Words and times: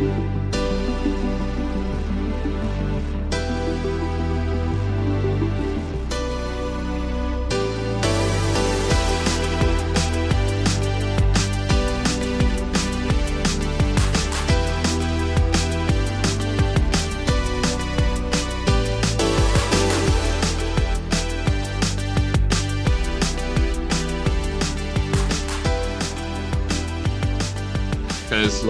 Because 0.00 0.49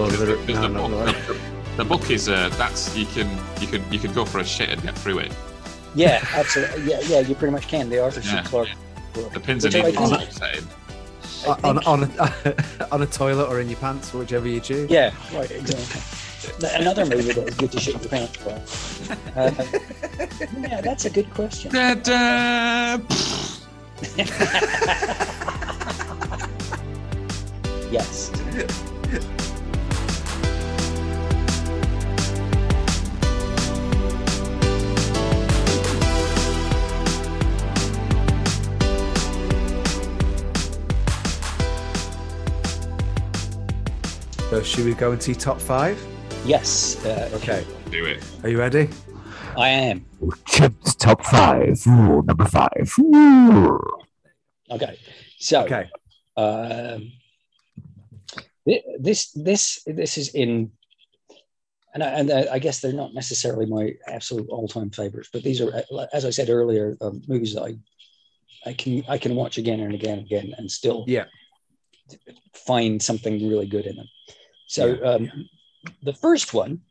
Lord 0.00 0.12
of 0.14 0.18
the- 0.20 0.52
the, 0.52 0.68
no, 0.68 0.68
not 0.68 0.90
Lord. 0.90 1.16
book, 1.26 1.36
the 1.76 1.84
book 1.84 2.10
is 2.10 2.28
uh, 2.28 2.48
that's 2.56 2.96
you 2.96 3.06
can 3.06 3.28
you 3.60 3.66
can 3.66 3.92
you 3.92 3.98
can 3.98 4.12
go 4.12 4.24
for 4.24 4.38
a 4.40 4.44
shit 4.44 4.68
and 4.70 4.82
get 4.82 4.96
through 4.98 5.18
it. 5.18 5.32
Yeah, 5.94 6.24
absolutely. 6.34 6.84
Yeah, 6.90 7.00
yeah, 7.04 7.20
you 7.20 7.34
pretty 7.34 7.52
much 7.52 7.68
can. 7.68 7.88
The 7.88 8.02
Arthur 8.02 8.22
C. 8.22 8.30
Yeah. 8.32 8.42
Clarke. 8.44 8.68
book. 9.12 9.32
The 9.32 9.40
pins 9.40 9.64
and 9.64 9.74
Which 9.74 9.84
needles 9.86 10.10
think- 10.10 10.22
I'm 10.22 10.30
saying. 10.30 10.66
I 11.46 11.68
on 11.68 11.78
on 11.84 12.02
a, 12.04 12.86
on 12.92 13.02
a 13.02 13.06
toilet 13.06 13.48
or 13.48 13.60
in 13.60 13.68
your 13.68 13.78
pants, 13.78 14.12
whichever 14.12 14.46
you 14.48 14.60
choose. 14.60 14.90
Yeah, 14.90 15.12
right, 15.34 15.50
exactly. 15.50 16.00
Another 16.74 17.04
movie 17.06 17.32
that 17.32 17.48
is 17.48 17.54
good 17.54 17.72
to 17.72 17.80
shit 17.80 17.94
your 18.00 18.08
pants 18.10 18.36
for. 18.36 18.60
Uh, 19.38 19.50
yeah, 20.60 20.80
that's 20.80 21.04
a 21.06 21.10
good 21.10 21.30
question. 21.34 21.70
Da-da! 21.72 22.98
Yes. 27.90 28.30
So 44.50 44.62
should 44.62 44.84
we 44.84 44.94
go 44.94 45.12
and 45.12 45.22
see 45.22 45.34
top 45.34 45.60
five? 45.60 45.96
Yes. 46.44 47.04
Uh, 47.04 47.30
Okay. 47.34 47.64
Do 47.90 48.04
it. 48.04 48.22
Are 48.42 48.48
you 48.48 48.58
ready? 48.58 48.88
I 49.56 49.68
am. 49.68 50.04
Chimp's 50.48 50.94
top 50.94 51.24
five. 51.24 51.80
Ooh, 51.86 52.22
number 52.22 52.44
five. 52.46 52.92
Ooh. 53.00 53.80
Okay. 54.70 54.98
So, 55.38 55.62
Okay. 55.64 55.88
um, 56.36 57.12
this 59.00 59.30
this 59.32 59.82
this 59.86 60.18
is 60.18 60.28
in, 60.34 60.70
and 61.94 62.02
I, 62.02 62.08
and 62.08 62.30
I 62.30 62.54
I 62.54 62.58
guess 62.60 62.80
they're 62.80 62.92
not 62.92 63.14
necessarily 63.14 63.66
my 63.66 63.92
absolute 64.06 64.48
all 64.48 64.68
time 64.68 64.90
favorites, 64.90 65.30
but 65.32 65.42
these 65.42 65.60
are, 65.60 65.72
uh, 65.92 66.06
as 66.12 66.24
I 66.24 66.30
said 66.30 66.48
earlier, 66.50 66.96
um, 67.00 67.22
movies 67.26 67.54
that 67.54 67.62
I 67.62 67.74
I 68.68 68.72
can 68.74 69.02
I 69.08 69.18
can 69.18 69.34
watch 69.34 69.58
again 69.58 69.80
and 69.80 69.94
again 69.94 70.18
and 70.18 70.26
again 70.26 70.54
and 70.58 70.70
still 70.70 71.04
Yeah. 71.08 71.24
find 72.54 73.02
something 73.02 73.48
really 73.48 73.66
good 73.66 73.86
in 73.86 73.96
them. 73.96 74.06
So 74.70 74.96
um, 75.04 75.48
the 76.04 76.12
first 76.12 76.54
one, 76.54 76.82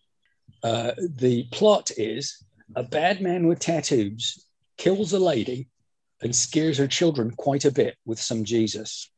uh, 0.64 0.92
the 0.98 1.48
plot 1.50 1.92
is 1.96 2.44
a 2.76 2.84
bad 2.84 3.22
man 3.22 3.48
with 3.48 3.60
tattoos 3.60 4.46
kills 4.78 5.14
a 5.14 5.20
lady 5.20 5.70
and 6.22 6.36
scares 6.36 6.78
her 6.78 6.88
children 6.88 7.32
quite 7.32 7.64
a 7.64 7.72
bit 7.72 7.96
with 8.06 8.20
some 8.20 8.44
Jesus. 8.44 9.10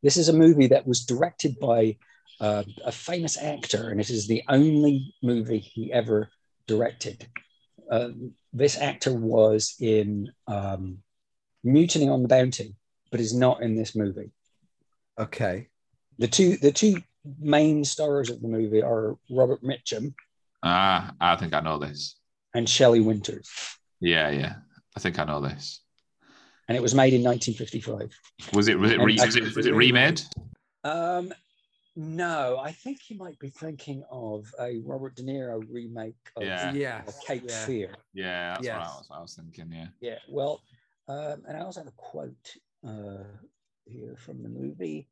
This 0.00 0.16
is 0.16 0.28
a 0.28 0.32
movie 0.32 0.68
that 0.68 0.86
was 0.86 1.04
directed 1.04 1.58
by 1.58 1.96
uh, 2.40 2.62
a 2.84 2.92
famous 2.92 3.36
actor, 3.36 3.90
and 3.90 4.00
it 4.00 4.08
is 4.08 4.28
the 4.28 4.44
only 4.48 5.12
movie 5.20 5.58
he 5.58 5.92
ever 5.92 6.28
directed. 6.68 7.26
Uh, 7.90 8.10
this 8.52 8.78
actor 8.78 9.12
was 9.12 9.74
in 9.80 10.30
um, 10.46 10.98
Mutiny 11.64 12.08
on 12.08 12.22
the 12.22 12.28
Bounty, 12.28 12.76
but 13.10 13.18
is 13.18 13.34
not 13.34 13.64
in 13.64 13.74
this 13.74 13.96
movie. 13.96 14.30
Okay. 15.18 15.66
The 16.18 16.28
two 16.28 16.56
the 16.56 16.72
two 16.72 17.02
main 17.38 17.84
stars 17.84 18.30
of 18.30 18.40
the 18.40 18.48
movie 18.48 18.82
are 18.82 19.16
Robert 19.30 19.62
Mitchum 19.62 20.14
Ah, 20.62 21.12
I 21.20 21.36
think 21.36 21.54
I 21.54 21.60
know 21.60 21.78
this. 21.78 22.16
and 22.54 22.68
Shelley 22.68 23.00
Winters, 23.00 23.48
Yeah, 24.00 24.30
yeah. 24.30 24.54
I 24.96 25.00
think 25.00 25.18
I 25.18 25.24
know 25.24 25.40
this. 25.40 25.80
and 26.66 26.76
it 26.76 26.82
was 26.82 26.94
made 26.94 27.14
in 27.14 27.22
1955. 27.22 28.10
Was 28.54 28.68
it 28.68 28.78
was 28.78 28.90
it, 28.92 29.00
re, 29.00 29.16
was 29.20 29.36
it, 29.36 29.54
was 29.56 29.66
it 29.66 29.74
remade? 29.74 30.20
Um, 30.84 31.32
no, 31.94 32.58
I 32.58 32.72
think 32.72 33.10
you 33.10 33.16
might 33.18 33.38
be 33.38 33.50
thinking 33.50 34.02
of 34.10 34.46
a 34.60 34.78
Robert 34.84 35.14
De 35.16 35.22
Niro 35.22 35.62
remake 35.70 36.14
of 36.36 36.44
Yeah. 36.44 36.72
Yeah. 36.72 37.02
of 37.06 37.14
Cape 37.26 37.44
yeah. 37.48 37.66
Fear. 37.66 37.94
Yeah, 38.14 38.54
that's 38.54 38.66
what 38.66 38.74
I 38.76 38.78
was, 38.80 39.08
I 39.10 39.20
was 39.20 39.34
thinking. 39.34 39.72
Yeah. 39.72 39.88
Yeah, 40.00 40.18
well, 40.28 40.62
um, 41.08 41.42
and 41.46 41.56
I 41.56 41.60
also 41.60 41.80
have 41.80 41.88
a 41.88 41.92
quote 41.96 42.56
uh, 42.86 43.24
here 43.84 44.16
from 44.16 44.42
the 44.42 44.48
movie. 44.48 45.08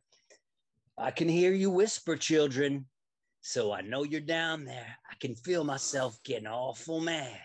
I 0.99 1.11
can 1.11 1.29
hear 1.29 1.53
you 1.53 1.71
whisper, 1.71 2.17
children, 2.17 2.87
so 3.43 3.73
I 3.73 3.83
know 3.83 4.03
you're 4.03 4.21
down 4.21 4.65
there. 4.65 4.97
I 5.11 5.15
can 5.21 5.34
feel 5.34 5.62
myself 5.62 6.19
getting 6.25 6.47
awful 6.47 7.01
mad. 7.01 7.39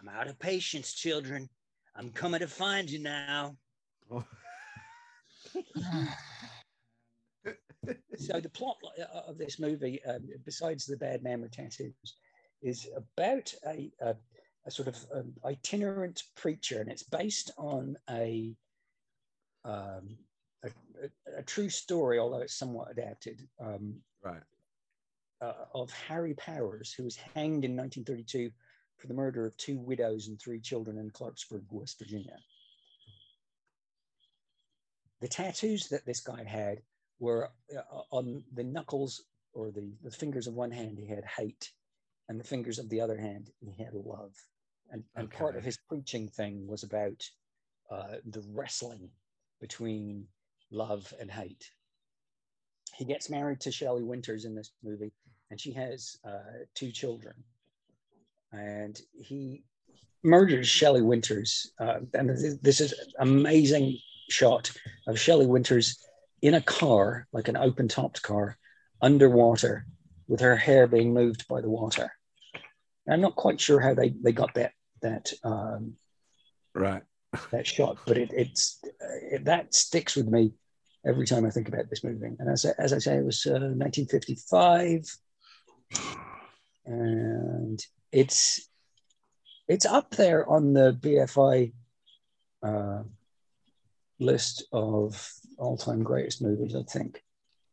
I'm 0.00 0.08
out 0.08 0.26
of 0.26 0.38
patience, 0.38 0.92
children. 0.92 1.48
I'm 1.94 2.10
coming 2.10 2.40
to 2.40 2.48
find 2.48 2.90
you 2.90 2.98
now. 2.98 3.56
so 8.18 8.40
the 8.40 8.50
plot 8.52 8.76
uh, 8.98 9.20
of 9.28 9.38
this 9.38 9.60
movie, 9.60 10.02
um, 10.04 10.28
besides 10.44 10.84
the 10.84 10.96
bad 10.96 11.22
man 11.22 11.42
with 11.42 11.52
tattoos, 11.52 12.16
is 12.60 12.88
about 12.96 13.54
a, 13.66 13.92
a, 14.00 14.16
a 14.66 14.70
sort 14.70 14.88
of 14.88 14.96
um, 15.14 15.32
itinerant 15.44 16.24
preacher, 16.36 16.80
and 16.80 16.90
it's 16.90 17.04
based 17.04 17.52
on 17.56 17.96
a, 18.10 18.54
um, 19.64 20.16
a, 21.42 21.46
true 21.46 21.68
story, 21.68 22.18
although 22.18 22.40
it's 22.40 22.54
somewhat 22.54 22.90
adapted, 22.90 23.48
um, 23.60 24.02
Right. 24.22 24.42
uh, 25.40 25.66
of 25.74 25.90
Harry 25.90 26.34
Powers, 26.34 26.92
who 26.92 27.04
was 27.04 27.16
hanged 27.16 27.64
in 27.64 27.76
1932 27.76 28.50
for 28.96 29.06
the 29.08 29.14
murder 29.14 29.44
of 29.44 29.56
two 29.56 29.78
widows 29.78 30.28
and 30.28 30.40
three 30.40 30.60
children 30.60 30.98
in 30.98 31.10
Clarksburg, 31.10 31.64
West 31.70 31.98
Virginia. 31.98 32.38
The 35.20 35.28
tattoos 35.28 35.88
that 35.88 36.04
this 36.04 36.20
guy 36.20 36.44
had 36.44 36.82
were 37.18 37.50
uh, 37.76 38.02
on 38.10 38.44
the 38.54 38.64
knuckles 38.64 39.24
or 39.52 39.70
the, 39.70 39.92
the 40.02 40.10
fingers 40.10 40.46
of 40.46 40.54
one 40.54 40.70
hand, 40.70 40.98
he 40.98 41.06
had 41.06 41.24
hate, 41.24 41.72
and 42.28 42.38
the 42.38 42.44
fingers 42.44 42.78
of 42.78 42.88
the 42.88 43.00
other 43.00 43.16
hand, 43.18 43.50
he 43.60 43.82
had 43.82 43.94
love. 43.94 44.34
And, 44.90 45.04
and 45.16 45.30
part 45.30 45.56
of 45.56 45.64
his 45.64 45.78
preaching 45.88 46.28
thing 46.28 46.66
was 46.66 46.82
about 46.82 47.28
uh, 47.90 48.16
the 48.26 48.42
wrestling 48.48 49.10
between 49.60 50.26
love 50.72 51.12
and 51.20 51.30
hate. 51.30 51.70
He 52.96 53.04
gets 53.04 53.30
married 53.30 53.60
to 53.60 53.72
Shelley 53.72 54.02
Winters 54.02 54.44
in 54.44 54.54
this 54.54 54.72
movie, 54.82 55.12
and 55.50 55.60
she 55.60 55.72
has 55.72 56.16
uh, 56.26 56.64
two 56.74 56.90
children. 56.90 57.34
And 58.52 59.00
he 59.12 59.64
murders 60.22 60.68
Shelley 60.68 61.02
Winters. 61.02 61.72
Uh, 61.78 62.00
and 62.14 62.28
this- 62.28 62.80
is 62.80 62.92
an 62.92 63.28
amazing 63.28 63.98
shot 64.28 64.70
of 65.06 65.18
Shelley 65.18 65.46
Winters 65.46 65.98
in 66.42 66.54
a 66.54 66.60
car, 66.60 67.26
like 67.32 67.48
an 67.48 67.56
open 67.56 67.88
topped 67.88 68.22
car, 68.22 68.58
underwater, 69.00 69.86
with 70.28 70.40
her 70.40 70.56
hair 70.56 70.86
being 70.86 71.12
moved 71.12 71.46
by 71.48 71.60
the 71.60 71.70
water. 71.70 72.12
And 73.06 73.14
I'm 73.14 73.20
not 73.20 73.36
quite 73.36 73.60
sure 73.60 73.80
how 73.80 73.94
they, 73.94 74.10
they 74.10 74.32
got 74.32 74.54
that 74.54 74.72
that 75.02 75.32
um, 75.42 75.94
Right. 76.74 77.02
that 77.50 77.66
shot, 77.66 77.98
but 78.06 78.16
it, 78.16 78.30
it's 78.32 78.78
it, 79.30 79.44
that 79.46 79.74
sticks 79.74 80.14
with 80.14 80.28
me 80.28 80.52
every 81.04 81.26
time 81.26 81.44
I 81.44 81.50
think 81.50 81.68
about 81.68 81.88
this 81.90 82.04
movie. 82.04 82.30
And 82.38 82.48
as, 82.48 82.64
I- 82.66 82.74
as 82.78 82.92
I 82.92 82.98
say, 82.98 83.16
it 83.16 83.24
was 83.24 83.44
uh, 83.46 83.52
1955, 83.74 85.04
and 86.86 87.84
it's 88.10 88.68
it's 89.68 89.86
up 89.86 90.10
there 90.10 90.48
on 90.48 90.72
the 90.72 90.92
BFI 91.00 91.72
uh, 92.62 93.02
list 94.18 94.64
of 94.72 95.32
all-time 95.58 96.02
greatest 96.02 96.42
movies. 96.42 96.74
I 96.74 96.82
think. 96.82 97.22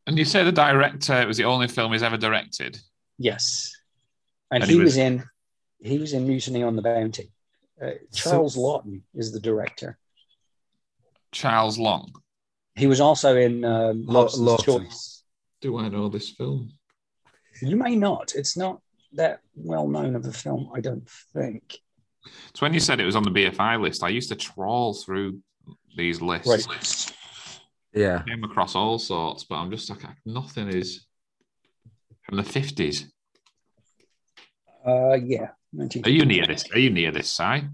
And 0.08 0.18
you 0.18 0.26
say 0.26 0.44
the 0.44 0.52
director 0.52 1.20
it 1.22 1.28
was 1.28 1.38
the 1.38 1.46
only 1.46 1.68
film 1.68 1.92
he's 1.92 2.04
ever 2.04 2.18
directed. 2.18 2.80
Yes, 3.18 3.74
and, 4.52 4.64
And 4.64 4.70
he 4.72 4.78
he 4.78 4.82
was 4.84 4.94
was- 4.94 4.98
in 4.98 5.24
he 5.82 5.98
was 5.98 6.14
in 6.14 6.28
Mutiny 6.28 6.64
on 6.64 6.76
the 6.76 6.82
Bounty. 6.82 7.32
Uh, 7.82 7.92
So- 8.12 8.32
Charles 8.32 8.58
Laughton 8.58 9.02
is 9.16 9.32
the 9.32 9.40
director. 9.40 9.98
Charles 11.32 11.78
Long. 11.78 12.12
He 12.80 12.88
was 12.88 13.02
also 13.02 13.36
in 13.36 13.66
um, 13.66 14.06
Law- 14.06 14.24
Hobson's 14.24 14.48
Laughton. 14.48 14.86
Choice. 14.86 15.24
Do 15.60 15.78
I 15.78 15.90
know 15.90 16.08
this 16.08 16.30
film? 16.30 16.72
You 17.62 17.76
may 17.76 17.96
not. 17.98 18.32
It's 18.36 18.56
not 18.56 18.82
that 19.14 19.42
well 19.54 19.88
known 19.88 20.16
of 20.16 20.26
a 20.26 20.32
film, 20.32 20.72
I 20.74 20.80
don't 20.80 21.08
think. 21.34 21.78
So 22.54 22.66
when 22.66 22.74
you 22.74 22.80
said 22.80 23.02
it 23.02 23.06
was 23.06 23.18
on 23.18 23.24
the 23.24 23.32
BFI 23.32 23.82
list, 23.82 24.02
I 24.02 24.10
used 24.10 24.30
to 24.30 24.36
trawl 24.36 24.94
through 24.94 25.40
these 25.98 26.22
lists. 26.22 26.48
Right. 26.48 27.14
Yeah. 27.94 28.24
Came 28.26 28.46
across 28.46 28.76
all 28.76 28.98
sorts, 28.98 29.44
but 29.44 29.56
I'm 29.56 29.72
just 29.72 29.90
like 29.90 30.00
nothing 30.26 30.70
is 30.70 31.06
from 32.24 32.38
the 32.38 32.44
fifties. 32.44 33.12
Uh, 34.88 35.16
yeah. 35.16 35.50
Are 36.06 36.10
you 36.10 36.26
near 36.26 36.46
this? 36.48 36.64
Are 36.72 36.80
you 36.80 36.92
near 36.92 37.12
this, 37.12 37.30
Si? 37.32 37.44
Am 37.44 37.70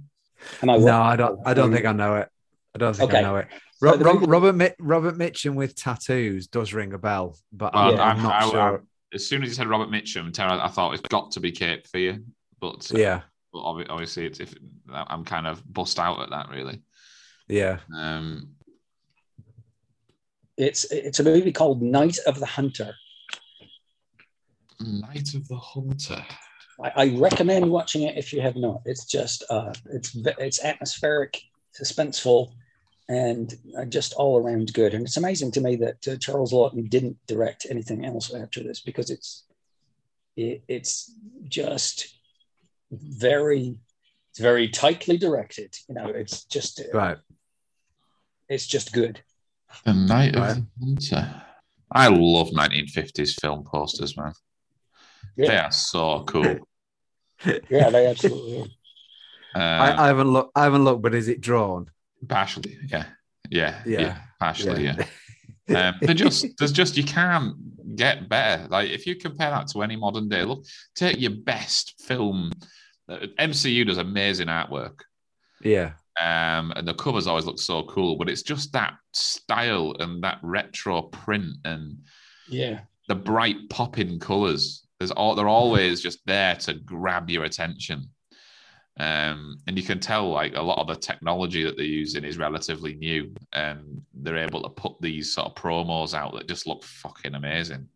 I 0.63 0.77
No, 0.77 1.01
I 1.01 1.15
don't. 1.15 1.39
I 1.45 1.53
don't 1.53 1.71
think 1.71 1.85
I 1.85 1.91
know 1.91 2.15
it. 2.15 2.29
I 2.75 2.77
don't 2.77 2.93
think 2.95 3.11
I 3.13 3.17
Okay. 3.19 3.23
know 3.23 3.37
it. 3.37 3.47
So 3.51 3.87
Rob, 3.87 3.99
the 3.99 4.05
Rob, 4.05 4.15
movie- 4.15 4.27
Robert 4.27 4.53
Mi- 4.55 4.75
Robert 4.79 5.17
Mitchum 5.17 5.55
with 5.55 5.75
tattoos 5.75 6.47
does 6.47 6.73
ring 6.73 6.91
a 6.93 6.97
bell, 6.97 7.37
but 7.53 7.73
Well, 7.73 7.89
I'm, 7.91 7.95
Yeah. 7.95 8.03
I'm 8.03 8.21
not 8.23 8.33
I- 8.33 8.45
I- 8.45 8.51
sure. 8.51 8.83
As 9.13 9.25
soon 9.27 9.43
as 9.43 9.49
you 9.49 9.55
said 9.55 9.67
Robert 9.67 9.89
Mitchum, 9.89 10.33
Tara, 10.33 10.61
I 10.61 10.67
thought 10.67 10.93
it's 10.93 11.01
got 11.07 11.31
to 11.31 11.39
be 11.39 11.51
Cape 11.53 11.87
Fear, 11.87 12.19
but 12.59 12.91
uh, 12.93 12.97
yeah, 12.97 13.21
but 13.53 13.59
obviously 13.61 14.25
it's 14.25 14.41
if 14.41 14.53
I'm 14.91 15.23
kind 15.23 15.47
of 15.47 15.63
bust 15.73 15.99
out 15.99 16.19
at 16.21 16.29
that 16.31 16.49
really. 16.49 16.81
yeah. 17.47 17.79
Um, 17.95 18.51
It's 20.57 20.83
it's 20.91 21.19
a 21.19 21.23
movie 21.23 21.51
called 21.53 21.81
Night 21.81 22.17
of 22.27 22.39
the 22.39 22.45
Hunter. 22.45 22.93
Night 24.81 25.33
of 25.33 25.47
the 25.47 25.57
Hunter. 25.57 26.25
I, 26.83 26.91
I 27.03 27.17
recommend 27.17 27.69
watching 27.69 28.03
it 28.03 28.17
if 28.17 28.33
you 28.33 28.41
have 28.41 28.55
not. 28.57 28.81
It's 28.85 29.05
just 29.05 29.43
uh, 29.49 29.73
it's 29.93 30.15
it's 30.39 30.63
atmospheric, 30.63 31.41
suspenseful, 31.79 32.51
and 33.07 33.53
uh, 33.77 33.85
just 33.85 34.13
all 34.13 34.37
around 34.37 34.73
good. 34.73 34.93
And 34.93 35.05
it's 35.05 35.17
amazing 35.17 35.51
to 35.51 35.61
me 35.61 35.75
that 35.77 36.07
uh, 36.07 36.15
Charles 36.17 36.51
Laughton 36.53 36.89
didn't 36.89 37.17
direct 37.27 37.67
anything 37.69 38.03
else 38.05 38.33
after 38.33 38.63
this 38.63 38.79
because 38.81 39.09
it's 39.09 39.43
it, 40.35 40.63
it's 40.67 41.11
just 41.47 42.15
very 42.91 43.79
it's 44.31 44.39
very 44.39 44.67
tightly 44.69 45.17
directed. 45.17 45.75
You 45.87 45.95
know, 45.95 46.07
it's 46.07 46.45
just 46.45 46.81
Right. 46.93 47.17
it's 48.49 48.67
just 48.67 48.93
good. 48.93 49.21
The 49.85 49.93
Night 49.93 50.35
Right. 50.35 50.57
of 50.57 50.63
the 50.79 50.85
Hunter. 50.85 51.41
I 51.91 52.07
love 52.07 52.49
1950s 52.49 53.39
film 53.39 53.63
posters, 53.63 54.17
man. 54.17 54.33
They 55.37 55.45
Yeah, 55.45 55.67
are 55.67 55.71
so 55.71 56.23
cool. 56.23 56.67
yeah, 57.69 57.89
they 57.89 58.07
absolutely. 58.07 58.61
Are. 59.55 59.61
Uh, 59.61 59.95
I, 59.97 60.03
I 60.03 60.07
haven't 60.07 60.31
looked. 60.31 60.51
I 60.55 60.63
haven't 60.63 60.83
looked, 60.83 61.01
but 61.01 61.15
is 61.15 61.27
it 61.27 61.39
drawn? 61.39 61.89
Partially, 62.27 62.77
yeah, 62.87 63.05
yeah, 63.49 63.81
Yeah. 63.85 64.01
yeah, 64.01 64.17
partially, 64.39 64.83
yeah. 64.85 65.05
Yeah. 65.67 65.87
um, 65.89 65.95
they're 66.01 66.13
just 66.13 66.45
there's 66.59 66.71
just 66.71 66.95
you 66.97 67.03
can't 67.03 67.55
get 67.95 68.29
better. 68.29 68.67
Like 68.67 68.89
if 68.89 69.05
you 69.07 69.15
compare 69.15 69.49
that 69.49 69.67
to 69.69 69.81
any 69.81 69.95
modern 69.95 70.29
day, 70.29 70.43
look, 70.43 70.65
take 70.95 71.19
your 71.19 71.31
best 71.31 71.95
film. 72.05 72.51
uh, 73.09 73.17
MCU 73.39 73.85
does 73.85 73.97
amazing 73.97 74.47
artwork, 74.47 74.99
yeah. 75.63 75.91
um, 76.19 76.71
and 76.75 76.87
the 76.87 76.93
covers 76.93 77.27
always 77.27 77.45
look 77.45 77.59
so 77.59 77.83
cool. 77.83 78.15
But 78.15 78.29
it's 78.29 78.43
just 78.43 78.73
that 78.73 78.93
style 79.13 79.95
and 79.99 80.23
that 80.23 80.39
retro 80.43 81.03
print 81.03 81.55
and 81.65 81.97
Yeah, 82.49 82.81
the 83.07 83.15
bright 83.15 83.69
popping 83.69 84.19
colors. 84.19 84.81
There's 84.99 85.11
all 85.11 85.35
they're 85.35 85.47
always 85.47 86.01
just 86.01 86.19
there 86.25 86.55
to 86.55 86.73
grab 86.75 87.29
your 87.29 87.43
attention. 87.43 88.09
Um, 88.97 89.57
and 89.67 89.77
you 89.77 89.83
can 89.83 89.99
tell 89.99 90.29
like 90.29 90.55
a 90.55 90.61
lot 90.61 90.79
of 90.79 90.87
the 90.87 90.95
technology 90.95 91.63
that 91.63 91.75
they're 91.75 91.85
using 91.85 92.23
is 92.23 92.37
relatively 92.37 92.95
new, 92.95 93.33
and 93.53 94.01
they're 94.13 94.37
able 94.37 94.63
to 94.63 94.69
put 94.69 94.99
these 95.01 95.33
sort 95.33 95.47
of 95.47 95.55
promos 95.55 96.13
out 96.13 96.33
that 96.33 96.47
just 96.47 96.67
look 96.67 96.83
fucking 96.83 97.35
amazing. 97.35 97.89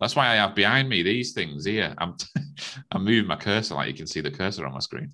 That's 0.00 0.16
why 0.16 0.28
I 0.28 0.34
have 0.36 0.54
behind 0.54 0.88
me 0.88 1.02
these 1.02 1.32
things 1.32 1.64
here. 1.64 1.94
I'm 1.98 2.16
I'm 2.92 3.04
moving 3.04 3.26
my 3.26 3.36
cursor 3.36 3.74
like 3.74 3.88
you 3.88 3.94
can 3.94 4.06
see 4.06 4.20
the 4.20 4.30
cursor 4.30 4.66
on 4.66 4.74
my 4.74 4.80
screen. 4.80 5.12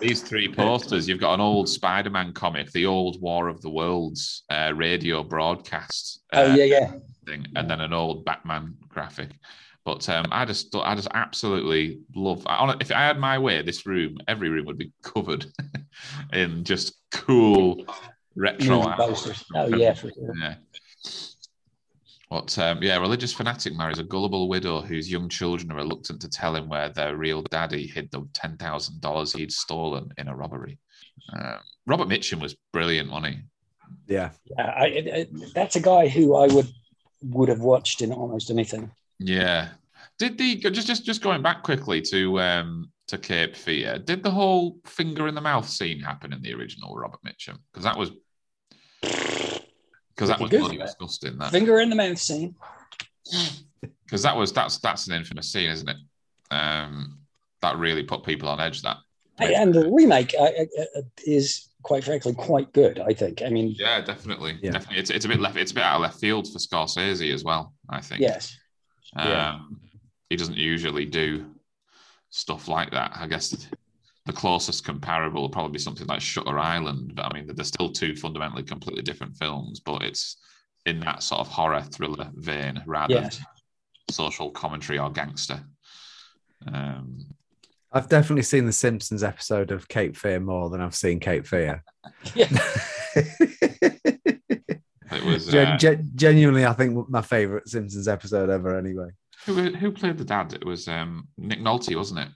These 0.00 0.22
three 0.22 0.52
posters. 0.52 1.08
You've 1.08 1.20
got 1.20 1.34
an 1.34 1.40
old 1.40 1.68
Spider-Man 1.68 2.34
comic, 2.34 2.70
the 2.72 2.86
old 2.86 3.20
War 3.22 3.48
of 3.48 3.62
the 3.62 3.70
Worlds 3.70 4.44
uh, 4.50 4.72
radio 4.76 5.22
broadcast. 5.22 6.20
oh 6.34 6.52
uh, 6.52 6.54
yeah, 6.54 6.64
yeah. 6.64 6.92
thing, 7.24 7.46
and 7.56 7.70
then 7.70 7.80
an 7.80 7.94
old 7.94 8.26
Batman 8.26 8.76
graphic. 8.88 9.30
But 9.86 10.06
um, 10.08 10.26
I 10.32 10.44
just, 10.44 10.74
I 10.74 10.96
just 10.96 11.06
absolutely 11.14 12.00
love. 12.16 12.42
I, 12.46 12.74
if 12.80 12.90
I 12.90 13.02
had 13.06 13.20
my 13.20 13.38
way, 13.38 13.62
this 13.62 13.86
room, 13.86 14.18
every 14.26 14.50
room 14.50 14.66
would 14.66 14.76
be 14.78 14.90
covered 15.02 15.46
in 16.32 16.64
just 16.64 16.96
cool 17.12 17.86
retro. 18.34 18.78
Movie 18.80 18.88
artwork. 18.88 18.96
posters. 18.96 19.44
Oh 19.54 19.68
yeah, 19.68 19.94
sure. 19.94 20.10
Yeah. 20.40 20.54
But 22.28 22.58
um, 22.58 22.82
yeah, 22.82 22.98
religious 22.98 23.32
fanatic 23.32 23.76
marries 23.76 24.00
a 24.00 24.02
gullible 24.02 24.48
widow 24.48 24.80
whose 24.80 25.08
young 25.08 25.28
children 25.28 25.70
are 25.70 25.76
reluctant 25.76 26.20
to 26.22 26.28
tell 26.28 26.56
him 26.56 26.68
where 26.68 26.88
their 26.88 27.16
real 27.16 27.42
daddy 27.42 27.86
hid 27.86 28.10
the 28.10 28.26
ten 28.32 28.56
thousand 28.56 29.00
dollars 29.00 29.32
he'd 29.32 29.52
stolen 29.52 30.10
in 30.18 30.26
a 30.26 30.34
robbery. 30.34 30.78
Um, 31.32 31.58
Robert 31.86 32.08
Mitchum 32.08 32.40
was 32.40 32.56
brilliant, 32.72 33.08
wasn't 33.12 33.34
he? 33.36 33.40
Yeah. 34.08 34.30
Yeah, 34.58 34.64
I, 34.76 34.86
it, 34.88 35.06
it- 35.06 35.54
that's 35.54 35.76
a 35.76 35.80
guy 35.80 36.08
who 36.08 36.34
I 36.34 36.48
would 36.48 36.66
would 37.22 37.48
have 37.48 37.60
watched 37.60 38.02
in 38.02 38.12
almost 38.12 38.50
anything. 38.50 38.90
Yeah. 39.18 39.68
Did 40.18 40.38
the 40.38 40.56
just 40.56 40.86
just 40.86 41.04
just 41.04 41.22
going 41.22 41.42
back 41.42 41.62
quickly 41.62 42.00
to 42.02 42.40
um 42.40 42.90
to 43.08 43.18
Cape 43.18 43.54
Fear? 43.56 43.98
Did 43.98 44.22
the 44.22 44.30
whole 44.30 44.78
finger 44.84 45.28
in 45.28 45.34
the 45.34 45.40
mouth 45.40 45.68
scene 45.68 46.00
happen 46.00 46.32
in 46.32 46.42
the 46.42 46.54
original 46.54 46.96
Robert 46.96 47.20
Mitchum? 47.24 47.58
Because 47.72 47.84
that 47.84 47.96
was 47.96 48.10
because 49.00 50.28
that 50.28 50.40
was 50.40 50.50
Good. 50.50 50.60
bloody 50.60 50.78
disgusting. 50.78 51.38
That 51.38 51.52
Finger 51.52 51.80
in 51.80 51.90
the 51.90 51.96
mouth 51.96 52.18
scene. 52.18 52.54
because 54.04 54.22
that 54.22 54.36
was 54.36 54.52
that's 54.52 54.78
that's 54.78 55.06
an 55.08 55.14
infamous 55.14 55.52
scene, 55.52 55.70
isn't 55.70 55.88
it? 55.88 55.96
Um, 56.50 57.18
that 57.62 57.76
really 57.76 58.02
put 58.02 58.24
people 58.24 58.48
on 58.48 58.60
edge. 58.60 58.82
That 58.82 58.96
And 59.38 59.74
the 59.74 59.90
remake 59.90 60.34
uh, 60.38 60.44
uh, 60.44 60.64
uh, 60.96 61.02
is, 61.26 61.68
quite 61.82 62.04
frankly, 62.04 62.32
quite 62.34 62.72
good. 62.72 63.00
I 63.00 63.12
think. 63.12 63.42
I 63.42 63.48
mean, 63.50 63.74
yeah, 63.78 64.00
definitely, 64.00 64.58
Yeah. 64.62 64.70
definitely. 64.72 64.98
It's, 64.98 65.10
it's 65.10 65.24
a 65.24 65.28
bit 65.28 65.40
left. 65.40 65.56
It's 65.56 65.72
a 65.72 65.74
bit 65.74 65.84
out 65.84 65.96
of 65.96 66.02
left 66.02 66.20
field 66.20 66.46
for 66.50 66.58
Scorsese 66.58 67.32
as 67.34 67.44
well. 67.44 67.74
I 67.90 68.00
think. 68.00 68.20
yes, 68.20 68.56
Um, 69.14 69.28
Yeah. 69.28 69.60
He 70.30 70.36
doesn't 70.36 70.56
usually 70.56 71.04
do 71.04 71.54
stuff 72.30 72.66
like 72.66 72.90
that. 72.90 73.12
I 73.14 73.26
guess 73.28 73.68
the 74.26 74.32
closest 74.32 74.84
comparable 74.84 75.42
will 75.42 75.48
probably 75.48 75.72
be 75.72 75.78
something 75.78 76.06
like 76.06 76.20
Shutter 76.20 76.58
Island, 76.58 77.12
but 77.14 77.26
I 77.26 77.32
mean, 77.32 77.46
they're 77.46 77.64
still 77.64 77.90
two 77.90 78.16
fundamentally 78.16 78.64
completely 78.64 79.02
different 79.02 79.36
films, 79.36 79.80
but 79.80 80.02
it's 80.02 80.36
in 80.84 81.00
that 81.00 81.22
sort 81.22 81.40
of 81.40 81.48
horror 81.48 81.82
thriller 81.82 82.30
vein 82.34 82.82
rather 82.86 83.14
yes. 83.14 83.36
than 83.36 83.46
social 84.10 84.50
commentary 84.50 84.98
or 84.98 85.10
gangster. 85.10 85.60
Um, 86.72 87.26
I've 87.92 88.08
definitely 88.08 88.42
seen 88.42 88.66
the 88.66 88.72
Simpsons 88.72 89.22
episode 89.22 89.70
of 89.70 89.88
Cape 89.88 90.16
Fear 90.16 90.40
more 90.40 90.70
than 90.70 90.80
I've 90.80 90.94
seen 90.94 91.20
Cape 91.20 91.46
Fear. 91.46 91.84
Yeah. 92.34 92.48
was 95.26 95.54
uh, 95.54 95.76
gen- 95.76 96.10
genuinely, 96.14 96.64
I 96.66 96.72
think 96.72 97.08
my 97.08 97.22
favorite 97.22 97.68
Simpsons 97.68 98.08
episode 98.08 98.50
ever. 98.50 98.76
Anyway, 98.76 99.08
who, 99.44 99.54
who 99.74 99.92
played 99.92 100.18
the 100.18 100.24
dad? 100.24 100.52
It 100.54 100.64
was 100.64 100.88
um, 100.88 101.28
Nick 101.38 101.60
Nolte, 101.60 101.94
wasn't 101.96 102.20
it? 102.20 102.28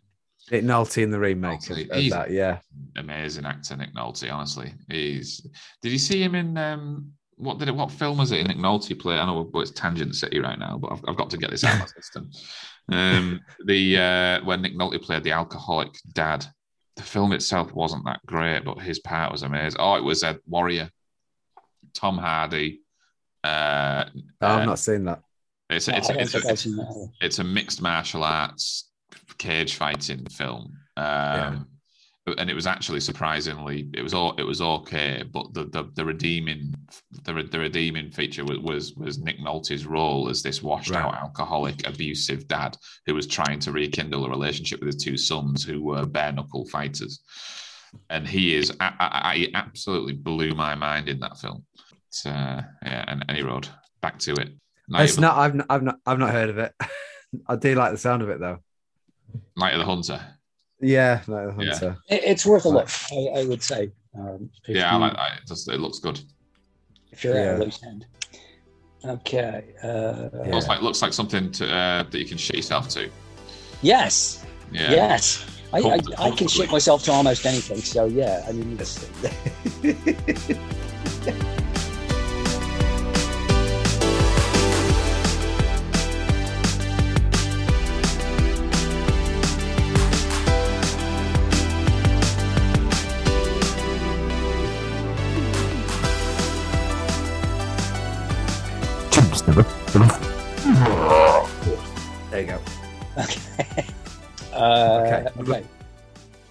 Nick 0.51 0.65
Nolte 0.65 1.03
in 1.03 1.11
the 1.11 1.19
remake 1.19 1.61
of, 1.71 1.77
Nolte. 1.77 1.91
of 1.91 1.97
He's- 1.97 2.13
that. 2.13 2.31
Yeah, 2.31 2.59
amazing 2.97 3.47
actor, 3.47 3.77
Nick 3.77 3.95
Nolte. 3.95 4.33
Honestly, 4.33 4.73
he's. 4.89 5.47
Did 5.83 5.93
you 5.93 5.99
see 5.99 6.23
him 6.23 6.35
in 6.35 6.57
um, 6.59 7.13
what 7.37 7.59
did 7.59 7.69
it? 7.69 7.75
What 7.75 7.91
film 7.91 8.19
was 8.19 8.33
it? 8.33 8.47
Nick 8.47 8.59
Nolte 8.59 8.99
play? 8.99 9.17
I 9.17 9.27
know 9.27 9.49
it's 9.55 9.71
Tangent 9.71 10.15
City 10.15 10.41
right 10.41 10.59
now, 10.59 10.79
but 10.79 10.93
I've, 10.93 11.05
I've 11.09 11.17
got 11.17 11.31
to 11.31 11.37
get 11.37 11.51
this 11.51 11.65
out 11.65 11.75
of 11.75 11.81
my 11.81 11.87
system. 11.87 12.31
Um, 12.93 13.41
the 13.67 13.97
uh, 13.99 14.45
when 14.45 14.63
Nick 14.63 14.77
Nolte 14.77 15.01
played 15.01 15.23
the 15.25 15.33
alcoholic 15.33 15.91
dad. 16.15 16.45
The 16.97 17.03
film 17.07 17.33
itself 17.33 17.73
wasn't 17.73 18.05
that 18.05 18.21
great, 18.27 18.63
but 18.65 18.79
his 18.79 18.99
part 18.99 19.33
was 19.33 19.43
amazing. 19.43 19.81
Oh, 19.81 19.95
it 19.95 20.05
was 20.05 20.23
a 20.23 20.39
warrior, 20.47 20.91
Tom 21.95 22.19
Hardy. 22.19 22.81
Uh, 23.45 24.05
Oh, 24.43 24.47
uh, 24.47 24.57
I've 24.59 24.67
not 24.67 24.79
seen 24.79 25.05
that. 25.05 25.23
it's 25.71 25.89
No, 25.89 25.95
a, 25.95 25.99
it's, 25.99 26.11
I 26.11 26.13
a, 26.13 26.17
don't 26.17 26.23
it's, 26.23 26.35
a, 26.35 26.41
think 26.41 26.51
I've 26.53 26.59
seen 26.59 26.77
that. 26.77 26.87
either. 26.91 27.13
it's 27.21 27.39
a 27.39 27.45
mixed 27.45 27.83
martial 27.83 28.25
arts 28.25 28.91
cage 29.39 29.75
fighting 29.77 30.27
film. 30.27 30.73
Um, 30.97 31.67
and 32.39 32.49
it 32.51 32.55
was 32.55 32.67
actually 32.67 33.01
surprisingly 33.01 33.89
it 33.95 34.03
was 34.03 34.15
all 34.15 34.35
it 34.37 34.45
was 34.45 34.61
okay, 34.61 35.25
but 35.33 35.53
the 35.55 35.65
the, 35.65 35.91
the 35.95 36.05
redeeming 36.05 36.73
the, 37.25 37.33
the 37.51 37.59
redeeming 37.59 38.11
feature 38.11 38.45
was, 38.45 38.59
was 38.59 38.95
was 38.95 39.19
Nick 39.19 39.41
Nolte's 39.41 39.85
role 39.87 40.29
as 40.29 40.43
this 40.43 40.63
washed 40.63 40.93
out 40.93 41.13
Right. 41.13 41.23
alcoholic 41.23 41.87
abusive 41.89 42.47
dad 42.47 42.77
who 43.07 43.15
was 43.15 43.27
trying 43.27 43.59
to 43.61 43.73
rekindle 43.73 44.27
a 44.27 44.31
relationship 44.31 44.81
with 44.81 44.95
his 44.95 45.03
two 45.03 45.17
sons 45.17 45.65
who 45.65 45.83
were 45.83 46.07
bare 46.07 46.31
knuckle 46.33 46.67
fighters, 46.69 47.21
and 48.09 48.27
he 48.27 48.55
is 48.57 48.73
I, 48.81 48.93
I, 48.99 49.31
I 49.33 49.37
he 49.37 49.55
absolutely 49.55 50.13
blew 50.15 50.55
my 50.55 50.75
mind 50.75 51.09
in 51.09 51.19
that 51.21 51.39
film. 51.39 51.65
It's, 52.09 52.27
uh, 52.27 52.63
yeah, 52.85 53.05
and 53.09 53.25
any 53.29 53.43
road 53.43 53.69
back 54.01 54.19
to 54.21 54.33
it. 54.35 54.51
Night, 54.89 55.05
It's 55.05 55.15
of, 55.15 55.21
not. 55.21 55.39
I've 55.39 55.55
not, 55.55 55.67
I've 55.71 55.83
not. 55.83 55.97
I've 56.07 56.19
not 56.19 56.31
heard 56.31 56.51
of 56.51 56.59
it. 56.59 56.75
I 57.49 57.55
do 57.57 57.75
like 57.77 57.93
the 57.93 57.99
sound 57.99 58.23
of 58.23 58.29
it 58.31 58.41
though. 58.41 58.59
Night 59.57 59.75
of 59.75 59.79
the 59.79 59.85
Hunter. 59.85 60.21
Yeah, 60.81 61.21
like 61.29 61.57
the 61.57 61.65
Yeah. 61.65 61.71
Hunter. 61.73 61.97
It- 62.09 62.25
it's 62.25 62.45
worth 62.47 62.65
a 62.65 62.71
Right. 62.71 62.75
look. 62.77 63.37
I, 63.37 63.41
I 63.41 63.45
would 63.45 63.63
say. 63.63 63.91
Um, 64.19 64.51
if 64.67 64.77
Yeah, 64.77 64.93
I 64.93 64.97
like 64.97 65.13
that. 65.15 65.39
It, 65.43 65.47
just, 65.47 65.69
it 65.71 65.79
looks 65.79 66.01
good. 66.01 66.21
if 67.13 67.23
you're 67.23 67.35
Yeah. 67.37 67.57
a 67.57 67.59
loose 67.59 67.81
end. 67.85 68.07
Okay. 69.05 69.75
Uh, 69.83 70.29
Yeah. 70.45 70.55
Looks 70.55 70.67
like 70.69 70.83
looks 70.83 71.03
like 71.03 71.13
something 71.13 71.51
to, 71.53 71.73
uh, 71.73 72.03
that 72.03 72.19
you 72.19 72.27
can 72.27 72.39
shit 72.39 72.57
yourself 72.57 72.89
to. 72.91 73.09
Yes. 73.83 74.45
Yeah. 74.73 74.91
Yes. 74.91 75.45
I, 75.73 75.79
I, 75.79 76.01
I 76.19 76.31
can 76.33 76.49
shit 76.49 76.71
myself 76.71 77.05
to 77.05 77.13
almost 77.13 77.47
anything. 77.47 77.79
So 77.79 78.07
yeah, 78.07 78.45
I 78.49 78.53
mean, 78.53 78.77
Okay. 105.41 105.65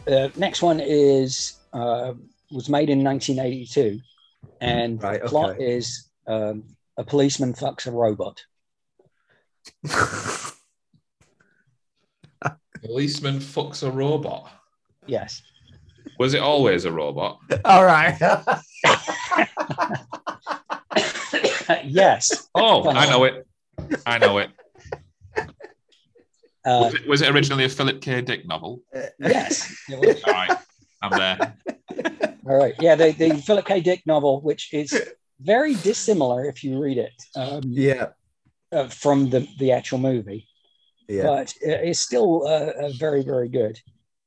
The 0.06 0.26
Uh, 0.26 0.30
next 0.38 0.62
one 0.62 0.80
is 0.80 1.58
uh, 1.74 2.14
was 2.52 2.70
made 2.70 2.90
in 2.90 3.04
1982, 3.04 4.00
and 4.60 5.02
Right, 5.04 5.22
the 5.22 5.30
plot 5.30 5.52
okay. 5.52 5.76
is 5.76 6.10
um, 6.28 6.64
a 6.98 7.04
policeman 7.04 7.54
fucks 7.54 7.86
a 7.88 7.92
robot. 7.92 8.42
Policeman 12.82 13.40
fucks 13.40 13.84
a 13.84 13.92
robot. 13.92 14.50
Yes. 15.06 15.42
Was 16.18 16.34
it 16.34 16.42
always 16.42 16.86
a 16.86 16.92
robot? 16.92 17.38
All 17.66 17.84
right. 17.86 18.18
yes. 21.84 22.48
Oh, 22.56 22.90
I 22.90 23.06
know 23.10 23.26
it. 23.26 23.46
I 24.06 24.18
know 24.18 24.38
it. 24.38 24.50
Uh, 26.66 26.82
Was 26.84 26.94
it, 26.94 27.08
was 27.08 27.22
it 27.22 27.30
originally 27.34 27.64
a 27.66 27.70
Philip 27.70 28.02
K. 28.02 28.22
Dick 28.22 28.46
novel? 28.48 28.82
yes. 29.20 29.76
It 29.90 30.00
was. 30.00 30.24
All 30.24 30.34
right, 30.34 30.58
I'm 31.02 31.18
there. 31.18 31.58
All 32.48 32.58
right. 32.58 32.74
Yeah, 32.80 32.96
the, 32.96 33.12
the 33.12 33.36
Philip 33.36 33.66
K. 33.66 33.80
Dick 33.80 34.04
novel, 34.06 34.42
which 34.42 34.74
is 34.74 34.94
very 35.40 35.76
dissimilar 35.76 36.46
if 36.46 36.64
you 36.64 36.80
read 36.82 36.98
it 36.98 37.14
um, 37.36 37.62
yeah. 37.66 38.08
uh, 38.72 38.88
from 38.88 39.30
the, 39.30 39.48
the 39.58 39.72
actual 39.72 40.00
movie, 40.00 40.48
Yeah. 41.08 41.24
but 41.24 41.54
it's 41.62 42.00
still 42.00 42.46
uh, 42.46 42.72
uh, 42.88 42.90
very, 42.98 43.24
very 43.24 43.48
good. 43.48 43.80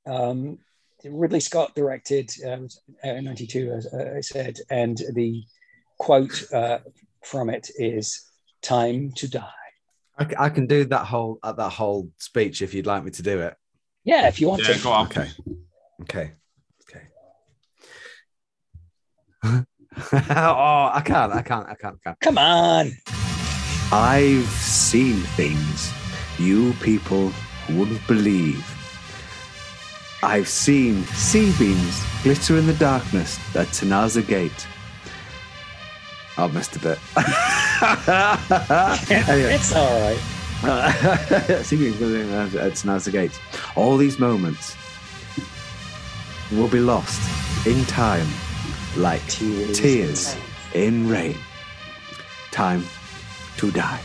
Um, 0.06 0.58
Ridley 1.04 1.40
Scott 1.40 1.74
directed 1.74 2.30
um, 2.46 2.68
uh, 3.04 3.20
92, 3.20 3.72
as 3.72 3.86
uh, 3.92 4.14
I 4.16 4.20
said, 4.20 4.58
and 4.70 4.96
the 5.14 5.42
quote 5.98 6.44
uh, 6.52 6.78
from 7.24 7.50
it 7.50 7.70
is 7.76 8.30
"Time 8.62 9.12
to 9.16 9.28
die." 9.28 9.61
I, 10.22 10.28
c- 10.28 10.36
I 10.38 10.48
can 10.50 10.66
do 10.66 10.84
that 10.86 11.04
whole 11.04 11.38
uh, 11.42 11.52
that 11.52 11.70
whole 11.70 12.08
speech 12.18 12.62
if 12.62 12.74
you'd 12.74 12.86
like 12.86 13.04
me 13.04 13.10
to 13.12 13.22
do 13.22 13.40
it. 13.40 13.56
Yeah, 14.04 14.28
if 14.28 14.40
you 14.40 14.48
want 14.48 14.62
Yeah, 14.62 14.74
to. 14.74 14.82
go 14.82 14.92
on. 14.92 15.06
Okay. 15.06 15.28
Okay. 16.02 16.32
Okay. 16.88 17.02
oh, 20.12 20.90
I 20.92 21.02
can't. 21.04 21.32
I 21.32 21.42
can't. 21.42 21.68
I 21.68 21.74
can't. 21.74 21.96
I 22.00 22.04
can't. 22.04 22.20
Come 22.20 22.38
on. 22.38 22.92
I've 23.92 24.46
seen 24.48 25.16
things 25.36 25.92
you 26.38 26.72
people 26.74 27.32
wouldn't 27.70 28.04
believe. 28.06 28.64
I've 30.22 30.48
seen 30.48 31.02
C-beams 31.04 32.00
glitter 32.22 32.56
in 32.56 32.66
the 32.68 32.74
darkness 32.74 33.38
at 33.56 33.66
Tannhäuser 33.68 34.26
Gate. 34.26 34.66
I've 36.38 36.54
missed 36.54 36.76
a 36.76 36.78
bit. 36.78 36.98
anyway. 39.10 39.54
It's 39.54 39.74
all 39.74 40.00
right. 40.00 40.18
C-beams 41.64 41.96
glittering 41.96 42.32
at 42.32 42.48
Tannhäuser 42.72 43.12
Gate. 43.12 43.38
All 43.76 43.96
these 43.96 44.18
moments 44.18 44.76
will 46.52 46.68
be 46.68 46.80
lost 46.80 47.20
in 47.66 47.84
time, 47.86 48.26
like 48.96 49.24
Tears. 49.26 49.78
Tears. 49.78 50.36
in 50.74 51.08
rain. 51.08 51.36
Time 52.52 52.84
to 53.56 53.70
die. 53.72 54.00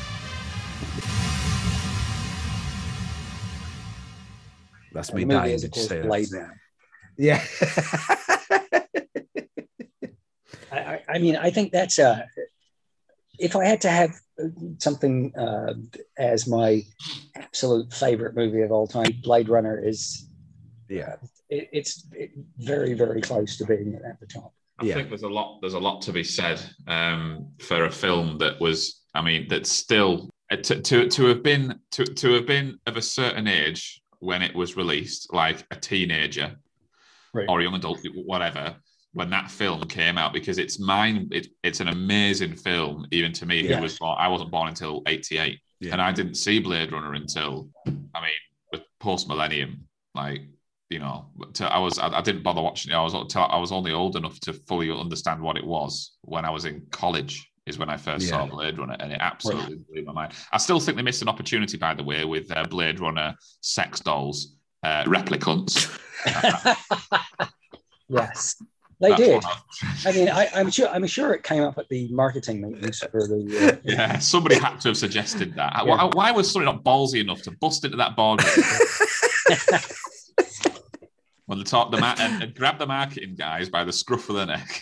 That's 4.93 5.13
me 5.13 5.25
dying. 5.25 5.53
is, 5.53 5.61
Did 5.61 5.75
you 5.75 5.81
say 5.83 6.01
that? 6.01 6.49
Yeah. 7.17 7.43
I, 10.71 10.79
I- 10.79 11.03
I 11.09 11.19
mean, 11.19 11.35
I 11.35 11.49
think 11.51 11.71
that's 11.71 11.99
uh 11.99 12.23
If 13.37 13.55
I 13.55 13.65
had 13.65 13.81
to 13.81 13.89
have 13.89 14.19
something 14.79 15.35
uh, 15.35 15.73
as 16.17 16.47
my 16.47 16.83
absolute 17.35 17.93
favorite 17.93 18.35
movie 18.35 18.61
of 18.61 18.71
all 18.71 18.87
time, 18.87 19.11
Blade 19.23 19.49
Runner 19.49 19.79
is. 19.83 20.27
Yeah. 20.89 21.15
It, 21.49 21.69
it's 21.71 22.07
it, 22.13 22.31
very, 22.57 22.93
very 22.93 23.21
close 23.21 23.57
to 23.57 23.65
being 23.65 23.99
at 24.07 24.19
the 24.19 24.25
top. 24.27 24.53
I 24.79 24.85
Yeah. 24.85 24.95
think 24.95 25.09
there's 25.09 25.23
a 25.23 25.29
lot. 25.29 25.59
There's 25.61 25.73
a 25.73 25.79
lot 25.79 26.01
to 26.03 26.11
be 26.13 26.23
said 26.23 26.61
um, 26.87 27.47
for 27.59 27.85
a 27.85 27.91
film 27.91 28.37
that 28.39 28.59
was. 28.59 29.01
I 29.13 29.21
mean, 29.21 29.47
that's 29.49 29.71
still 29.71 30.29
uh, 30.51 30.57
to, 30.57 30.81
to 30.81 31.09
to 31.09 31.25
have 31.25 31.41
been 31.43 31.79
to 31.91 32.03
to 32.05 32.33
have 32.33 32.45
been 32.45 32.77
of 32.85 32.97
a 32.97 33.01
certain 33.01 33.47
age 33.47 34.01
when 34.19 34.41
it 34.41 34.53
was 34.55 34.75
released, 34.77 35.33
like 35.33 35.65
a 35.71 35.75
teenager 35.75 36.55
Right. 37.33 37.45
or 37.49 37.59
a 37.59 37.63
young 37.63 37.75
adult, 37.75 37.99
whatever. 38.15 38.75
When 39.17 39.31
that 39.31 39.49
film 39.49 39.81
came 39.87 40.15
out, 40.15 40.31
because 40.31 40.59
it's 40.59 40.79
mine, 40.79 41.27
it, 41.31 41.47
it's 41.63 41.79
an 41.79 41.87
amazing 41.87 42.55
film. 42.55 43.07
Even 43.11 43.33
to 43.33 43.47
me, 43.47 43.65
who 43.65 43.81
was 43.81 43.97
born, 43.97 44.15
I 44.19 44.27
wasn't 44.27 44.51
born 44.51 44.67
until 44.67 45.01
'88, 45.07 45.59
Yeah. 45.79 45.93
and 45.93 46.01
I 46.01 46.11
didn't 46.11 46.35
see 46.35 46.59
Blade 46.59 46.91
Runner 46.91 47.15
until, 47.15 47.67
I 47.87 48.21
mean, 48.21 48.39
with 48.71 48.83
post 48.99 49.27
millennium, 49.27 49.87
like 50.13 50.41
you 50.91 50.99
know, 50.99 51.25
to, 51.53 51.65
I 51.65 51.79
was 51.79 51.97
I, 51.97 52.09
I 52.09 52.21
didn't 52.21 52.43
bother 52.43 52.61
watching 52.61 52.91
it. 52.91 52.95
I 52.95 53.01
was 53.01 53.15
I 53.15 53.57
was 53.57 53.71
only 53.71 53.91
old 53.91 54.17
enough 54.17 54.39
to 54.41 54.53
fully 54.53 54.91
understand 54.91 55.41
what 55.41 55.57
it 55.57 55.65
was 55.65 56.17
when 56.21 56.45
I 56.45 56.51
was 56.51 56.65
in 56.65 56.85
college. 56.91 57.49
Is 57.65 57.79
when 57.79 57.89
I 57.89 57.97
first 57.97 58.29
saw 58.29 58.45
Blade 58.45 58.77
Runner, 58.77 58.95
and 58.99 59.11
it 59.11 59.17
absolutely 59.19 59.79
blew 59.91 60.05
my 60.05 60.13
mind. 60.13 60.33
I 60.53 60.57
still 60.57 60.79
think 60.79 60.95
they 60.95 61.03
missed 61.03 61.23
an 61.23 61.27
opportunity, 61.27 61.75
by 61.77 61.95
the 61.95 62.03
way, 62.03 62.23
with 62.23 62.49
uh, 62.55 62.63
Blade 62.63 62.99
Runner 62.99 63.35
sex 63.61 63.99
dolls, 63.99 64.55
uh, 64.83 65.03
replicants. 65.03 65.99
yes, 68.09 68.55
they 68.99 69.09
That's 69.09 69.21
did. 69.21 69.43
I- 69.45 69.57
I 70.05 70.11
mean, 70.11 70.29
I, 70.29 70.49
I'm 70.55 70.71
sure. 70.71 70.87
I'm 70.89 71.05
sure 71.05 71.33
it 71.33 71.43
came 71.43 71.61
up 71.63 71.77
at 71.77 71.87
the 71.89 72.07
marketing 72.11 72.61
meetings 72.61 72.99
for 72.99 73.27
the. 73.27 73.73
Uh, 73.73 73.77
Yeah, 73.83 74.17
somebody 74.19 74.55
had 74.55 74.79
to 74.81 74.89
have 74.89 74.97
suggested 74.97 75.53
that. 75.55 75.73
Yeah. 75.75 75.83
Why, 75.83 76.05
why 76.13 76.31
was 76.31 76.49
somebody 76.51 76.71
not 76.75 76.83
ballsy 76.83 77.21
enough 77.21 77.41
to 77.43 77.51
bust 77.51 77.85
into 77.85 77.97
that 77.97 78.15
boardroom 78.15 78.49
when 81.45 81.59
the 81.59 81.65
top 81.65 81.91
the 81.91 81.97
ma- 81.97 82.15
and, 82.19 82.43
and 82.43 82.55
grab 82.55 82.77
the 82.79 82.85
marketing 82.87 83.35
guys 83.35 83.69
by 83.69 83.83
the 83.83 83.93
scruff 83.93 84.29
of 84.29 84.35
the 84.35 84.45
neck? 84.45 84.81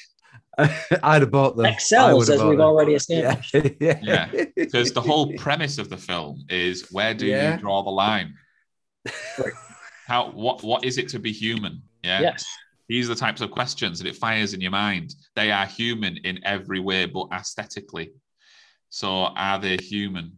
I'd 1.04 1.22
have 1.22 1.32
bought 1.32 1.58
them. 1.58 1.66
I 1.66 1.70
excels, 1.72 2.30
as 2.30 2.42
we've 2.42 2.52
them. 2.58 2.62
already 2.62 2.92
Yeah. 2.94 2.98
established. 3.40 3.56
yeah. 3.82 4.00
Yeah. 4.02 4.46
Because 4.56 4.94
the 4.94 5.02
whole 5.02 5.34
premise 5.34 5.78
of 5.78 5.90
the 5.90 5.98
film 5.98 6.46
is 6.50 6.88
where 6.92 7.14
do 7.14 7.26
Yeah. 7.26 7.56
you 7.56 7.60
draw 7.60 7.84
the 7.84 7.90
line? 7.90 8.36
Right. 9.38 9.54
How 10.08 10.32
what 10.32 10.64
what 10.64 10.86
is 10.86 10.98
it 10.98 11.10
to 11.10 11.20
be 11.20 11.32
human? 11.34 11.82
Yeah. 12.04 12.22
Yes. 12.22 12.46
These 12.88 13.10
are 13.10 13.14
the 13.16 13.20
types 13.20 13.42
of 13.42 13.52
questions 13.52 14.00
that 14.00 14.08
it 14.08 14.16
fires 14.16 14.54
in 14.54 14.62
your 14.62 14.72
mind. 14.72 15.16
They 15.36 15.52
are 15.52 15.66
human 15.66 16.18
in 16.18 16.40
every 16.46 16.80
way, 16.80 17.06
but 17.06 17.28
aesthetically. 17.34 18.12
So 18.90 19.10
are 19.10 19.60
they 19.60 19.78
human? 19.78 20.38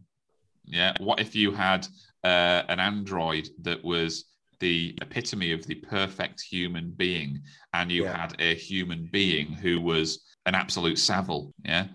Yeah. 0.64 0.94
What 0.98 1.20
if 1.20 1.34
you 1.34 1.52
had 1.52 1.86
uh, 2.24 2.62
an 2.68 2.80
android 2.80 3.48
that 3.62 3.84
was 3.84 4.24
the 4.60 4.96
epitome 5.02 5.52
of 5.52 5.66
the 5.66 5.76
perfect 5.76 6.40
human 6.40 6.90
being, 6.90 7.42
and 7.74 7.92
you 7.92 8.04
Yeah. 8.04 8.16
had 8.16 8.34
a 8.40 8.54
human 8.54 9.08
being 9.12 9.52
who 9.52 9.80
was 9.80 10.24
an 10.46 10.54
absolute 10.54 10.98
savile? 10.98 11.52
Yeah. 11.64 11.88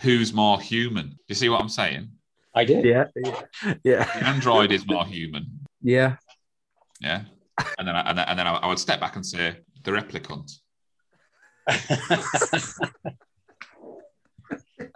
Who's 0.00 0.32
more 0.32 0.60
human? 0.60 1.10
Do 1.10 1.16
you 1.28 1.34
see 1.34 1.48
what 1.48 1.60
I'm 1.60 1.68
saying? 1.68 2.08
I 2.54 2.64
did. 2.64 2.84
Yeah. 2.84 3.04
Yeah. 3.14 3.42
Yeah. 3.84 4.04
The 4.04 4.26
android 4.26 4.72
is 4.72 4.86
more 4.86 5.06
human. 5.06 5.60
Yeah. 5.80 6.16
Yeah. 7.00 7.22
And 7.78 7.88
then, 7.88 7.96
I, 7.96 8.00
and 8.08 8.18
then, 8.18 8.28
and 8.28 8.38
then 8.38 8.46
I, 8.46 8.54
I 8.54 8.66
would 8.66 8.78
step 8.78 9.00
back 9.00 9.16
and 9.16 9.24
say 9.24 9.56
the 9.84 9.90
replicant. 9.90 10.50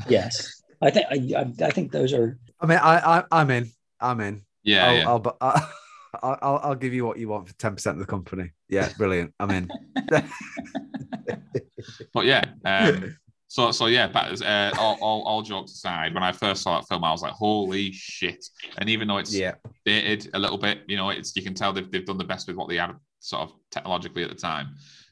yes, 0.08 0.62
I 0.82 0.90
think 0.90 1.06
I, 1.10 1.40
I, 1.40 1.52
I 1.66 1.70
think 1.70 1.92
those 1.92 2.12
are 2.12 2.38
I 2.60 2.66
mean, 2.66 2.78
I, 2.78 3.18
I, 3.18 3.24
I'm 3.30 3.50
in. 3.50 3.70
I'm 4.00 4.20
in. 4.20 4.42
Yeah, 4.62 4.86
I'll, 4.86 4.96
yeah. 4.96 5.08
I'll, 5.08 5.18
bu- 5.18 5.30
I'll, 5.40 5.70
I'll, 6.22 6.60
I'll 6.62 6.74
give 6.74 6.94
you 6.94 7.04
what 7.04 7.18
you 7.18 7.28
want 7.28 7.48
for 7.48 7.54
ten 7.54 7.74
percent 7.74 7.96
of 7.96 8.00
the 8.00 8.06
company. 8.06 8.50
Yeah, 8.68 8.88
brilliant. 8.96 9.34
I'm 9.38 9.50
in. 9.50 9.70
but 12.12 12.24
yeah. 12.24 12.44
Um, 12.64 13.16
so 13.48 13.70
so 13.70 13.86
yeah, 13.86 14.08
but 14.08 14.42
uh, 14.42 14.72
all, 14.78 14.98
all 15.00 15.22
all 15.22 15.42
jokes 15.42 15.72
aside, 15.72 16.14
when 16.14 16.22
I 16.22 16.32
first 16.32 16.62
saw 16.62 16.78
that 16.80 16.88
film, 16.88 17.04
I 17.04 17.12
was 17.12 17.22
like, 17.22 17.32
holy 17.32 17.92
shit! 17.92 18.44
And 18.78 18.88
even 18.88 19.08
though 19.08 19.18
it's 19.18 19.34
yeah, 19.34 19.54
dated 19.84 20.30
a 20.34 20.38
little 20.38 20.58
bit, 20.58 20.80
you 20.88 20.96
know, 20.96 21.10
it's 21.10 21.34
you 21.36 21.42
can 21.42 21.54
tell 21.54 21.72
they've 21.72 21.90
they've 21.90 22.04
done 22.04 22.18
the 22.18 22.24
best 22.24 22.48
with 22.48 22.56
what 22.56 22.68
they 22.68 22.76
had 22.76 22.92
sort 23.20 23.42
of 23.42 23.52
technologically 23.70 24.22
at 24.22 24.30
the 24.30 24.34
time. 24.36 24.68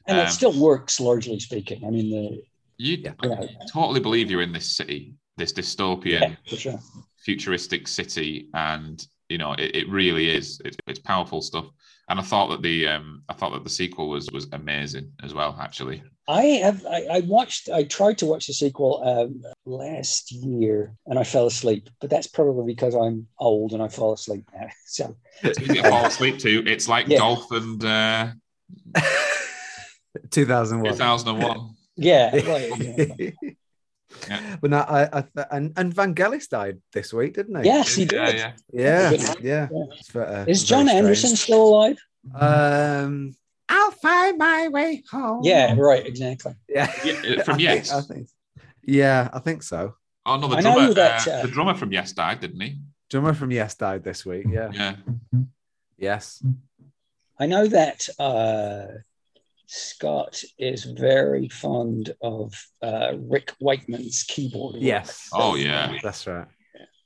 and 0.07 0.19
Um, 0.19 0.25
it 0.25 0.29
still 0.31 0.57
works 0.59 0.99
largely 0.99 1.39
speaking. 1.39 1.83
I 1.85 1.89
mean, 1.89 2.09
the 2.09 2.41
You 2.77 2.97
Yeah. 2.97 3.13
you 3.23 3.29
know, 3.29 3.47
totally 3.71 3.99
believe 4.01 4.29
you're 4.29 4.41
in 4.41 4.51
this 4.51 4.75
city, 4.75 5.15
this 5.37 5.53
dystopian, 5.53 6.37
yeah, 6.45 6.57
sure. 6.57 6.79
futuristic 7.17 7.87
city, 7.87 8.49
and 8.53 9.05
you 9.29 9.37
know 9.37 9.53
it, 9.53 9.75
it 9.75 9.89
really 9.89 10.29
is. 10.29 10.61
It's, 10.65 10.77
it's 10.87 10.99
powerful 10.99 11.41
stuff. 11.41 11.67
And 12.07 12.19
I 12.19 12.23
thought 12.23 12.49
that 12.51 12.61
the 12.61 12.87
um, 12.87 13.23
I 13.29 13.33
thought 13.33 13.53
that 13.53 13.63
the 13.63 13.69
sequel 13.69 14.09
was 14.09 14.29
was 14.31 14.47
amazing 14.51 15.11
as 15.23 15.33
well. 15.33 15.57
Actually, 15.59 16.03
I 16.27 16.41
have 16.43 16.85
I, 16.85 17.05
I 17.11 17.19
watched 17.21 17.69
I 17.69 17.83
tried 17.83 18.19
to 18.19 18.27
watch 18.27 18.45
the 18.47 18.53
sequel 18.53 19.01
um, 19.03 19.41
last 19.65 20.31
year 20.31 20.95
and 21.07 21.17
I 21.17 21.23
fell 21.23 21.47
asleep, 21.47 21.89
but 21.99 22.09
that's 22.11 22.27
probably 22.27 22.73
because 22.73 22.95
I'm 22.95 23.27
old 23.39 23.73
and 23.73 23.81
I 23.81 23.87
fall 23.87 24.13
asleep 24.13 24.45
now. 24.53 24.67
So 24.87 25.17
it's 25.41 25.59
easy 25.59 25.81
to 25.81 25.89
fall 25.89 26.05
asleep 26.05 26.37
to. 26.39 26.63
It's 26.69 26.87
like 26.87 27.07
Yeah. 27.07 27.17
Dolph 27.17 27.51
and 27.51 27.83
uh, 27.83 28.27
two 30.29 30.45
thousand 30.45 30.81
one. 30.81 30.93
2001. 30.93 31.75
yeah, 31.97 32.35
right, 32.47 32.79
yeah. 32.79 33.29
Yeah. 34.29 34.55
But 34.61 34.69
no, 34.71 34.77
I, 34.77 35.19
I 35.19 35.23
and 35.51 35.73
and 35.77 35.93
Vangelis 35.93 36.47
died 36.47 36.79
this 36.93 37.11
week, 37.13 37.33
didn't 37.35 37.57
he? 37.61 37.65
Yes, 37.65 37.95
he 37.95 38.03
Yeah, 38.03 38.07
did. 38.31 38.35
yeah. 38.35 38.51
yeah, 38.71 39.11
Yeah. 39.11 39.11
yeah. 39.11 39.67
Yeah. 39.71 39.83
It's 39.99 40.09
ve- 40.09 40.19
uh, 40.19 40.45
Is 40.47 40.63
John. 40.63 40.87
Anderson 40.89 41.35
still 41.35 41.63
alive? 41.63 41.97
Um, 42.33 43.35
I'll 43.69 43.91
find 43.91 44.37
my 44.37 44.67
way 44.69 45.03
home. 45.11 45.41
Yeah, 45.43 45.75
right, 45.77 46.05
exactly. 46.05 46.53
yeah. 46.69 46.91
Yeah, 47.03 47.43
from 47.43 47.55
I 47.55 47.57
think- 47.57 47.59
Yes. 47.61 47.91
I 47.91 48.01
think. 48.01 48.27
Yeah, 48.83 49.29
I 49.33 49.39
think 49.39 49.63
so. 49.63 49.95
Oh 50.25 50.37
no, 50.37 50.47
the 50.47 50.57
I 50.57 50.61
know 50.61 50.73
drummer. 50.75 50.93
that, 50.93 51.27
uh, 51.27 51.31
uh, 51.31 51.41
the 51.43 51.47
drummer 51.49 51.73
from 51.75 51.91
Yes 51.91 52.11
died, 52.13 52.39
didn't 52.39 52.61
he? 52.61 52.77
Drummer 53.09 53.33
from 53.33 53.51
Yes 53.51 53.75
died 53.75 54.03
this 54.03 54.25
week. 54.25 54.45
Yeah. 54.49 54.69
Yeah. 54.73 54.95
Yes. 55.97 56.43
I 57.39 57.45
know 57.47 57.67
that 57.67 58.07
uh, 58.19 58.99
Scott 59.67 60.41
is 60.57 60.83
very 60.83 61.47
fond 61.49 62.13
of 62.21 62.53
uh, 62.81 63.13
Rick 63.17 63.53
Wakeman's 63.59 64.23
keyboard. 64.27 64.75
work. 64.75 64.83
Yes. 64.83 65.29
Oh 65.33 65.55
yeah. 65.55 65.97
That's 66.03 66.25
right. 66.27 66.47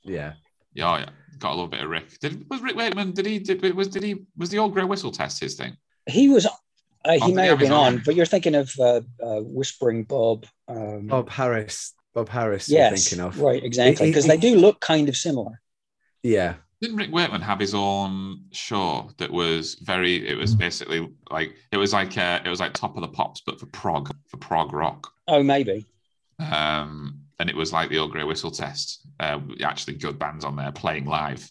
Yeah. 0.04 0.34
Yeah, 0.72 0.92
oh, 0.92 0.96
yeah. 0.98 1.08
Got 1.38 1.50
a 1.50 1.54
little 1.54 1.68
bit 1.68 1.82
of 1.82 1.90
Rick. 1.90 2.18
Did 2.20 2.44
was 2.48 2.60
Rick 2.60 2.76
Wakeman? 2.76 3.12
Did 3.12 3.26
he? 3.26 3.38
Did 3.38 3.74
was 3.74 3.88
did 3.88 4.02
he? 4.02 4.16
Was 4.36 4.50
the 4.50 4.58
old 4.58 4.72
grey 4.72 4.84
whistle 4.84 5.10
test 5.10 5.40
his 5.40 5.54
thing? 5.54 5.76
He 6.06 6.28
was. 6.28 6.46
Uh, 6.46 6.50
Oh, 7.06 7.12
he 7.12 7.18
did 7.28 7.34
may 7.34 7.46
have 7.46 7.52
have 7.52 7.60
been 7.60 7.72
on, 7.72 7.94
own? 7.94 8.02
but 8.04 8.14
you're 8.14 8.26
thinking 8.26 8.54
of 8.54 8.70
uh, 8.78 9.00
uh, 9.22 9.40
Whispering 9.40 10.04
Bob. 10.04 10.44
Um, 10.68 11.06
Bob 11.06 11.30
Harris. 11.30 11.94
Bob 12.12 12.28
Harris. 12.28 12.68
you're 12.68 12.78
yes, 12.78 13.08
thinking 13.08 13.24
of. 13.24 13.40
right, 13.40 13.64
exactly, 13.64 14.08
because 14.10 14.26
they 14.26 14.36
do 14.36 14.56
look 14.56 14.80
kind 14.80 15.08
of 15.08 15.16
similar. 15.16 15.62
Yeah. 16.22 16.56
Didn't 16.80 16.96
Rick 16.96 17.12
Wakeman 17.12 17.42
have 17.42 17.60
his 17.60 17.74
own 17.74 18.44
show 18.52 19.10
that 19.18 19.30
was 19.30 19.74
very? 19.82 20.26
It 20.26 20.36
was 20.36 20.54
basically 20.54 21.10
like 21.30 21.54
it 21.72 21.76
was 21.76 21.92
like 21.92 22.16
uh, 22.16 22.40
it 22.44 22.48
was 22.48 22.60
like 22.60 22.72
Top 22.72 22.96
of 22.96 23.02
the 23.02 23.08
Pops, 23.08 23.42
but 23.44 23.60
for 23.60 23.66
prog 23.66 24.10
for 24.28 24.38
prog 24.38 24.72
rock. 24.72 25.12
Oh, 25.28 25.42
maybe. 25.42 25.86
Um, 26.38 27.20
and 27.38 27.50
it 27.50 27.56
was 27.56 27.72
like 27.72 27.90
the 27.90 27.98
old 27.98 28.12
grey 28.12 28.24
whistle 28.24 28.50
test. 28.50 29.06
Uh, 29.18 29.40
actually, 29.62 29.94
good 29.94 30.18
bands 30.18 30.44
on 30.44 30.56
there 30.56 30.72
playing 30.72 31.04
live. 31.04 31.50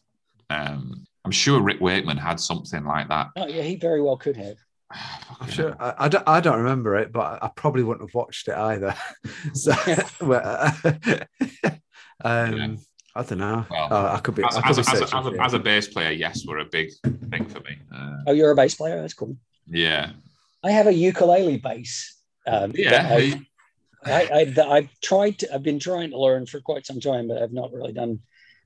Um, 0.50 1.06
I'm 1.26 1.32
sure 1.32 1.62
Rick 1.62 1.80
Wakeman 1.80 2.18
had 2.18 2.40
something 2.40 2.84
like 2.84 3.08
that. 3.10 3.28
Oh, 3.36 3.48
yeah, 3.48 3.62
he 3.62 3.76
very 3.76 4.02
well 4.02 4.18
could 4.18 4.38
have. 4.38 4.58
I'm 5.40 5.50
sure. 5.50 5.76
I, 5.80 6.06
I, 6.06 6.08
don't, 6.08 6.28
I 6.28 6.40
don't 6.40 6.58
remember 6.58 6.96
it, 6.96 7.12
but 7.12 7.44
I 7.44 7.50
probably 7.56 7.84
wouldn't 7.84 8.10
have 8.10 8.16
watched 8.16 8.48
it 8.48 8.56
either. 8.58 8.96
so, 9.54 9.74
well, 10.22 10.76
um, 12.24 12.54
Yeah. 12.56 12.76
I 13.16 13.24
don't 13.24 13.40
know. 13.40 13.66
Well, 13.70 13.88
oh, 13.92 14.06
I 14.08 14.20
could 14.20 14.36
be. 14.36 14.44
As, 14.44 14.56
I 14.58 14.62
could 14.62 14.70
as, 14.72 14.78
a, 14.78 14.92
as, 14.92 15.02
a, 15.02 15.18
as, 15.18 15.26
a, 15.28 15.42
as 15.44 15.54
a 15.54 15.60
bass 15.60 15.88
player, 15.88 16.12
yes, 16.12 16.46
were 16.46 16.60
a 16.60 16.66
big 16.66 16.92
thing 17.32 17.46
for 17.46 17.60
me. 17.62 17.78
Uh, 17.94 18.18
Oh, 18.28 18.32
you're 18.34 18.52
a 18.52 18.56
bass 18.56 18.76
player. 18.76 19.02
That's 19.02 19.14
cool. 19.14 19.36
yeah, 19.68 20.12
I 20.64 20.72
have 20.72 20.88
a 20.88 20.94
ukulele 20.94 21.58
bass. 21.58 22.16
Um, 22.48 22.72
yeah. 22.76 23.08
I've- 23.12 23.46
I, 24.06 24.54
I, 24.58 24.62
I've 24.78 24.90
tried 25.02 25.40
to, 25.40 25.54
I've 25.54 25.62
been 25.62 25.78
trying 25.78 26.12
to 26.12 26.18
learn 26.18 26.46
for 26.46 26.62
quite 26.62 26.86
some 26.86 27.02
time, 27.02 27.28
but 27.28 27.42
I've 27.44 27.52
not 27.52 27.74
really 27.74 27.92
done 27.92 28.20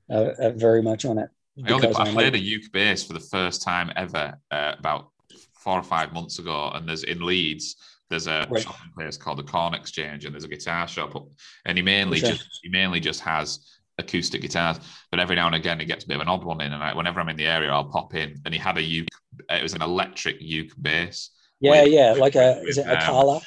uh, 0.08 0.30
uh, 0.38 0.50
very 0.50 0.80
much 0.80 1.04
on 1.04 1.18
it. 1.18 1.28
I 1.66 1.72
only 1.72 1.88
I 1.88 1.90
I'm- 1.90 2.12
played 2.14 2.34
a 2.36 2.38
uke 2.38 2.70
bass 2.72 3.02
for 3.02 3.14
the 3.14 3.20
first 3.20 3.60
time 3.60 3.90
ever 3.96 4.38
uh, 4.52 4.74
about 4.78 5.10
four 5.58 5.76
or 5.76 5.82
five 5.82 6.12
months 6.12 6.38
ago, 6.38 6.70
and 6.72 6.88
there's 6.88 7.02
in 7.02 7.20
Leeds. 7.26 7.74
There's 8.10 8.28
a 8.28 8.46
Right. 8.48 8.62
shopping 8.62 8.92
place 8.96 9.16
called 9.16 9.38
the 9.38 9.42
Corn 9.42 9.74
Exchange, 9.74 10.24
and 10.24 10.32
there's 10.32 10.44
a 10.44 10.48
guitar 10.48 10.86
shop, 10.86 11.16
and 11.64 11.76
he 11.76 11.82
mainly 11.82 12.20
Sure. 12.20 12.30
just 12.30 12.60
he 12.62 12.68
mainly 12.68 13.00
just 13.00 13.20
has 13.22 13.58
acoustic 13.98 14.42
guitars. 14.42 14.78
But 15.10 15.20
every 15.20 15.36
now 15.36 15.46
and 15.46 15.54
again, 15.54 15.80
it 15.80 15.86
gets 15.86 16.04
a 16.04 16.08
bit 16.08 16.16
of 16.16 16.22
an 16.22 16.28
odd 16.28 16.44
one 16.44 16.60
in, 16.60 16.72
and 16.72 16.82
I, 16.82 16.94
whenever 16.94 17.20
I'm 17.20 17.28
in 17.28 17.36
the 17.36 17.46
area, 17.46 17.70
I'll 17.70 17.84
pop 17.84 18.14
in. 18.14 18.40
And 18.44 18.54
he 18.54 18.60
had 18.60 18.78
a 18.78 18.82
uke. 18.82 19.08
It 19.50 19.62
was 19.62 19.74
an 19.74 19.82
electric 19.82 20.40
uke 20.40 20.72
bass. 20.80 21.30
Yeah, 21.60 21.82
with- 21.82 21.92
yeah, 21.92 22.12
like 22.12 22.34
a 22.34 22.58
with, 22.60 22.70
is 22.70 22.78
it 22.78 22.86
a 22.86 22.94
um, 22.94 23.00
Kala? 23.00 23.40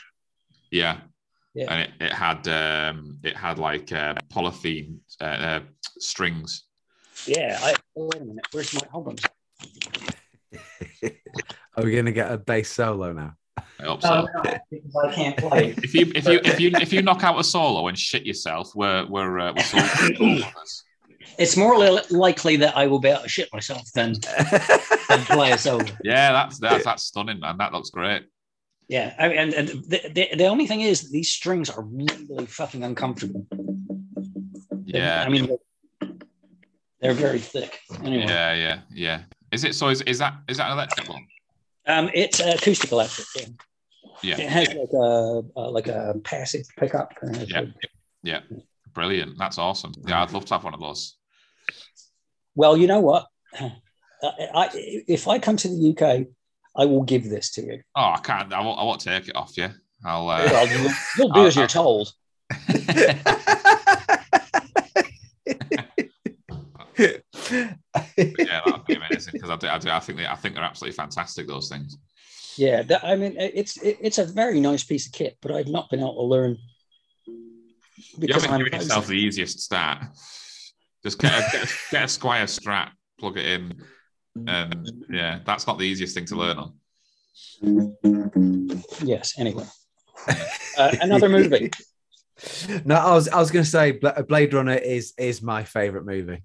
Yeah. 0.71 0.97
Yeah. 1.53 1.73
And 1.73 1.81
it, 1.81 1.91
it 1.99 2.13
had 2.13 2.47
um, 2.47 3.19
it 3.23 3.35
had 3.35 3.57
like 3.57 3.91
uh, 3.91 4.15
polythene 4.29 4.97
uh, 5.19 5.23
uh, 5.23 5.59
strings. 5.97 6.65
Yeah. 7.25 7.57
I, 7.61 7.75
oh, 7.97 8.09
wait 8.13 8.21
a 8.21 8.25
minute. 8.25 8.45
Where's 8.51 8.73
my 8.73 8.81
hold 8.91 9.07
on? 9.07 9.15
Are 11.75 11.83
we 11.83 11.91
going 11.91 12.05
to 12.05 12.11
get 12.11 12.31
a 12.31 12.37
bass 12.37 12.69
solo 12.69 13.11
now? 13.13 13.33
I 13.79 13.83
hope 13.83 14.01
so. 14.01 14.27
Oh, 14.27 14.41
no, 14.43 14.57
because 14.71 14.95
I 15.03 15.13
can't 15.13 15.37
play. 15.37 15.75
If 15.83 15.93
you 15.93 16.11
if 16.15 16.27
you 16.27 16.39
if 16.43 16.59
you 16.59 16.71
if 16.81 16.93
you 16.93 17.01
knock 17.01 17.23
out 17.23 17.39
a 17.39 17.43
solo 17.43 17.87
and 17.87 17.97
shit 17.97 18.25
yourself, 18.25 18.71
we're 18.75 19.05
we're 19.07 19.39
uh, 19.39 19.53
we're 19.55 19.63
soul, 19.63 19.81
soul. 20.15 20.39
It's 21.37 21.55
more 21.55 21.77
li- 21.77 22.01
likely 22.09 22.55
that 22.57 22.75
I 22.75 22.87
will 22.87 22.99
be 22.99 23.09
able 23.09 23.21
to 23.21 23.29
shit 23.29 23.49
myself 23.53 23.83
than, 23.93 24.13
than 25.09 25.21
play 25.25 25.51
a 25.51 25.57
solo. 25.57 25.85
Yeah, 26.03 26.31
that's 26.31 26.59
that's 26.59 26.83
that's 26.83 27.03
stunning, 27.03 27.39
man. 27.39 27.57
That 27.57 27.73
looks 27.73 27.89
great. 27.91 28.23
Yeah, 28.87 29.13
I 29.19 29.27
mean, 29.27 29.37
and, 29.37 29.53
and 29.53 29.67
the, 29.67 30.01
the, 30.13 30.29
the 30.37 30.45
only 30.45 30.65
thing 30.65 30.79
is, 30.79 31.11
these 31.11 31.29
strings 31.29 31.69
are 31.69 31.83
really 31.83 32.45
fucking 32.45 32.83
uncomfortable. 32.83 33.45
Yeah, 34.85 35.25
I 35.25 35.29
mean, 35.29 35.47
they're, 35.47 36.09
they're 37.01 37.13
very 37.13 37.39
thick. 37.39 37.79
Anyway, 38.01 38.23
yeah, 38.25 38.53
yeah, 38.53 38.79
yeah. 38.89 39.23
Is 39.51 39.65
it 39.65 39.75
so? 39.75 39.89
Is, 39.89 40.01
is 40.03 40.19
that 40.19 40.35
is 40.47 40.57
that 40.57 40.67
an 40.67 40.73
electric 40.73 41.09
one? 41.09 41.27
Um, 41.87 42.09
it's 42.13 42.39
uh, 42.39 42.53
acoustic 42.57 42.91
electric. 42.91 43.27
Yeah. 43.35 43.45
Yeah, 44.23 44.39
It 44.41 44.49
has 44.49 44.67
like 44.69 44.93
a 44.93 45.41
uh, 45.55 45.69
like 45.71 45.87
a 45.87 46.15
passive 46.23 46.65
pickup. 46.77 47.13
and 47.21 47.35
it's 47.37 47.51
Yeah. 47.51 47.59
like- 47.61 47.73
yeah. 48.23 48.39
Brilliant. 48.93 49.37
That's 49.37 49.57
awesome. 49.59 49.93
Yeah, 50.07 50.23
I'd 50.23 50.31
love 50.31 50.45
to 50.45 50.53
have 50.55 50.63
one 50.63 50.73
of 50.73 50.79
those. 50.79 51.17
Well, 52.55 52.75
you 52.75 52.87
know 52.87 52.99
what? 52.99 53.27
I, 53.53 53.71
I, 54.23 54.69
if 55.07 55.27
I 55.27 55.37
come 55.37 55.55
to 55.57 55.67
the 55.67 55.91
UK, 55.95 56.25
I 56.75 56.85
will 56.85 57.03
give 57.03 57.29
this 57.29 57.51
to 57.51 57.61
you. 57.61 57.81
Oh, 57.95 58.13
I 58.15 58.19
can't. 58.23 58.51
I 58.51 58.59
won't. 58.61 58.79
I 58.79 58.83
won't 58.83 59.01
take 59.01 59.27
it 59.27 59.35
off 59.35 59.55
you. 59.55 59.69
I'll. 60.03 60.27
Uh, 60.29 60.47
Well, 60.51 60.67
you'll, 60.67 60.91
you'll 61.17 61.29
do 61.31 61.45
as 61.45 61.55
you're 61.55 61.67
told. 61.67 62.11
yeah, 67.51 68.61
that'd 68.65 68.85
be 68.85 68.95
amazing 68.95 69.33
because 69.33 69.49
I 69.49 69.55
do, 69.55 69.67
I 69.67 69.77
do. 69.77 69.89
I 69.89 69.99
think 69.99 70.17
they, 70.19 70.27
I 70.27 70.35
think 70.35 70.55
they're 70.55 70.63
absolutely 70.63 70.95
fantastic. 70.95 71.47
Those 71.47 71.69
things. 71.69 71.97
Yeah, 72.57 72.81
that, 72.83 73.03
I 73.03 73.15
mean, 73.15 73.35
it's 73.37 73.77
it, 73.77 73.97
it's 74.01 74.17
a 74.17 74.25
very 74.25 74.59
nice 74.59 74.83
piece 74.83 75.07
of 75.07 75.13
kit, 75.13 75.37
but 75.41 75.51
I've 75.51 75.67
not 75.67 75.89
been 75.89 75.99
able 75.99 76.15
to 76.15 76.23
learn 76.23 76.57
You 77.25 78.03
because 78.19 78.43
haven't 78.43 78.59
I'm 78.59 78.65
given 78.65 78.79
yourself 78.81 79.07
the 79.07 79.13
easiest 79.13 79.59
start. 79.59 79.99
Just 81.03 81.19
get 81.19 81.31
a, 81.31 81.51
get, 81.51 81.63
a, 81.63 81.73
get 81.91 82.03
a 82.03 82.07
Squier 82.07 82.45
Strat, 82.45 82.89
plug 83.19 83.37
it 83.37 83.45
in, 83.45 83.73
and 84.47 85.05
yeah, 85.09 85.39
that's 85.45 85.67
not 85.67 85.77
the 85.77 85.85
easiest 85.85 86.15
thing 86.15 86.25
to 86.25 86.35
learn 86.35 86.57
on. 86.57 86.73
yes. 89.03 89.33
Anyway, 89.37 89.65
uh, 90.77 90.95
another 91.01 91.29
movie. 91.29 91.71
no, 92.85 92.95
I 92.95 93.13
was 93.13 93.29
I 93.29 93.39
was 93.39 93.51
going 93.51 93.65
to 93.65 93.69
say 93.69 93.91
Blade 93.91 94.53
Runner 94.53 94.75
is 94.75 95.13
is 95.17 95.41
my 95.41 95.63
favorite 95.63 96.05
movie. 96.05 96.43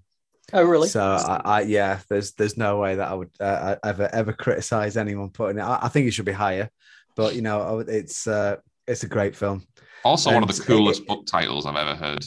Oh, 0.53 0.65
really? 0.65 0.89
So 0.89 1.03
I, 1.03 1.41
I 1.45 1.61
yeah, 1.63 2.01
there's 2.09 2.33
there's 2.33 2.57
no 2.57 2.79
way 2.79 2.97
that 2.97 3.09
I 3.09 3.15
would 3.15 3.31
uh, 3.41 3.77
ever 3.85 4.09
ever 4.13 4.33
criticize 4.33 4.97
anyone 4.97 5.31
putting 5.31 5.59
it. 5.59 5.63
I, 5.63 5.81
I 5.83 5.89
think 5.89 6.07
it 6.07 6.13
should 6.13 6.27
be 6.27 6.33
higher, 6.33 6.71
but 7.17 7.35
you 7.35 7.43
know 7.43 7.81
it's 7.81 8.27
uh, 8.27 8.57
it's 8.87 9.03
a 9.03 9.09
great 9.09 9.35
film. 9.35 9.67
Also, 10.05 10.33
one 10.33 10.43
of 10.43 10.55
the 10.55 10.63
coolest 10.63 11.07
book 11.07 11.27
titles 11.27 11.65
I've 11.65 11.77
ever 11.77 11.95
heard. 11.95 12.25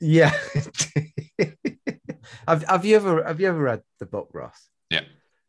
Yeah. 0.00 0.30
have 2.48 2.62
Have 2.64 2.84
you 2.84 2.96
ever 2.96 3.24
Have 3.24 3.40
you 3.40 3.48
ever 3.48 3.58
read 3.58 3.82
the 3.98 4.06
book, 4.06 4.30
Ross? 4.32 4.68
Yeah. 4.90 5.02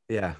Yeah. 0.09 0.35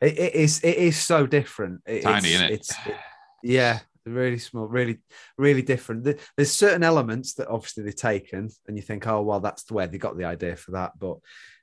It, 0.00 0.18
it 0.18 0.34
is 0.34 0.60
it 0.60 0.76
is 0.76 0.98
so 0.98 1.26
different. 1.26 1.82
It- 1.86 2.02
Tiny, 2.02 2.28
it's, 2.28 2.42
innit? 2.42 2.50
It's 2.50 2.70
it- 2.86 2.96
yeah, 3.42 3.78
really 4.10 4.38
small, 4.38 4.66
really 4.66 4.98
really 5.38 5.62
different. 5.62 6.04
There's 6.36 6.50
certain 6.52 6.82
elements 6.82 7.34
that 7.34 7.48
obviously 7.48 7.84
they've 7.84 7.94
taken, 7.94 8.48
and 8.66 8.76
you 8.76 8.82
think, 8.82 9.06
oh 9.06 9.22
well, 9.22 9.40
that's 9.40 9.64
the 9.64 9.74
way 9.74 9.86
they 9.86 9.98
got 9.98 10.16
the 10.16 10.24
idea 10.24 10.56
for 10.56 10.72
that. 10.72 10.98
But 10.98 11.18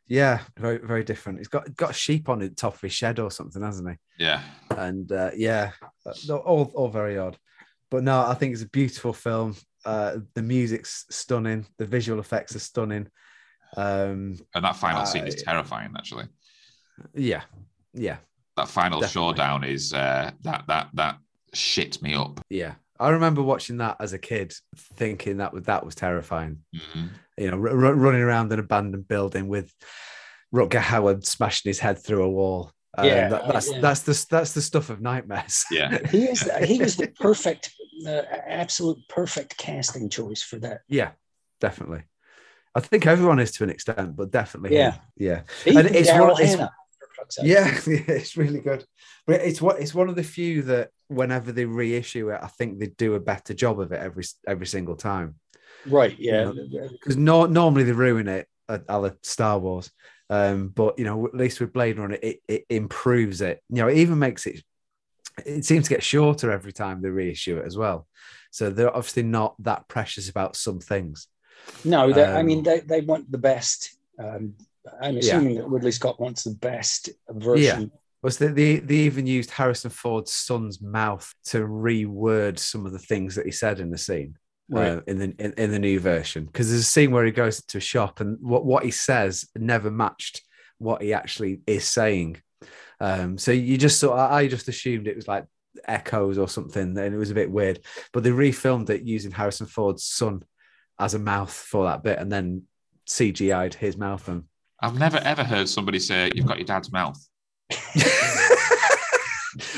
yeah, 0.08 0.40
very 0.58 0.78
very 0.78 1.04
different. 1.04 1.40
He's 1.40 1.48
got 1.50 1.76
got 1.76 1.96
sheep 1.96 2.30
on 2.30 2.40
the 2.40 2.50
top 2.50 2.76
of 2.76 2.82
his 2.82 2.94
shed 2.94 3.20
or 3.20 3.30
something, 3.30 3.62
hasn't 3.62 3.90
he? 3.90 4.24
Yeah, 4.24 4.42
and 4.70 5.12
uh, 5.12 5.32
yeah, 5.36 5.72
all 6.30 6.72
all 6.74 6.90
very 6.90 7.18
odd. 7.18 7.38
But 7.92 8.04
no, 8.04 8.20
I 8.26 8.34
think 8.34 8.54
it's 8.54 8.64
a 8.64 8.70
beautiful 8.70 9.14
film. 9.14 9.56
Uh, 9.86 10.18
the 10.34 10.42
music's 10.42 11.06
stunning. 11.10 11.66
The 11.78 11.86
visual 11.86 12.20
effects 12.20 12.56
are 12.56 12.60
stunning. 12.60 13.08
Um, 13.76 14.38
and 14.56 14.64
that 14.64 14.78
final 14.78 15.06
scene 15.06 15.28
is 15.28 15.36
Uh, 15.42 15.52
terrifying. 15.52 15.94
Actually, 15.98 16.28
yeah, 17.14 17.44
yeah, 17.94 18.18
that 18.56 18.70
final 18.70 19.02
Definitely. 19.02 19.34
showdown 19.34 19.64
is 19.66 19.94
uh, 19.94 20.32
that 20.42 20.64
that 20.68 20.90
that 20.94 21.18
shit 21.54 22.02
me 22.02 22.14
up. 22.14 22.40
yeah. 22.50 22.74
I 23.00 23.10
remember 23.10 23.44
watching 23.44 23.78
that 23.78 23.98
as 24.00 24.14
a 24.14 24.18
kid, 24.18 24.56
thinking 24.96 25.38
that 25.38 25.54
was 25.54 25.64
that 25.66 25.86
was 25.86 25.94
terrifying. 25.94 26.64
Mhm. 26.76 27.10
You 27.38 27.52
know, 27.52 27.58
r- 27.58 27.86
r- 27.86 27.94
running 27.94 28.22
around 28.22 28.52
an 28.52 28.58
abandoned 28.60 29.08
building 29.08 29.48
with 29.48 29.72
Rutger 30.54 30.82
Hauer 30.82 31.24
smashing 31.24 31.70
his 31.70 31.78
head 31.78 32.00
through 32.04 32.24
a 32.24 32.30
wall. 32.30 32.72
Um, 32.98 33.06
Yeah, 33.06 33.30
that- 33.30 33.48
that's 33.48 33.72
yeah. 33.72 33.80
that's 33.82 34.02
the 34.02 34.26
that's 34.32 34.54
the 34.54 34.62
stuff 34.64 34.90
of 34.90 35.00
nightmares. 35.02 35.64
Yeah, 35.70 36.00
he 36.10 36.24
is 36.26 36.50
he 36.66 36.80
was 36.80 36.96
the 36.96 37.10
perfect, 37.10 37.72
uh, 38.08 38.24
absolute 38.48 38.98
perfect 39.10 39.58
casting 39.58 40.10
choice 40.10 40.42
for 40.42 40.58
that. 40.60 40.82
yeah, 40.88 41.12
definitely. 41.62 42.04
I 42.74 42.80
think 42.80 43.06
everyone 43.06 43.40
is 43.40 43.52
to 43.54 43.64
an 43.64 43.70
extent, 43.70 44.16
but 44.16 44.32
definitely, 44.32 44.76
him. 44.78 44.94
Yeah. 45.16 45.42
yeah. 45.66 45.72
Even 45.72 45.86
And 45.86 45.96
it's 45.96 46.10
Daryl 46.10 46.22
one- 46.32 46.42
it's- 46.42 46.56
Hannah. 46.56 46.72
Dark 47.28 47.32
Side. 47.32 47.46
Yeah, 47.88 48.14
it's 48.16 48.38
really 48.38 48.60
good. 48.62 48.86
But 49.26 49.42
it's 49.42 49.62
what 49.62 49.80
it's 49.80 49.94
one 49.94 50.10
of 50.10 50.16
the 50.16 50.24
few 50.24 50.62
that 50.64 50.90
whenever 51.08 51.52
they 51.52 51.66
reissue 51.66 52.30
it, 52.30 52.40
I 52.42 52.48
think 52.48 52.80
they 52.80 52.88
do 52.88 53.16
a 53.16 53.20
better 53.20 53.54
job 53.54 53.80
of 53.80 53.92
it 53.92 54.00
every 54.02 54.24
every 54.48 54.68
single 54.68 54.96
time. 54.96 55.36
right. 55.86 56.16
Yeah, 56.20 56.52
Because 56.92 57.18
no, 57.18 57.46
normally 57.46 57.84
they 57.84 57.92
ruin 57.92 58.28
it 58.28 58.48
at 58.70 58.84
other 58.90 59.18
Star 59.24 59.58
Wars. 59.60 59.92
Um, 60.30 60.70
but 60.70 61.00
you 61.00 61.06
know, 61.06 61.26
at 61.26 61.34
least 61.36 61.60
with 61.62 61.72
Blade 61.72 61.98
Runner, 62.00 62.18
it, 62.22 62.40
it 62.48 62.66
improves 62.70 63.42
it. 63.42 63.62
You 63.70 63.78
know, 63.78 63.88
it 63.88 63.98
even 63.98 64.20
makes 64.20 64.46
it 64.46 64.62
it 65.46 65.66
seems 65.66 65.86
to 65.86 65.90
get 65.94 66.04
shorter 66.04 66.52
every 66.52 66.74
time 66.74 67.02
they 67.02 67.10
reissue 67.10 67.58
it 67.58 67.66
as 67.66 67.78
well. 67.78 68.08
So 68.52 68.70
they're 68.70 68.96
obviously 68.96 69.24
not 69.24 69.56
that 69.64 69.88
precious 69.88 70.30
about 70.30 70.56
some 70.56 70.80
things. 70.80 71.28
no, 71.86 72.12
they, 72.12 72.26
I 72.26 72.40
Um, 72.40 72.46
mean 72.46 72.64
they, 72.64 72.80
they 72.80 73.02
want 73.02 73.32
the 73.32 73.38
best. 73.38 73.96
Um, 74.20 74.56
I'm 75.02 75.18
assuming 75.18 75.56
that 75.56 75.68
Ridley 75.68 75.92
Scott 75.92 76.20
wants 76.20 76.44
the 76.44 76.56
best 76.56 77.10
version. 77.30 77.82
Yeah. 77.82 77.88
Was 78.24 78.38
that 78.40 78.56
they, 78.56 78.78
they 78.78 78.96
even 78.96 79.28
used 79.28 79.52
Harrison 79.52 79.92
Ford's 79.92 80.34
son's 80.34 80.82
mouth 80.82 81.32
to 81.46 81.60
reword 81.60 82.58
some 82.58 82.86
of 82.86 82.92
the 82.92 83.00
things 83.00 83.36
that 83.36 83.46
he 83.46 83.52
said 83.52 83.80
in 83.80 83.92
the 83.92 83.98
scene 83.98 84.36
Right. 84.70 84.90
uh, 84.90 85.02
in 85.08 85.18
the 85.20 85.36
in, 85.38 85.54
in 85.54 85.72
the 85.72 85.80
new 85.80 86.00
version? 86.00 86.46
Because 86.46 86.70
there's 86.70 86.82
a 86.82 86.86
scene 86.86 87.12
where 87.12 87.26
he 87.26 87.32
goes 87.32 87.64
to 87.64 87.78
a 87.78 87.82
shop 87.82 88.20
and 88.20 88.38
what, 88.42 88.66
what 88.66 88.84
he 88.84 88.92
says 88.92 89.48
never 89.56 89.92
matched 89.92 90.42
what 90.80 91.02
he 91.02 91.14
actually 91.14 91.62
is 91.68 91.88
saying. 91.88 92.42
Um, 93.00 93.38
so 93.38 93.52
you 93.52 93.78
just 93.78 94.00
sort 94.00 94.20
of, 94.20 94.32
I 94.32 94.48
just 94.48 94.68
assumed 94.68 95.08
it 95.08 95.16
was 95.16 95.28
like 95.28 95.46
echoes 95.88 96.38
or 96.38 96.48
something, 96.48 96.98
and 96.98 97.14
it 97.14 97.18
was 97.18 97.32
a 97.32 97.36
bit 97.36 97.52
weird. 97.52 97.80
But 98.14 98.24
they 98.24 98.32
refilmed 98.32 98.90
it 98.90 99.04
using 99.04 99.32
Harrison 99.32 99.68
Ford's 99.68 100.04
son 100.04 100.44
as 101.00 101.14
a 101.14 101.20
mouth 101.20 101.54
for 101.54 101.86
that 101.86 102.04
bit, 102.04 102.18
and 102.20 102.32
then 102.32 102.64
CGI'd 103.08 103.76
his 103.76 103.96
mouth 103.96 104.28
and 104.28 104.44
I've 104.82 104.98
never 104.98 105.18
ever 105.18 105.44
heard 105.44 105.68
somebody 105.68 106.00
say 106.00 106.32
you've 106.36 106.46
got 106.46 106.58
your 106.58 106.66
dad's 106.66 106.92
mouth. 106.92 107.20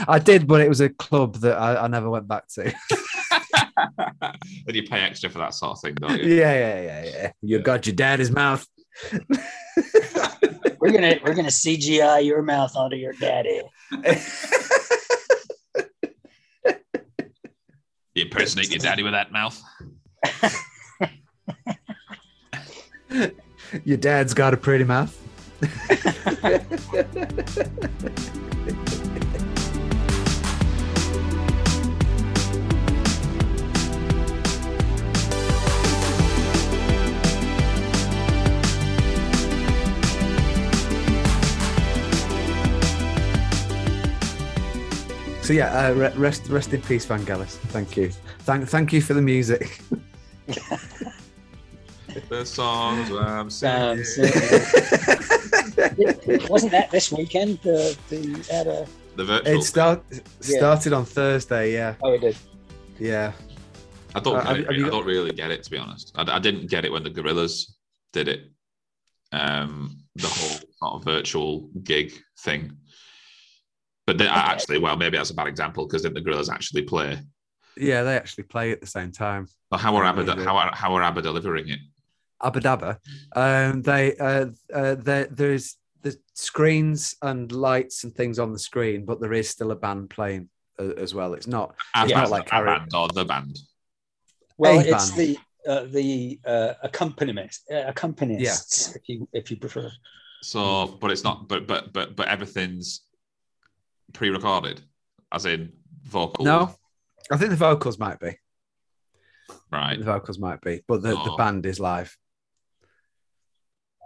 I 0.07 0.19
did, 0.19 0.45
but 0.47 0.61
it 0.61 0.67
was 0.67 0.81
a 0.81 0.89
club 0.89 1.35
that 1.37 1.57
I, 1.57 1.85
I 1.85 1.87
never 1.87 2.09
went 2.09 2.27
back 2.27 2.47
to. 2.55 2.63
then 4.65 4.75
you 4.75 4.83
pay 4.83 4.99
extra 5.01 5.29
for 5.29 5.37
that 5.37 5.53
sort 5.53 5.71
of 5.71 5.81
thing, 5.81 5.95
don't 5.95 6.17
yeah, 6.19 6.25
you? 6.25 6.35
yeah, 6.35 6.81
yeah, 6.81 7.05
yeah. 7.05 7.31
You 7.41 7.59
got 7.59 7.85
your 7.85 7.95
daddy's 7.95 8.31
mouth. 8.31 8.67
We're 10.81 10.93
gonna 10.93 11.15
we're 11.25 11.33
gonna 11.33 11.49
CGI 11.49 12.23
your 12.23 12.41
mouth 12.41 12.73
onto 12.77 12.95
your 12.95 13.11
daddy. 13.13 13.61
You 18.15 18.23
impersonate 18.23 18.69
your 18.69 18.79
daddy 18.79 19.03
with 19.03 19.11
that 19.11 19.31
mouth. 19.31 19.61
Your 23.83 23.97
dad's 23.97 24.33
got 24.33 24.53
a 24.53 24.57
pretty 24.57 24.83
mouth. 24.83 25.15
So 45.49 45.53
yeah, 45.53 45.89
uh, 45.89 46.11
rest 46.15 46.47
rest 46.49 46.73
in 46.73 46.81
peace, 46.83 47.07
Vangelis. 47.07 47.57
Thank 47.73 47.97
you. 47.97 48.11
Thank 48.41 48.69
thank 48.69 48.93
you 48.93 49.01
for 49.01 49.15
the 49.15 49.21
music. 49.23 49.81
The 52.29 52.45
songs 52.45 53.09
I'm 53.11 53.17
Um, 53.17 53.49
singing. 53.49 54.03
so- 54.03 54.21
wasn't 56.49 56.71
that 56.71 56.89
this 56.91 57.11
weekend? 57.11 57.59
The 57.63 57.97
the 58.09 58.47
at 58.53 58.67
a, 58.67 58.87
the 59.15 59.23
virtual. 59.25 59.59
it 59.59 59.63
start, 59.63 60.03
started 60.39 60.93
on 60.93 61.05
Thursday. 61.05 61.73
Yeah, 61.73 61.95
oh, 62.03 62.13
it 62.13 62.21
did. 62.21 62.37
yeah. 62.99 63.31
I 64.15 64.19
don't. 64.19 64.35
Uh, 64.35 64.39
get 64.41 64.47
have 64.47 64.57
it. 64.57 64.59
you- 64.59 64.65
have 64.65 64.75
I 64.75 64.89
got- 64.89 64.91
don't 64.91 65.05
really 65.07 65.31
get 65.31 65.51
it 65.51 65.63
to 65.63 65.71
be 65.71 65.77
honest. 65.77 66.11
I, 66.15 66.35
I 66.35 66.39
didn't 66.39 66.69
get 66.69 66.85
it 66.85 66.91
when 66.91 67.03
the 67.03 67.09
Gorillaz 67.09 67.71
did 68.13 68.27
it. 68.27 68.51
Um, 69.31 70.03
the 70.15 70.27
whole 70.27 70.57
sort 70.79 70.93
of 70.95 71.03
virtual 71.03 71.69
gig 71.83 72.13
thing. 72.41 72.71
But 74.07 74.17
they, 74.17 74.27
I 74.27 74.51
actually, 74.53 74.79
well, 74.79 74.97
maybe 74.97 75.17
that's 75.17 75.29
a 75.29 75.35
bad 75.35 75.47
example 75.47 75.85
because 75.85 76.01
didn't 76.01 76.15
the 76.15 76.21
Gorillaz 76.29 76.49
actually 76.51 76.81
play? 76.81 77.19
Yeah, 77.77 78.01
they 78.03 78.15
actually 78.15 78.45
play 78.45 78.71
at 78.71 78.81
the 78.81 78.87
same 78.87 79.11
time. 79.11 79.47
But 79.69 79.79
how 79.79 79.95
are 79.95 80.03
Yeah, 80.03 80.09
ABBA? 80.09 80.43
How 80.43 80.57
are, 80.57 80.71
how 80.75 80.93
are 80.95 81.03
ABBA 81.03 81.21
delivering 81.21 81.69
it? 81.69 81.79
Abba 82.43 82.59
Dabba. 82.61 82.97
Um, 83.35 83.81
they 83.81 84.15
uh, 84.17 84.47
uh, 84.73 84.95
there 84.95 85.25
there's 85.25 85.77
the 86.01 86.17
screens 86.33 87.15
and 87.21 87.51
lights 87.51 88.03
and 88.03 88.15
things 88.15 88.39
on 88.39 88.53
the 88.53 88.59
screen, 88.59 89.05
but 89.05 89.19
there 89.19 89.33
is 89.33 89.49
still 89.49 89.71
a 89.71 89.75
band 89.75 90.09
playing 90.09 90.49
uh, 90.79 90.93
as 90.97 91.13
well. 91.13 91.33
It's 91.33 91.47
not. 91.47 91.75
ABBA, 91.95 92.13
not 92.13 92.29
like 92.29 92.49
a 92.51 92.55
Harry- 92.55 92.65
band 92.79 92.91
or 92.95 93.07
the 93.09 93.25
band. 93.25 93.57
Well, 94.57 94.77
A 94.79 94.81
it's 94.81 95.11
band. 95.11 95.19
the 95.19 95.37
uh, 95.71 95.83
the 95.85 96.39
uh, 96.45 96.73
accompanist, 96.83 97.69
uh, 97.71 97.91
accompanists, 97.91 98.95
if 98.95 99.01
you 99.07 99.27
if 99.33 99.51
you 99.51 99.57
prefer. 99.57 99.91
So, 100.41 100.87
but 101.01 101.11
it's 101.11 101.23
not. 101.25 101.47
But 101.49 101.67
but 101.67 101.91
but 101.91 102.15
but 102.15 102.27
everything's 102.29 103.01
pre-recorded, 104.13 104.81
as 105.33 105.45
in 105.45 105.73
vocals. 106.03 106.45
No, 106.45 106.73
I 107.31 107.37
think 107.37 107.51
the 107.51 107.57
vocals 107.57 107.99
might 107.99 108.19
be. 108.19 108.37
Right. 109.71 109.97
The 109.99 110.05
vocals 110.05 110.39
might 110.39 110.61
be, 110.61 110.81
but 110.87 111.01
the, 111.01 111.09
the 111.09 111.31
Oh. 111.31 111.37
band 111.37 111.65
is 111.65 111.79
live. 111.79 112.15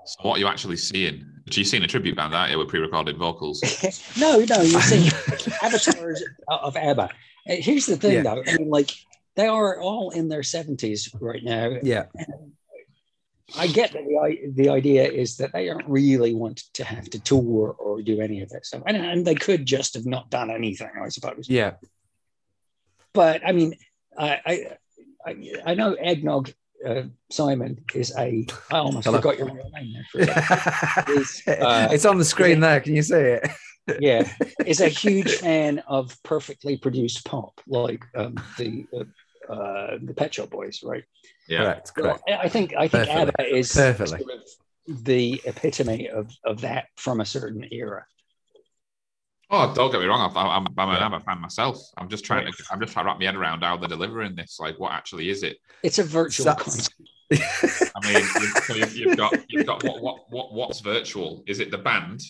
So 0.06 0.20
what 0.28 0.36
are 0.38 0.40
you 0.40 0.48
actually 0.48 0.78
seeing? 0.78 1.26
So 1.52 1.60
you've 1.60 1.68
seen 1.68 1.84
a 1.84 1.88
tribute 1.88 2.16
band, 2.16 2.34
aren't 2.34 2.52
you, 2.52 2.58
with 2.58 2.68
pre-recorded 2.70 3.18
vocals? 3.18 3.62
no, 4.20 4.40
no, 4.40 4.62
you 4.62 4.80
see, 4.82 5.10
avatars 5.62 6.24
of 6.50 6.76
ABBA. 6.76 7.04
Uh, 7.04 7.08
Here's 7.46 7.86
the 7.86 7.98
thing, 7.98 8.14
Yeah. 8.14 8.22
though. 8.24 8.44
I 8.48 8.58
mean, 8.58 8.70
like 8.70 8.92
they 9.36 9.48
are 9.48 9.80
all 9.80 10.12
in 10.12 10.30
their 10.30 10.44
seventies 10.44 11.10
right 11.20 11.44
now. 11.44 11.78
Yeah, 11.84 12.06
I 13.58 13.68
get 13.68 13.92
that 13.94 14.04
the 14.04 14.52
the 14.64 14.70
idea 14.70 15.04
is 15.10 15.38
that 15.38 15.52
they 15.54 15.66
don't 15.66 15.88
really 15.88 16.34
want 16.34 16.64
to 16.74 16.84
have 16.84 17.10
to 17.12 17.20
tour 17.20 17.76
or 17.78 18.02
do 18.02 18.20
any 18.22 18.42
of 18.42 18.50
that 18.50 18.66
stuff, 18.66 18.84
and, 18.88 18.98
and 18.98 19.26
they 19.26 19.36
could 19.36 19.66
just 19.66 19.94
have 19.96 20.06
not 20.06 20.30
done 20.30 20.50
anything, 20.50 20.90
I 21.02 21.10
suppose. 21.10 21.48
yeah. 21.50 21.74
But 23.14 23.42
I 23.46 23.52
mean, 23.52 23.76
I 24.18 24.40
I, 24.46 24.68
I, 25.26 25.54
I 25.66 25.74
know 25.76 25.94
Eggnog 25.94 26.52
uh, 26.86 27.04
Simon 27.32 27.84
is 27.94 28.14
a. 28.18 28.46
I 28.72 28.78
almost 28.78 29.06
Hello. 29.06 29.18
forgot 29.20 29.38
your 29.38 29.48
real 29.48 29.70
name 29.74 29.94
there. 29.94 30.26
for 30.26 30.32
a. 30.32 31.10
Is, 31.20 31.42
uh, 31.48 31.90
it's 31.92 32.06
on 32.06 32.18
the 32.18 32.26
screen 32.26 32.60
there. 32.60 32.80
Can 32.82 32.96
you 32.96 33.02
see 33.04 33.16
it? 33.16 33.50
yeah, 34.00 34.30
is 34.66 34.80
a 34.80 34.88
huge 34.88 35.34
fan 35.40 35.80
of 35.88 36.18
perfectly 36.24 36.78
produced 36.78 37.26
pop, 37.26 37.60
like 37.68 38.04
um, 38.16 38.36
the 38.58 38.86
uh, 38.94 39.52
uh, 39.52 39.98
the 40.02 40.14
Pet 40.14 40.34
Shop 40.34 40.50
Boys, 40.50 40.82
right? 40.84 41.04
Yeah, 41.50 41.64
Correct, 41.64 41.94
correct. 41.94 42.24
Well, 42.28 42.40
I 42.40 42.44
I 42.46 42.50
think 42.50 42.74
I 42.78 42.88
think 42.88 43.10
Perfectly. 43.10 43.46
ABBA 43.46 43.56
is 43.58 43.74
Perfectly. 43.74 44.20
sort 44.20 44.32
of 44.32 45.04
the 45.06 45.42
epitome 45.46 46.10
of, 46.10 46.32
of 46.46 46.62
that 46.62 46.88
from 46.98 47.22
a 47.22 47.26
certain 47.26 47.66
era. 47.72 48.06
Oh, 49.50 49.72
don't 49.74 49.92
get 49.92 50.00
me 50.02 50.08
wrong. 50.08 50.32
I'm, 50.36 50.38
I'm, 50.38 50.68
I'm, 50.78 50.90
a, 50.90 50.92
I'm 51.00 51.14
a 51.14 51.20
fan 51.20 51.40
myself. 51.40 51.78
I'm 51.98 52.10
just 52.10 52.26
trying 52.26 52.52
to. 52.52 52.64
I'm 52.72 52.80
just 52.80 52.94
trying 52.94 53.06
to 53.06 53.10
wrap 53.10 53.20
my 53.20 53.26
head 53.26 53.36
around 53.36 53.62
how 53.64 53.78
they're 53.78 53.90
delivering 53.90 54.36
this. 54.36 54.58
Like, 54.60 54.80
what 54.80 54.92
actually 54.94 55.30
is 55.30 55.44
it? 55.44 55.58
It's 55.84 56.00
a 56.00 56.04
virtual 56.04 56.46
So- 56.46 56.56
concert. 56.56 56.94
I 57.34 58.00
mean, 58.04 58.14
you've, 58.16 58.64
so 58.66 58.74
you've, 58.76 58.96
you've 58.96 59.18
got 59.18 59.34
you've 59.50 59.66
got 59.66 59.84
what 59.84 60.02
what 60.02 60.18
what 60.30 60.54
what's 60.54 60.82
virtual? 60.82 61.44
Is 61.48 61.60
it 61.60 61.72
the 61.72 61.78
band? 61.78 62.22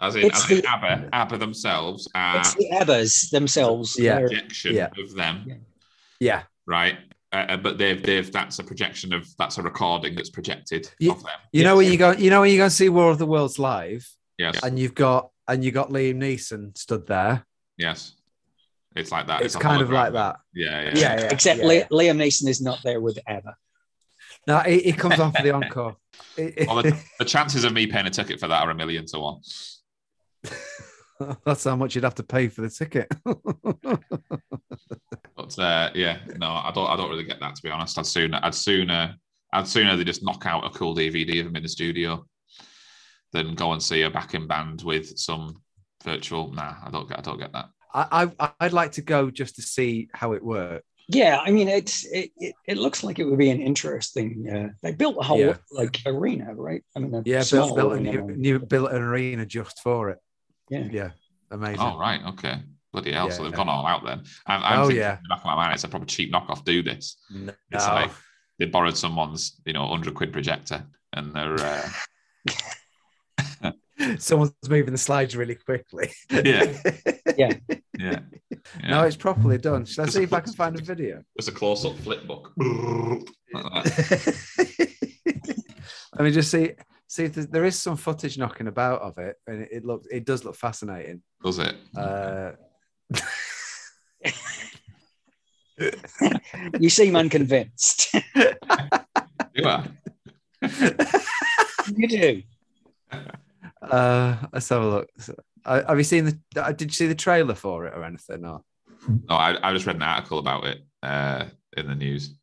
As 0.00 0.16
in, 0.16 0.24
It's 0.24 0.44
as 0.44 0.50
in 0.50 0.56
the- 0.62 0.66
ABBA, 0.68 1.08
ABBA 1.12 1.38
themselves 1.38 2.08
are 2.14 2.38
It's 2.38 2.54
the 2.54 2.68
ABBAs 2.72 3.30
themselves. 3.30 3.96
Yeah. 3.98 4.20
Projection 4.20 4.74
Yeah. 4.74 4.88
of 4.98 5.14
them, 5.14 5.64
yeah, 6.20 6.42
right? 6.66 6.96
Uh, 7.32 7.46
uh, 7.50 7.56
but 7.58 7.78
they've 7.78 8.02
they've 8.02 8.32
that's 8.32 8.58
a 8.58 8.64
projection 8.64 9.12
of 9.12 9.28
that's 9.38 9.58
a 9.58 9.62
recording 9.62 10.14
that's 10.16 10.30
projected 10.30 10.90
Yeah. 10.98 11.12
of 11.12 11.22
them. 11.22 11.32
you 11.52 11.62
know 11.62 11.76
when 11.76 11.90
you 11.92 11.98
go, 11.98 12.10
you 12.12 12.30
know 12.30 12.40
when 12.40 12.50
you 12.50 12.56
go 12.56 12.64
and 12.64 12.72
see 12.72 12.88
War 12.88 13.10
of 13.10 13.18
the 13.18 13.26
Worlds 13.26 13.58
live, 13.58 14.08
Yes, 14.38 14.58
and 14.64 14.78
you've 14.78 14.94
got 14.94 15.30
and 15.48 15.64
you 15.64 15.70
got 15.70 15.90
Liam 15.90 16.16
Neeson 16.16 16.76
stood 16.76 17.06
there. 17.06 17.46
yes. 17.76 18.14
It's 18.96 19.12
like 19.12 19.28
that. 19.28 19.42
It's 19.42 19.54
a 19.54 19.58
kind 19.60 19.80
of 19.80 19.90
like 19.90 20.14
that. 20.14 20.38
Yeah, 20.52 20.82
yeah. 20.82 20.90
Yeah, 20.94 21.20
yeah. 21.20 21.28
Except 21.30 21.60
yeah, 21.60 21.86
Liam 21.92 22.16
Neeson 22.16 22.48
is 22.48 22.60
not 22.60 22.80
there 22.82 23.00
with 23.00 23.20
ABBA. 23.24 23.56
No, 24.48 24.58
he, 24.60 24.80
he 24.80 24.92
comes 24.92 25.20
on 25.20 25.30
for 25.30 25.42
the 25.42 25.52
encore. 25.52 25.96
Well, 26.36 26.82
the, 26.82 27.00
the 27.20 27.24
chances 27.24 27.62
of 27.62 27.72
me 27.72 27.86
paying 27.86 28.06
a 28.06 28.10
ticket 28.10 28.40
for 28.40 28.48
that 28.48 28.64
are 28.64 28.70
a 28.70 28.74
million 28.74 29.06
to 29.06 29.18
one. 29.20 29.40
That's 31.44 31.62
how 31.62 31.76
much 31.76 31.94
you'd 31.94 32.02
have 32.02 32.16
to 32.16 32.24
pay 32.24 32.48
for 32.48 32.62
the 32.62 32.70
ticket. 32.70 33.06
But 35.36 35.58
uh, 35.58 35.90
yeah, 35.94 36.18
no, 36.36 36.48
I 36.48 36.70
don't. 36.74 36.88
I 36.88 36.96
don't 36.96 37.08
really 37.08 37.24
get 37.24 37.40
that 37.40 37.54
to 37.54 37.62
be 37.62 37.70
honest. 37.70 37.98
I'd 37.98 38.06
sooner. 38.06 38.38
I'd 38.42 38.54
sooner. 38.54 39.14
I'd 39.52 39.66
sooner 39.66 39.96
they 39.96 40.04
just 40.04 40.22
knock 40.22 40.44
out 40.44 40.66
a 40.66 40.70
cool 40.70 40.94
DVD 40.94 41.40
of 41.40 41.46
them 41.46 41.56
in 41.56 41.62
the 41.62 41.68
studio 41.68 42.24
than 43.32 43.54
go 43.54 43.72
and 43.72 43.82
see 43.82 44.02
a 44.02 44.10
backing 44.10 44.46
band 44.46 44.82
with 44.82 45.18
some 45.18 45.62
virtual. 46.04 46.52
Nah, 46.52 46.74
I 46.84 46.90
don't 46.90 47.08
get. 47.08 47.18
I 47.18 47.22
don't 47.22 47.38
get 47.38 47.52
that. 47.52 47.66
I, 47.92 48.30
I 48.40 48.52
I'd 48.60 48.72
like 48.72 48.92
to 48.92 49.02
go 49.02 49.30
just 49.30 49.56
to 49.56 49.62
see 49.62 50.08
how 50.14 50.32
it 50.32 50.44
works. 50.44 50.84
Yeah, 51.08 51.40
I 51.44 51.50
mean, 51.50 51.66
it's 51.68 52.04
it, 52.06 52.30
it, 52.36 52.54
it 52.68 52.78
looks 52.78 53.02
like 53.02 53.18
it 53.18 53.24
would 53.24 53.38
be 53.38 53.50
an 53.50 53.60
interesting. 53.60 54.48
Uh, 54.48 54.68
they 54.82 54.92
built 54.92 55.16
a 55.18 55.24
whole 55.24 55.40
Yeah. 55.40 55.56
like 55.72 55.98
arena, 56.06 56.54
right? 56.54 56.84
I 56.96 57.00
mean, 57.00 57.12
a 57.14 57.22
Yeah, 57.24 57.40
small 57.42 57.74
built, 57.74 57.90
built, 57.94 58.00
a 58.00 58.00
new, 58.00 58.36
new 58.36 58.58
built 58.60 58.92
an 58.92 59.02
arena 59.02 59.44
just 59.44 59.80
for 59.82 60.10
it. 60.10 60.18
Yeah. 60.68 60.86
Yeah, 60.90 61.10
amazing. 61.50 61.80
Oh 61.80 61.98
right, 61.98 62.20
okay. 62.28 62.60
Bloody 62.92 63.12
hell! 63.12 63.30
so 63.30 63.42
they've 63.44 63.52
gone 63.52 63.68
all 63.68 63.86
out 63.86 64.04
then. 64.04 64.22
I'm, 64.46 64.62
I'm 64.62 64.78
Oh, 64.80 64.88
yeah. 64.88 65.16
in 65.16 65.22
the 65.24 65.28
back 65.28 65.38
of 65.40 65.44
my 65.46 65.54
mind, 65.56 65.74
it's 65.74 65.84
a 65.84 65.88
proper 65.88 66.06
cheap 66.06 66.32
knockoff. 66.32 66.64
Do 66.64 66.82
this. 66.82 67.16
No. 67.30 67.52
It's 67.72 67.86
like 67.86 68.10
they 68.60 68.66
borrowed 68.66 68.96
someone's, 68.96 69.60
you 69.64 69.72
know, 69.72 69.86
hundred 69.88 70.14
quid 70.14 70.32
projector, 70.32 70.84
and 71.12 71.32
they're 71.34 71.54
uh, 71.60 71.88
Someone's 74.18 74.52
moving 74.68 74.92
the 74.92 74.98
slides 74.98 75.36
really 75.36 75.54
quickly. 75.54 76.10
Yeah. 76.30 76.42
Yeah. 76.44 76.76
yeah, 77.36 77.54
yeah. 77.98 78.20
No, 78.88 79.02
it's 79.04 79.16
properly 79.16 79.58
done. 79.58 79.84
Shall 79.84 80.06
I 80.06 80.08
see 80.08 80.22
if 80.22 80.32
I 80.32 80.40
can 80.40 80.52
find 80.52 80.78
a 80.78 80.82
video? 80.82 81.22
It's 81.36 81.48
a 81.48 81.52
close-up 81.52 81.96
flip 81.98 82.26
book. 82.26 82.52
Let 82.58 83.22
me 86.24 86.30
just 86.30 86.50
see 86.50 86.72
see 87.06 87.24
if 87.24 87.34
there's, 87.34 87.48
there 87.48 87.64
is 87.64 87.78
some 87.78 87.96
footage 87.96 88.38
knocking 88.38 88.68
about 88.68 89.02
of 89.02 89.18
it, 89.18 89.36
and 89.46 89.62
it, 89.62 89.68
it 89.72 89.84
looks 89.84 90.06
it 90.10 90.24
does 90.24 90.44
look 90.44 90.56
fascinating. 90.56 91.22
Does 91.42 91.58
it? 91.58 91.74
Uh, 91.96 92.52
You 96.78 96.90
seem 96.90 97.16
unconvinced. 97.16 98.14
You 99.54 99.64
are. 99.64 99.84
you 101.96 102.08
do. 102.08 102.42
Uh, 103.82 104.36
let's 104.52 104.68
have 104.68 104.82
a 104.82 104.86
look. 104.88 105.08
So, 105.18 105.34
uh, 105.64 105.82
have 105.88 105.98
you 105.98 106.04
seen 106.04 106.24
the? 106.24 106.38
uh, 106.62 106.72
Did 106.72 106.88
you 106.90 106.94
see 106.94 107.06
the 107.06 107.14
trailer 107.14 107.54
for 107.54 107.86
it 107.86 107.94
or 107.94 108.04
anything? 108.04 108.42
No. 108.42 108.64
No, 109.28 109.34
I, 109.36 109.56
I 109.68 109.72
just 109.72 109.86
read 109.86 109.96
an 109.96 110.02
article 110.02 110.38
about 110.38 110.66
it 110.66 110.82
uh, 111.02 111.46
in 111.76 111.86
the 111.86 111.94
news. 111.94 112.34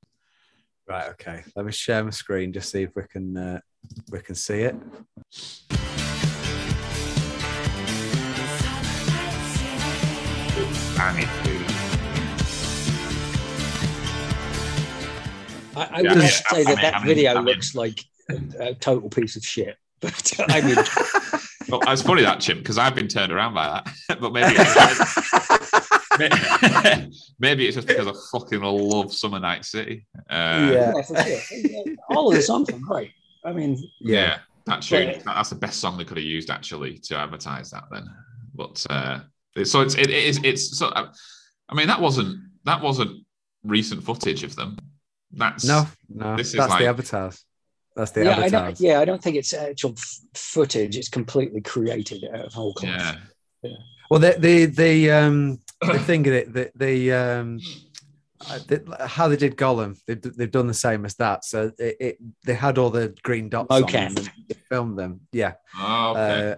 Right. 0.87 1.09
Okay. 1.11 1.43
Let 1.55 1.65
me 1.65 1.71
share 1.71 2.03
my 2.03 2.09
screen 2.11 2.51
just 2.53 2.71
see 2.71 2.83
if 2.83 2.95
we 2.95 3.03
can 3.03 3.37
uh, 3.37 3.59
we 4.11 4.19
can 4.21 4.35
see 4.35 4.61
it. 4.61 4.75
I, 15.75 15.81
I 15.91 16.01
Yeah, 16.01 16.09
wouldn't 16.09 16.21
yeah, 16.23 16.27
say 16.29 16.43
I 16.51 16.63
that 16.63 16.67
mean- 16.67 16.75
that 16.81 16.93
I 16.95 16.97
mean- 16.99 17.07
video 17.07 17.31
I 17.31 17.35
mean- 17.35 17.45
looks 17.45 17.75
like 17.75 18.03
a, 18.29 18.69
a 18.69 18.73
total 18.75 19.09
piece 19.09 19.35
of 19.35 19.43
shit. 19.43 19.77
But 19.99 20.33
I 20.49 20.61
mean, 20.61 20.75
Well, 21.69 21.81
it's 21.87 22.01
funny 22.01 22.21
that 22.23 22.39
Chim 22.39 22.59
because 22.59 22.77
I've 22.77 22.95
been 22.95 23.07
turned 23.07 23.31
around 23.31 23.53
by 23.53 23.67
that, 23.67 24.19
but 24.21 24.31
maybe 24.33 24.53
maybe, 26.19 27.11
maybe 27.39 27.67
it's 27.67 27.75
just 27.75 27.87
because 27.87 28.07
I 28.07 28.13
fucking 28.37 28.61
love 28.61 29.13
Summer 29.13 29.39
Night 29.39 29.65
City. 29.65 30.05
Uh, 30.29 30.71
Yeah. 30.73 30.93
yeah. 31.11 31.83
All 32.09 32.29
of 32.29 32.35
the 32.35 32.41
songs 32.41 32.69
are 32.69 32.79
great. 32.79 33.11
I 33.43 33.51
mean, 33.53 33.77
yeah, 33.99 34.39
that 34.65 34.81
tune. 34.81 35.21
But- 35.25 35.33
That's 35.35 35.49
the 35.49 35.55
best 35.55 35.79
song 35.79 35.97
they 35.97 36.05
could 36.05 36.17
have 36.17 36.25
used 36.25 36.49
actually 36.49 36.97
to 36.99 37.17
advertise 37.17 37.69
that. 37.71 37.85
Then, 37.91 38.05
but 38.55 38.85
uh, 38.89 39.19
it- 39.55 39.65
so 39.65 39.81
it's 39.81 39.95
it, 39.95 40.09
it 40.09 40.23
is 40.25 40.39
it's 40.43 40.77
so. 40.77 40.91
I 40.93 41.73
mean, 41.75 41.87
that 41.87 42.01
wasn't 42.01 42.39
that 42.65 42.81
wasn't 42.81 43.25
recent 43.63 44.03
footage 44.03 44.43
of 44.43 44.55
them. 44.55 44.77
That's 45.31 45.65
No, 45.65 45.85
no. 46.09 46.35
This 46.37 46.47
is 46.47 46.53
that's 46.53 46.69
like- 46.71 46.79
the 46.81 46.87
avatars. 46.87 47.43
That's 47.97 48.11
the 48.11 48.25
yeah, 48.25 48.37
I 48.37 48.47
don't, 48.47 48.79
yeah, 48.79 48.99
I 48.99 49.05
don't 49.05 49.21
think 49.21 49.37
it's 49.37 49.55
actual 49.55 49.93
f- 49.97 50.19
footage. 50.35 50.95
It's 50.95 51.09
completely 51.09 51.61
created 51.61 52.25
out 52.31 52.45
of 52.45 52.53
whole 52.53 52.71
cloth. 52.73 53.17
yeah. 53.63 53.71
Well, 54.11 54.19
the 54.19 54.35
the 54.37 54.65
the 54.65 55.11
um 55.11 55.59
the 55.81 55.97
thing 55.97 56.27
of 56.27 56.33
it, 56.33 56.53
the 56.53 56.71
the 56.75 57.11
um 57.11 57.59
uh, 58.47 58.59
the, 58.67 59.07
how 59.07 59.27
they 59.27 59.35
did 59.35 59.57
Gollum, 59.57 59.99
they've, 60.05 60.21
they've 60.21 60.51
done 60.51 60.67
the 60.67 60.75
same 60.75 61.05
as 61.05 61.15
that. 61.15 61.43
So 61.43 61.71
it, 61.79 61.97
it 61.99 62.17
they 62.45 62.53
had 62.53 62.77
all 62.77 62.91
the 62.91 63.15
green 63.23 63.49
dots 63.49 63.71
on 63.71 63.81
them 63.81 64.15
and 64.15 64.31
they 64.47 64.55
filmed 64.69 64.99
them. 64.99 65.21
Yeah. 65.31 65.53
Oh, 65.75 66.11
okay. 66.11 66.51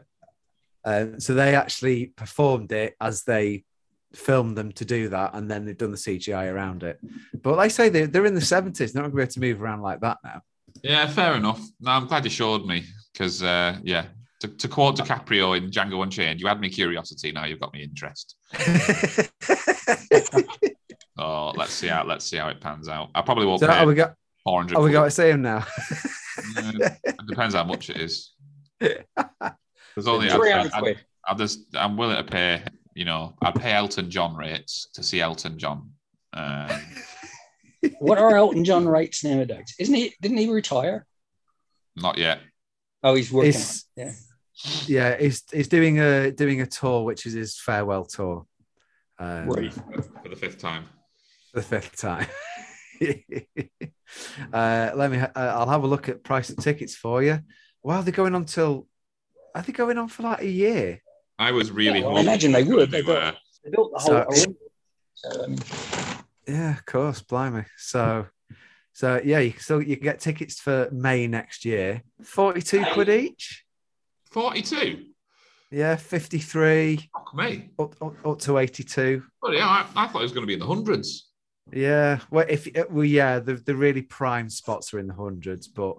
Uh, 0.84 0.90
uh, 0.90 1.06
so 1.20 1.34
they 1.34 1.56
actually 1.56 2.08
performed 2.08 2.74
it 2.74 2.98
as 3.00 3.24
they 3.24 3.64
filmed 4.14 4.58
them 4.58 4.74
to 4.74 4.84
do 4.84 5.08
that, 5.10 5.36
and 5.36 5.50
then 5.50 5.66
they've 5.66 5.78
done 5.78 5.92
the 5.92 5.98
CGI 5.98 6.52
around 6.52 6.84
it. 6.84 7.00
But 7.42 7.56
like 7.56 7.66
I 7.66 7.70
say, 7.70 7.88
they, 7.88 8.06
they're 8.08 8.26
in 8.26 8.36
the 8.36 8.42
seventies. 8.42 8.92
They're 8.92 9.02
not 9.02 9.12
going 9.12 9.28
to 9.28 9.40
be 9.40 9.48
able 9.48 9.54
to 9.54 9.54
move 9.56 9.62
around 9.62 9.82
like 9.82 10.02
that 10.02 10.18
now. 10.22 10.42
Yeah, 10.84 11.08
fair 11.08 11.36
enough. 11.36 11.62
No, 11.80 11.92
I'm 11.92 12.08
glad 12.08 12.24
you 12.24 12.30
showed 12.30 12.66
me 12.66 12.84
because 13.14 13.44
uh, 13.44 13.78
yeah. 13.84 14.06
To, 14.42 14.48
to 14.48 14.70
quote 14.70 14.96
DiCaprio 14.96 15.58
in 15.58 15.70
Django 15.70 16.02
Unchained, 16.02 16.40
you 16.40 16.48
had 16.48 16.62
me 16.62 16.70
curiosity. 16.70 17.34
Now 17.34 17.44
you've 17.44 17.60
got 17.60 17.74
me 17.74 17.84
interest. 17.84 18.38
Oh, 21.20 21.52
let's 21.56 21.74
see 21.74 21.88
how 21.88 22.06
let's 22.06 22.26
see 22.26 22.38
how 22.38 22.48
it 22.48 22.62
pans 22.62 22.88
out. 22.88 23.10
I 23.14 23.22
probably 23.22 23.46
won't 23.46 23.60
so 23.60 23.68
pay 23.68 23.80
are 23.80 23.86
we 23.86 23.94
got? 23.94 24.16
four 24.44 24.62
hundred. 24.62 24.78
Are 24.78 24.82
we 24.82 24.92
got 24.92 25.04
to 25.04 25.12
see 25.12 25.30
him 25.30 25.42
now? 25.42 25.66
it 26.56 27.28
depends 27.28 27.56
how 27.56 27.66
much 27.66 27.90
it 27.90 27.98
is. 27.98 28.32
There's 28.80 30.08
only 30.08 30.30
Three 30.30 30.54
I, 30.54 30.58
hundred 30.58 30.74
I, 30.74 30.80
quid. 30.80 31.06
I 31.28 31.34
just 31.34 31.76
I'm 31.76 31.98
willing 31.98 32.16
to 32.16 32.24
pay. 32.24 32.64
You 32.96 33.06
know, 33.06 33.36
I'd 33.42 33.56
pay 33.56 33.74
Elton 33.74 34.10
John 34.10 34.36
rates 34.36 34.88
to 34.94 35.04
see 35.04 35.20
Elton 35.20 35.60
John. 35.60 35.92
Um, 36.34 36.70
What 38.00 38.18
are 38.18 38.36
Elton 38.36 38.66
John 38.66 38.88
rates 38.88 39.24
nowadays? 39.24 39.74
Isn't 39.80 39.96
he? 39.96 40.14
Didn't 40.22 40.38
he 40.38 40.50
retire? 40.50 41.06
not 41.96 42.18
yet. 42.18 42.40
Oh, 43.04 43.14
he's 43.16 43.32
working. 43.32 43.50
It's- 43.50 43.86
on 43.98 44.08
it. 44.08 44.16
yeah, 44.90 45.18
he's 45.18 45.44
he's 45.52 45.68
doing 45.68 46.00
a 46.00 46.32
doing 46.32 46.62
a 46.62 46.66
tour, 46.66 47.04
which 47.04 47.26
is 47.26 47.34
his 47.34 47.58
farewell 47.60 48.06
tour. 48.06 48.46
Um, 49.18 49.48
Right. 49.50 49.74
For 49.74 50.30
the 50.30 50.36
fifth 50.36 50.60
time. 50.60 50.86
the 51.54 51.62
fifth 51.62 51.98
time. 51.98 52.28
uh, 54.54 54.92
let 54.96 55.12
me. 55.12 55.20
Uh, 55.20 55.30
I'll 55.36 55.70
have 55.70 55.84
a 55.84 55.88
look 55.88 56.10
at 56.10 56.24
price 56.24 56.50
of 56.50 56.58
tickets 56.58 56.96
for 56.96 57.22
you. 57.24 57.40
Wow, 57.84 58.02
they're 58.02 58.12
going 58.14 58.36
on 58.36 58.46
till. 58.46 58.88
Are 59.56 59.62
they 59.62 59.74
going 59.74 59.98
on 59.98 60.08
for 60.10 60.24
like 60.24 60.42
a 60.42 60.48
year? 60.50 61.02
I 61.38 61.52
was 61.52 61.72
really. 61.72 62.00
Yeah, 62.00 62.08
well, 62.08 62.18
I 62.18 62.22
imagine 62.22 62.52
they 62.52 62.64
would. 62.64 62.92
They 62.92 63.02
They 63.02 63.08
were. 63.08 63.34
They 63.64 63.72
built 63.72 63.92
the 63.94 64.00
whole. 64.00 64.16
Olympic. 64.16 64.56
So, 65.16 65.44
I 65.44 65.48
mean, 65.48 65.60
Yeah, 66.50 66.72
of 66.72 66.86
course, 66.86 67.22
blimey. 67.22 67.66
So, 67.78 68.26
so 68.92 69.22
yeah, 69.24 69.40
you 69.40 69.52
can 69.52 69.62
still 69.62 69.82
you 69.82 69.96
can 69.98 70.04
get 70.04 70.20
tickets 70.20 70.60
for 70.60 70.90
May 70.92 71.28
next 71.28 71.64
year. 71.64 72.02
Forty-two 72.24 72.86
quid 72.94 73.10
each. 73.10 73.64
Forty-two. 74.32 75.06
Yeah, 75.72 75.96
fifty-three 75.96 77.10
Fuck 77.14 77.36
me. 77.36 77.70
up, 77.78 77.96
up, 78.02 78.26
up 78.26 78.40
to 78.40 78.58
eighty-two. 78.58 79.24
But 79.40 79.54
yeah, 79.54 79.68
I, 79.68 79.86
I 79.96 80.08
thought 80.08 80.22
it 80.22 80.24
was 80.24 80.32
going 80.32 80.42
to 80.42 80.48
be 80.48 80.54
in 80.54 80.60
the 80.60 80.66
hundreds. 80.66 81.28
Yeah, 81.72 82.20
well, 82.32 82.48
if 82.50 82.68
well, 82.90 83.06
yeah, 83.06 83.38
the 83.38 83.54
the 83.54 83.76
really 83.76 84.02
prime 84.02 84.50
spots 84.50 84.92
are 84.92 85.00
in 85.00 85.06
the 85.06 85.14
hundreds, 85.14 85.68
but 85.68 85.98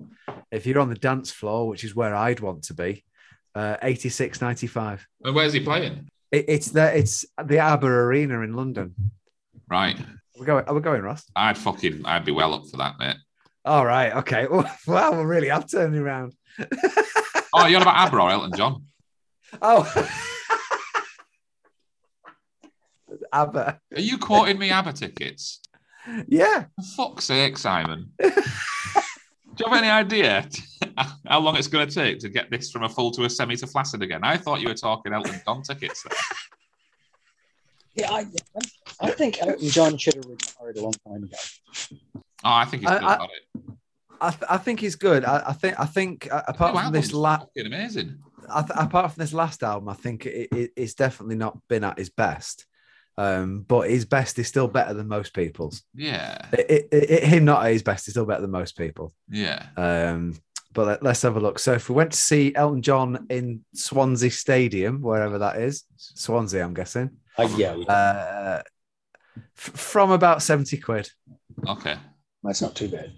if 0.51 0.67
you're 0.67 0.81
on 0.81 0.89
the 0.89 0.97
dance 0.97 1.31
floor, 1.31 1.69
which 1.69 1.85
is 1.85 1.95
where 1.95 2.13
I'd 2.13 2.41
want 2.41 2.65
to 2.65 2.75
be, 2.75 3.05
uh, 3.55 3.77
eighty-six 3.81 4.41
ninety-five. 4.41 5.07
And 5.23 5.37
where's 5.37 5.53
he 5.53 5.61
playing? 5.61 6.09
It, 6.33 6.47
it's 6.49 6.73
the 6.73 6.97
it's 6.99 7.25
the 7.45 7.59
ABBA 7.59 7.87
Arena 7.87 8.41
in 8.41 8.55
London. 8.55 8.97
Right. 9.69 9.97
We're 10.41 10.47
going. 10.47 10.65
Are 10.65 10.75
we 10.75 10.81
going, 10.81 11.03
Ross? 11.03 11.27
I'd 11.37 11.59
fucking. 11.59 12.01
I'd 12.07 12.25
be 12.25 12.33
well 12.33 12.55
up 12.55 12.63
for 12.71 12.79
that, 12.79 12.99
mate. 12.99 13.17
All 13.67 13.85
right. 13.85 14.11
Okay. 14.17 14.47
Wow. 14.87 15.19
We 15.19 15.25
really 15.25 15.51
have 15.51 15.71
turned 15.71 15.95
around. 15.95 16.33
Oh, 17.53 17.67
you're 17.67 17.79
on 17.79 17.83
about 17.83 17.97
ABBA 17.97 18.17
or 18.17 18.31
Elton 18.31 18.53
John? 18.57 18.85
Oh. 19.61 19.83
ABBA. 23.33 23.81
Are 23.97 24.01
you 24.01 24.19
quoting 24.19 24.57
me 24.57 24.71
ABBA 24.71 24.93
tickets? 24.93 25.61
Yeah. 26.29 26.67
For 26.77 27.09
fuck's 27.09 27.25
sake, 27.25 27.59
Simon. 27.59 28.13
Do 28.21 28.29
you 28.29 29.67
have 29.67 29.77
any 29.77 29.91
idea 29.91 30.49
how 31.27 31.41
long 31.41 31.57
it's 31.57 31.67
going 31.67 31.89
to 31.89 31.93
take 31.93 32.21
to 32.21 32.29
get 32.29 32.53
this 32.53 32.71
from 32.71 32.85
a 32.85 32.89
full 32.89 33.11
to 33.11 33.25
a 33.25 33.31
semi 33.31 33.57
to 33.57 33.67
flaccid 33.67 34.01
again? 34.01 34.21
I 34.23 34.37
thought 34.37 34.61
you 34.61 34.69
were 34.69 34.75
talking 34.75 35.13
Elton 35.13 35.43
John 35.45 35.63
tickets 35.63 36.05
there. 36.05 36.17
yeah, 37.97 38.13
I, 38.13 38.27
I 39.01 39.11
think 39.13 39.41
Elton 39.41 39.69
John 39.69 39.97
should 39.97 40.15
have 40.17 40.27
retired 40.27 40.77
a 40.77 40.83
long 40.83 40.93
time 41.07 41.25
ago. 41.25 41.37
Oh, 42.45 42.51
I 42.51 42.65
think 42.67 42.83
he's 42.83 42.91
I- 42.91 42.97
still 42.97 43.09
I- 43.09 43.17
got 43.17 43.31
it. 43.31 43.63
I, 44.23 44.31
th- 44.33 44.43
I 44.51 44.59
think 44.59 44.81
he's 44.81 44.97
good. 44.97 45.25
I, 45.25 45.43
I 45.47 45.53
think 45.55 45.81
I 45.81 45.87
think 45.87 46.29
uh, 46.31 46.43
apart 46.47 46.75
from 46.75 46.93
this 46.93 47.07
album's 47.07 47.15
la- 47.15 47.39
fucking 47.39 47.65
amazing. 47.67 48.19
I 48.51 48.61
th- 48.61 48.73
apart 48.77 49.13
from 49.13 49.23
this 49.23 49.33
last 49.33 49.63
album, 49.63 49.89
I 49.89 49.95
think 49.95 50.27
it, 50.27 50.49
it, 50.53 50.73
it's 50.77 50.93
definitely 50.93 51.37
not 51.37 51.57
been 51.69 51.85
at 51.85 51.97
his 51.99 52.11
best. 52.11 52.67
Um, 53.17 53.65
but 53.67 53.89
his 53.89 54.05
best 54.05 54.39
is 54.39 54.47
still 54.47 54.69
better 54.69 54.93
than 54.93 55.09
most 55.09 55.33
people's. 55.33 55.83
Yeah, 55.95 56.37
It, 56.53 56.89
it, 56.93 57.11
it, 57.11 57.25
him 57.25 57.47
not 57.47 57.65
at 57.65 57.73
his 57.73 57.83
best 57.83 58.09
is 58.09 58.13
still 58.15 58.27
better 58.27 58.43
than 58.43 58.51
most 58.51 58.77
people. 58.77 59.15
yeah. 59.31 59.67
Um, 59.79 60.35
but 60.73 60.87
let, 60.87 61.03
let's 61.03 61.23
have 61.23 61.37
a 61.37 61.41
look. 61.41 61.59
So 61.59 61.73
if 61.73 61.89
we 61.89 61.95
went 61.95 62.13
to 62.13 62.19
see 62.19 62.55
Elton 62.55 62.81
John 62.83 63.27
in 63.31 63.65
Swansea 63.75 64.31
Stadium, 64.31 65.01
wherever 65.01 65.39
that 65.39 65.57
is, 65.57 65.85
Swansea, 65.97 66.63
I'm 66.63 66.75
guessing, 66.75 67.11
Uh, 67.39 67.49
yeah, 67.57 67.75
we- 67.75 67.87
uh, 67.89 68.61
f- 69.57 69.75
from 69.79 70.11
about 70.11 70.43
seventy 70.43 70.77
quid. 70.77 71.11
Okay, 71.69 71.97
that's 72.43 72.63
not 72.63 72.75
too 72.75 72.89
bad. 72.89 73.13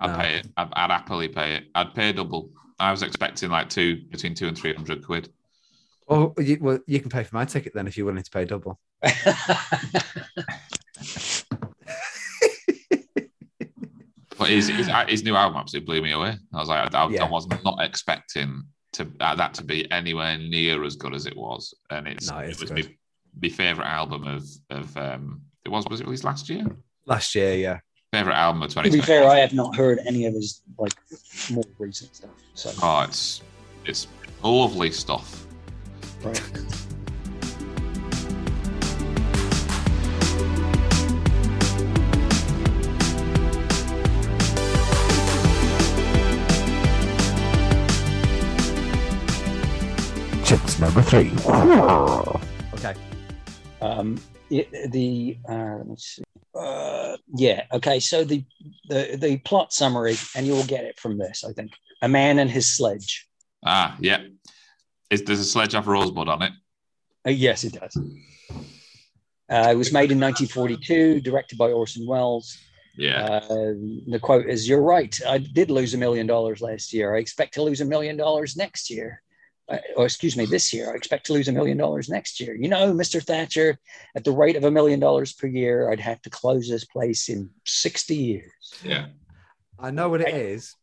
I'd 0.00 0.10
No. 0.12 0.16
pay 0.18 0.34
it. 0.38 0.46
I'd, 0.56 0.68
I'd 0.72 0.90
happily 0.90 1.28
pay 1.28 1.56
it. 1.56 1.64
I'd 1.74 1.94
pay 1.94 2.12
double. 2.12 2.50
I 2.78 2.90
was 2.90 3.02
expecting 3.02 3.50
like 3.50 3.68
two 3.68 4.02
between 4.10 4.34
two 4.34 4.48
and 4.48 4.56
three 4.58 4.74
hundred 4.74 5.04
quid. 5.04 5.28
Or 6.06 6.34
you, 6.38 6.58
well, 6.60 6.78
you 6.86 6.98
can 7.00 7.10
pay 7.10 7.22
for 7.24 7.36
my 7.36 7.44
ticket 7.44 7.72
then 7.74 7.86
if 7.86 7.96
you're 7.96 8.06
willing 8.06 8.22
to 8.24 8.30
pay 8.30 8.44
double. 8.44 8.78
But 14.38 14.48
his, 14.48 14.68
his 14.68 14.88
his 15.08 15.22
new 15.22 15.36
album 15.36 15.58
absolutely 15.58 15.86
blew 15.86 16.02
me 16.02 16.12
away. 16.12 16.34
I 16.52 16.58
was 16.58 16.68
like, 16.68 16.92
I, 16.94 17.04
I, 17.04 17.08
Yeah. 17.10 17.24
I 17.24 17.28
was 17.28 17.46
not 17.64 17.78
expecting 17.80 18.62
to 18.94 19.06
uh, 19.20 19.34
that 19.36 19.54
to 19.54 19.64
be 19.64 19.90
anywhere 19.92 20.36
near 20.38 20.82
as 20.84 20.96
good 20.96 21.14
as 21.14 21.26
it 21.26 21.36
was, 21.36 21.72
and 21.90 22.08
it's 22.08 22.30
No, 22.30 22.38
it's 22.38 22.56
it 22.56 22.60
was 22.62 22.70
good. 22.70 22.86
my, 22.86 22.94
my 23.42 23.48
favorite 23.50 23.86
album 23.86 24.26
of 24.26 24.44
of 24.70 24.96
um. 24.96 25.42
It 25.64 25.68
was 25.70 25.84
was 25.88 26.00
it 26.00 26.04
released 26.06 26.24
last 26.24 26.48
year? 26.48 26.64
Last 27.06 27.34
year, 27.34 27.54
yeah. 27.54 27.78
Favorite 28.12 28.34
album 28.34 28.62
of 28.62 28.68
2020. 28.70 28.90
To 28.90 28.96
be 28.96 29.06
fair, 29.06 29.28
I 29.28 29.38
have 29.38 29.54
not 29.54 29.74
heard 29.76 30.00
any 30.06 30.26
of 30.26 30.34
his 30.34 30.60
like 30.78 30.92
more 31.50 31.64
recent 31.78 32.14
stuff. 32.14 32.30
So 32.54 32.70
Oh, 32.82 33.02
it's 33.02 33.42
it's 33.84 34.06
lovely 34.42 34.90
stuff. 34.90 35.46
right. 36.22 36.40
Chimp's 50.44 50.78
number 50.80 51.00
three. 51.02 51.30
Okay. 52.74 52.94
Um, 53.80 54.18
it, 54.52 54.92
the 54.92 55.38
uh, 55.48 55.78
let's 55.86 56.16
see. 56.16 56.22
Uh, 56.54 57.16
yeah. 57.34 57.64
Okay. 57.72 57.98
So 58.00 58.24
the, 58.24 58.44
the 58.88 59.16
the 59.18 59.38
plot 59.38 59.72
summary, 59.72 60.16
and 60.36 60.46
you'll 60.46 60.64
get 60.64 60.84
it 60.84 60.98
from 60.98 61.18
this. 61.18 61.44
I 61.44 61.52
think 61.52 61.72
a 62.02 62.08
man 62.08 62.38
and 62.38 62.50
his 62.50 62.76
sledge. 62.76 63.28
Ah, 63.64 63.96
yeah. 64.00 64.22
Is 65.10 65.22
there's 65.24 65.40
a 65.40 65.44
sledge 65.44 65.74
of 65.74 65.86
rosebud 65.86 66.28
on 66.28 66.42
it? 66.42 66.52
Uh, 67.26 67.30
yes, 67.30 67.64
it 67.64 67.74
does. 67.74 67.96
Uh, 69.50 69.68
it 69.70 69.76
was 69.76 69.92
made 69.92 70.10
in 70.10 70.20
1942, 70.20 71.20
directed 71.20 71.58
by 71.58 71.70
Orson 71.70 72.06
Welles. 72.06 72.56
Yeah. 72.96 73.24
Uh, 73.24 73.74
the 74.06 74.18
quote 74.20 74.46
is, 74.46 74.68
"You're 74.68 74.82
right. 74.82 75.18
I 75.26 75.38
did 75.38 75.70
lose 75.70 75.94
a 75.94 75.98
million 75.98 76.26
dollars 76.26 76.60
last 76.60 76.92
year. 76.92 77.16
I 77.16 77.20
expect 77.20 77.54
to 77.54 77.62
lose 77.62 77.80
a 77.80 77.86
million 77.86 78.16
dollars 78.16 78.56
next 78.56 78.90
year. 78.90 79.22
Uh, 79.72 79.78
or 79.96 80.04
excuse 80.04 80.36
me, 80.36 80.44
this 80.44 80.72
year. 80.72 80.92
I 80.92 80.94
expect 80.96 81.26
to 81.26 81.32
lose 81.32 81.48
a 81.48 81.52
million 81.52 81.78
dollars 81.78 82.08
next 82.08 82.38
year. 82.40 82.54
You 82.54 82.68
know, 82.68 82.92
Mr. 82.92 83.22
Thatcher, 83.22 83.78
at 84.14 84.24
the 84.24 84.32
rate 84.32 84.56
of 84.56 84.64
a 84.64 84.70
million 84.70 85.00
dollars 85.00 85.32
per 85.32 85.46
year, 85.46 85.90
I'd 85.90 86.00
have 86.00 86.20
to 86.22 86.30
close 86.30 86.68
this 86.68 86.84
place 86.84 87.28
in 87.28 87.48
60 87.64 88.14
years. 88.14 88.52
yeah. 88.84 89.06
I 89.78 89.90
know 89.90 90.08
what 90.08 90.20
it 90.20 90.32
is. 90.34 90.76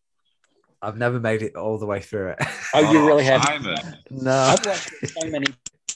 I've 0.81 0.97
never 0.97 1.19
made 1.19 1.41
it 1.41 1.55
all 1.55 1.77
the 1.77 1.85
way 1.85 1.99
through 2.01 2.29
it. 2.31 2.39
Oh, 2.73 2.91
you 2.91 3.05
really 3.05 3.23
have? 3.25 3.43
Simon. 3.43 3.75
no. 4.09 4.31
I've 4.31 4.65
watched 4.65 4.91
it 5.01 5.09
so 5.09 5.29
many 5.29 5.45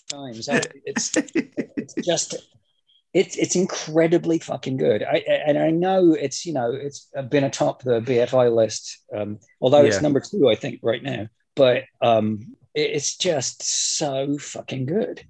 times. 0.10 0.48
I- 0.50 0.62
It's 0.86 1.12
it's 1.16 1.94
just 2.06 2.36
it's 3.14 3.36
it's 3.38 3.56
incredibly 3.56 4.40
fucking 4.40 4.78
good. 4.78 5.04
I 5.04 5.18
and 5.48 5.58
I 5.58 5.70
know 5.70 6.14
it's 6.14 6.46
you 6.46 6.54
know 6.54 6.72
it's 6.74 7.10
been 7.30 7.44
atop 7.44 7.84
the 7.84 8.00
BFI 8.02 8.54
list, 8.56 9.00
um, 9.16 9.40
although 9.62 9.82
Yeah. 9.82 9.88
it's 9.90 10.02
number 10.02 10.20
two 10.20 10.50
I 10.50 10.56
think 10.56 10.80
right 10.84 11.04
now. 11.04 11.28
But 11.56 11.84
um, 12.02 12.40
it- 12.42 12.48
it's 12.74 13.18
just 13.18 13.64
so 13.98 14.38
fucking 14.38 14.86
good. 14.86 15.26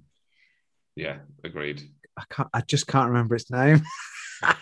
Yeah, 0.96 1.18
agreed. 1.42 1.82
I 2.16 2.22
can't. 2.30 2.48
I 2.54 2.60
just 2.60 2.86
can't 2.86 3.08
remember 3.08 3.34
its 3.34 3.50
name. 3.50 3.82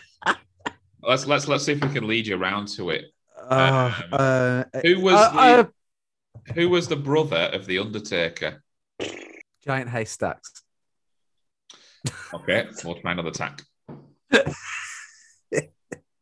Let's 1.05 1.27
let's 1.27 1.49
let's 1.49 1.65
see 1.65 1.73
if 1.73 1.83
we 1.83 1.89
can 1.89 2.07
lead 2.07 2.29
you 2.29 2.41
around 2.41 2.69
to 2.77 2.91
it. 2.91 3.07
Uh, 3.37 3.93
Um, 4.05 4.09
uh, 4.13 4.63
Who 4.83 5.01
was 5.01 5.15
uh, 5.15 5.33
the 5.33 5.39
uh, 5.39 5.65
who 6.55 6.69
was 6.69 6.87
the 6.87 6.95
brother 6.95 7.51
of 7.53 7.67
the 7.67 7.79
Undertaker? 7.81 8.63
giant 9.65 9.91
haystacks? 9.91 10.63
Okay, 12.33 12.69
we'll 12.85 13.01
try 13.01 13.11
another 13.13 13.33
tack. 13.33 13.63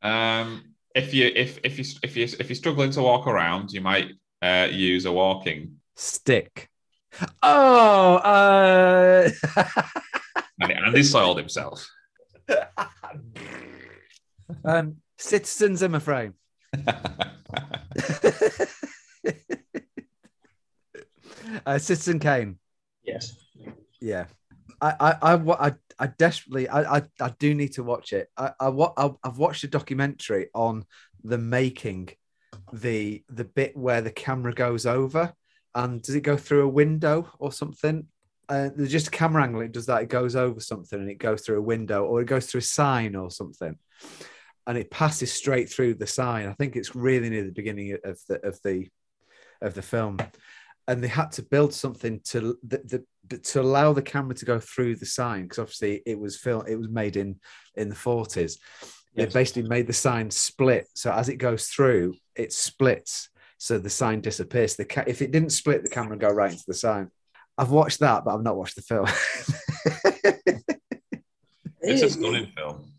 um, 0.02 0.74
if 0.94 1.12
you 1.14 1.30
if 1.34 1.58
if 1.62 1.78
you 1.78 1.84
if 2.02 2.16
you 2.16 2.24
if 2.24 2.48
you're 2.48 2.56
struggling 2.56 2.90
to 2.92 3.02
walk 3.02 3.26
around, 3.26 3.72
you 3.72 3.82
might 3.82 4.12
uh, 4.40 4.68
use 4.70 5.04
a 5.04 5.12
walking. 5.12 5.76
Stick. 6.00 6.70
Oh, 7.42 8.14
uh, 8.14 9.28
And 10.60 10.72
Andy 10.72 11.02
soiled 11.02 11.36
himself. 11.36 11.86
um, 14.64 14.96
Citizen 15.18 15.76
Zimmer 15.76 16.00
frame. 16.00 16.32
uh, 21.66 21.78
Citizen 21.78 22.18
Kane. 22.18 22.58
Yes. 23.04 23.36
Yeah, 24.00 24.24
I, 24.80 24.94
I, 25.00 25.34
I, 25.34 25.34
I, 25.68 25.74
I 25.98 26.06
desperately, 26.06 26.66
I, 26.66 26.96
I, 26.96 27.02
I 27.20 27.34
do 27.38 27.54
need 27.54 27.74
to 27.74 27.82
watch 27.82 28.14
it. 28.14 28.30
I. 28.38 28.52
I. 28.58 28.68
I. 28.68 29.10
I've 29.22 29.36
watched 29.36 29.64
a 29.64 29.68
documentary 29.68 30.48
on 30.54 30.86
the 31.22 31.36
making, 31.36 32.08
the, 32.72 33.22
the 33.28 33.44
bit 33.44 33.76
where 33.76 34.00
the 34.00 34.10
camera 34.10 34.54
goes 34.54 34.86
over, 34.86 35.34
and 35.74 36.02
does 36.02 36.14
it 36.14 36.22
go 36.22 36.36
through 36.36 36.64
a 36.64 36.68
window 36.68 37.28
or 37.38 37.52
something? 37.52 38.06
Uh, 38.48 38.70
there's 38.74 38.90
just 38.90 39.08
a 39.08 39.12
camera 39.12 39.44
angle. 39.44 39.60
It 39.60 39.72
does 39.72 39.86
that. 39.86 40.02
It 40.02 40.08
goes 40.08 40.34
over 40.34 40.60
something, 40.60 40.98
and 40.98 41.10
it 41.10 41.18
goes 41.18 41.42
through 41.42 41.58
a 41.58 41.62
window, 41.62 42.04
or 42.04 42.20
it 42.20 42.26
goes 42.26 42.46
through 42.46 42.58
a 42.58 42.62
sign 42.62 43.14
or 43.14 43.30
something, 43.30 43.76
and 44.66 44.78
it 44.78 44.90
passes 44.90 45.32
straight 45.32 45.70
through 45.70 45.94
the 45.94 46.06
sign. 46.06 46.48
I 46.48 46.54
think 46.54 46.76
it's 46.76 46.96
really 46.96 47.30
near 47.30 47.44
the 47.44 47.52
beginning 47.52 47.96
of 48.04 48.18
the 48.28 48.46
of 48.46 48.58
the 48.62 48.88
of 49.62 49.74
the 49.74 49.82
film 49.82 50.18
and 50.88 51.04
they 51.04 51.08
had 51.08 51.30
to 51.30 51.42
build 51.42 51.72
something 51.72 52.20
to 52.24 52.58
the, 52.66 53.04
the, 53.28 53.38
to 53.38 53.60
allow 53.60 53.92
the 53.92 54.02
camera 54.02 54.34
to 54.34 54.44
go 54.44 54.58
through 54.58 54.96
the 54.96 55.06
sign 55.06 55.42
because 55.42 55.60
obviously 55.60 56.02
it 56.04 56.18
was 56.18 56.36
film 56.36 56.64
it 56.66 56.76
was 56.76 56.88
made 56.88 57.16
in 57.16 57.38
in 57.76 57.88
the 57.88 57.94
40s 57.94 58.58
they 59.14 59.24
Yes. 59.24 59.32
basically 59.32 59.68
made 59.68 59.86
the 59.86 59.92
sign 59.92 60.30
split 60.30 60.88
so 60.94 61.12
as 61.12 61.28
it 61.28 61.36
goes 61.36 61.66
through 61.68 62.14
it 62.34 62.52
splits 62.52 63.28
so 63.62 63.76
the 63.78 63.90
sign 63.90 64.20
disappears 64.22 64.74
the 64.76 64.84
ca- 64.86 65.04
if 65.06 65.20
it 65.20 65.30
didn't 65.30 65.50
split 65.50 65.82
the 65.82 65.88
camera 65.88 66.10
would 66.12 66.20
go 66.20 66.28
right 66.30 66.52
into 66.52 66.64
the 66.66 66.72
sign 66.74 67.10
i've 67.58 67.70
watched 67.70 68.00
that 68.00 68.24
but 68.24 68.34
i've 68.34 68.42
not 68.42 68.56
watched 68.56 68.74
the 68.76 68.82
film 68.82 69.06
It's 71.82 72.02
a 72.02 72.10
stunning 72.10 72.46
film. 72.56 72.92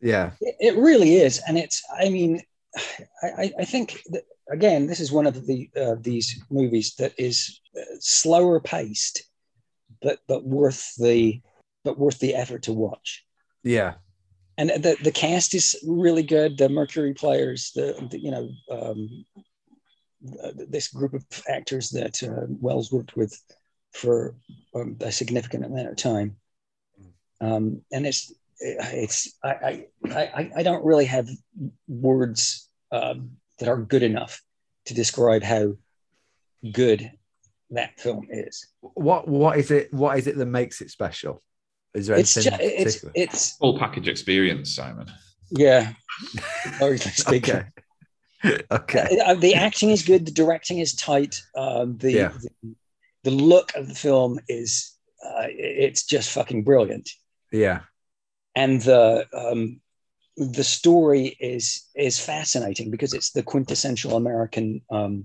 yeah 0.00 0.30
It, 0.40 0.54
it 0.60 0.76
really 0.76 1.16
is, 1.16 1.40
and 1.46 1.58
it's. 1.58 1.82
I 2.02 2.08
mean, 2.08 2.40
I, 3.22 3.26
I- 3.42 3.52
I 3.60 3.64
think 3.64 4.00
that, 4.12 4.22
again, 4.50 4.86
this 4.86 5.00
is 5.00 5.12
one 5.12 5.26
of 5.26 5.46
the 5.46 5.68
uh, 5.76 5.96
these 6.00 6.42
movies 6.50 6.94
that 6.98 7.12
is 7.18 7.60
uh, 7.78 7.82
slower 8.00 8.58
paced, 8.58 9.22
but 10.02 10.18
but 10.28 10.44
worth 10.44 10.94
the 10.96 11.40
but 11.84 11.98
worth 11.98 12.18
the 12.20 12.34
effort 12.34 12.62
to 12.64 12.72
watch. 12.72 13.24
yeah 13.62 13.94
And 14.56 14.70
the 14.70 14.96
the 15.02 15.12
cast 15.12 15.54
is 15.54 15.76
really 15.86 16.22
good. 16.36 16.56
The 16.56 16.68
Mercury 16.70 17.12
players, 17.14 17.70
the, 17.74 17.86
the 18.10 18.18
you 18.18 18.30
know 18.30 18.48
um, 18.70 19.26
this 20.22 20.88
group 20.88 21.14
of 21.14 21.24
actors 21.48 21.90
that 21.90 22.22
uh, 22.22 22.46
Welles 22.60 22.92
worked 22.92 23.16
with 23.16 23.40
for 23.92 24.34
um, 24.74 24.96
a 25.00 25.10
significant 25.10 25.64
amount 25.64 25.88
of 25.88 25.96
time, 25.96 26.36
um, 27.40 27.82
and 27.92 28.06
it's 28.06 28.32
it's 28.58 29.34
I, 29.42 29.48
I 29.48 29.86
I 30.10 30.50
I 30.56 30.62
don't 30.62 30.84
really 30.84 31.06
have 31.06 31.28
words 31.88 32.68
um, 32.92 33.30
that 33.58 33.68
are 33.68 33.78
good 33.78 34.02
enough 34.02 34.42
to 34.86 34.94
describe 34.94 35.42
how 35.42 35.72
good 36.72 37.10
that 37.70 37.98
film 37.98 38.26
is. 38.30 38.66
what 38.80 39.26
what 39.28 39.56
is 39.58 39.70
it 39.70 39.92
what 39.94 40.18
is 40.18 40.26
it 40.26 40.36
that 40.36 40.46
makes 40.46 40.80
it 40.82 40.90
special 40.90 41.40
is 41.94 42.06
there 42.06 42.16
It's 42.18 42.36
anything 42.36 42.52
just, 42.58 42.62
it's 42.62 42.96
particular? 42.96 43.12
it's 43.14 43.56
Full 43.56 43.78
package 43.78 44.08
experience, 44.08 44.74
Simon. 44.74 45.06
yeah. 45.50 45.92
largely 46.80 47.10
speaking. 47.12 47.56
okay 47.56 47.66
okay 48.70 49.18
Uh, 49.24 49.34
the 49.34 49.54
acting 49.54 49.90
is 49.90 50.02
good. 50.02 50.26
The 50.26 50.32
directing 50.32 50.78
is 50.78 50.94
tight. 50.94 51.40
Um, 51.56 51.98
the, 51.98 52.12
Yeah. 52.12 52.32
the 52.62 52.74
the 53.24 53.30
look 53.30 53.74
of 53.76 53.86
the 53.88 53.94
film 53.94 54.40
is 54.48 54.96
uh, 55.24 55.46
it's 55.48 56.04
just 56.04 56.30
fucking 56.30 56.64
brilliant. 56.64 57.10
yeah 57.52 57.80
and 58.56 58.80
the 58.82 59.26
um, 59.34 59.80
the 60.36 60.64
story 60.64 61.36
is 61.38 61.84
is 61.94 62.18
fascinating 62.18 62.90
because 62.90 63.12
it's 63.12 63.30
the 63.32 63.42
quintessential 63.42 64.16
American 64.16 64.80
um, 64.90 65.24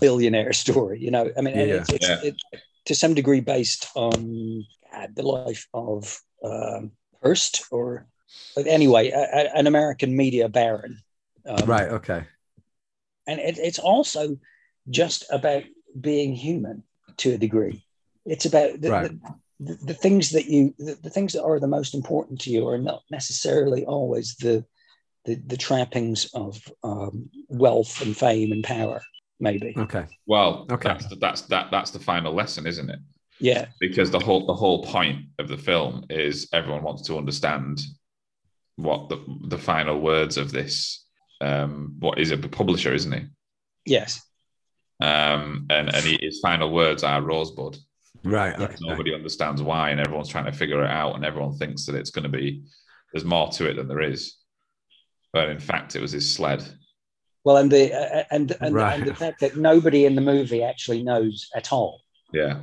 billionaire 0.00 0.52
story. 0.54 0.98
You 1.00 1.10
know, 1.10 1.30
I 1.36 1.40
mean, 1.42 1.56
Yeah. 1.56 1.74
it's, 1.76 1.90
it's 1.92 2.08
Yeah. 2.08 2.20
it, 2.22 2.34
to 2.86 2.94
some 2.94 3.14
degree 3.14 3.40
based 3.40 3.88
on 3.94 4.64
God, 4.92 5.14
the 5.14 5.22
life 5.22 5.66
of 5.74 6.18
um, 6.42 6.92
Hearst, 7.22 7.64
or 7.70 8.06
but 8.54 8.66
anyway, 8.66 9.10
a, 9.10 9.20
a- 9.20 9.52
an 9.58 9.66
American 9.66 10.16
media 10.16 10.48
baron. 10.48 11.02
Um, 11.44 11.66
right 11.68 11.88
okay 11.88 12.24
and 13.26 13.40
it, 13.40 13.58
it's 13.58 13.78
also 13.78 14.38
just 14.88 15.24
about 15.30 15.64
being 16.00 16.34
human 16.34 16.82
to 17.18 17.34
a 17.34 17.38
degree. 17.38 17.84
It's 18.24 18.44
about 18.46 18.80
the, 18.80 18.90
Right. 18.90 19.10
the, 19.10 19.34
the, 19.60 19.86
the 19.86 19.94
things 19.94 20.30
that 20.30 20.46
you, 20.46 20.74
the, 20.78 20.98
the 21.02 21.10
things 21.10 21.32
that 21.32 21.44
are 21.44 21.60
the 21.60 21.66
most 21.66 21.94
important 21.94 22.40
to 22.42 22.50
you 22.50 22.66
are 22.68 22.78
not 22.78 23.02
necessarily 23.10 23.84
always 23.84 24.36
the, 24.36 24.64
the, 25.24 25.36
the 25.46 25.56
trappings 25.56 26.26
of 26.34 26.60
um, 26.84 27.30
wealth 27.48 28.00
and 28.02 28.16
fame 28.16 28.52
and 28.52 28.62
power, 28.62 29.02
maybe. 29.40 29.74
okay 29.78 30.06
Well, 30.26 30.66
Okay. 30.70 30.88
that's 30.90 31.06
the, 31.06 31.16
that's 31.16 31.42
that 31.42 31.70
that's 31.70 31.90
the 31.90 31.98
final 31.98 32.32
lesson, 32.34 32.66
isn't 32.66 32.90
it? 32.90 33.00
Yeah. 33.40 33.66
Because 33.80 34.10
the 34.10 34.18
whole 34.20 34.46
the 34.46 34.54
whole 34.54 34.84
point 34.84 35.26
of 35.38 35.48
the 35.48 35.58
film 35.58 36.04
is 36.10 36.48
everyone 36.52 36.82
wants 36.82 37.02
to 37.02 37.16
understand 37.18 37.80
what 38.76 39.08
the 39.08 39.24
the 39.48 39.58
final 39.58 40.00
words 40.00 40.36
of 40.36 40.52
this. 40.52 41.05
Um, 41.40 41.96
what 41.98 42.18
is 42.18 42.30
a 42.30 42.38
publisher, 42.38 42.94
isn't 42.94 43.12
he? 43.12 43.26
Yes. 43.84 44.22
um, 45.00 45.66
and 45.70 45.94
and 45.94 46.04
he, 46.04 46.18
his 46.20 46.40
final 46.40 46.70
words 46.72 47.02
are 47.04 47.20
Rosebud. 47.20 47.76
Right. 48.24 48.58
Okay. 48.58 48.74
Nobody 48.80 49.14
understands 49.14 49.62
why, 49.62 49.90
and 49.90 50.00
everyone's 50.00 50.28
trying 50.28 50.46
to 50.46 50.52
figure 50.52 50.82
it 50.82 50.90
out, 50.90 51.14
and 51.16 51.24
everyone 51.24 51.56
thinks 51.56 51.84
that 51.86 51.94
it's 51.94 52.10
going 52.10 52.24
to 52.24 52.28
be 52.28 52.62
there's 53.12 53.24
more 53.24 53.48
to 53.50 53.68
it 53.68 53.74
than 53.74 53.88
there 53.88 54.00
is. 54.00 54.36
But 55.32 55.50
in 55.50 55.60
fact, 55.60 55.94
it 55.96 56.00
was 56.00 56.12
his 56.12 56.32
sled. 56.34 56.64
Well, 57.44 57.58
and 57.58 57.70
the 57.70 57.92
uh, 57.92 58.24
and 58.30 58.56
and, 58.60 58.74
Right. 58.74 58.98
and 58.98 59.06
the 59.06 59.14
fact 59.14 59.40
that 59.40 59.56
nobody 59.56 60.06
in 60.06 60.14
the 60.16 60.22
movie 60.22 60.62
actually 60.64 61.02
knows 61.02 61.48
at 61.54 61.72
all, 61.72 62.00
Yeah, 62.32 62.58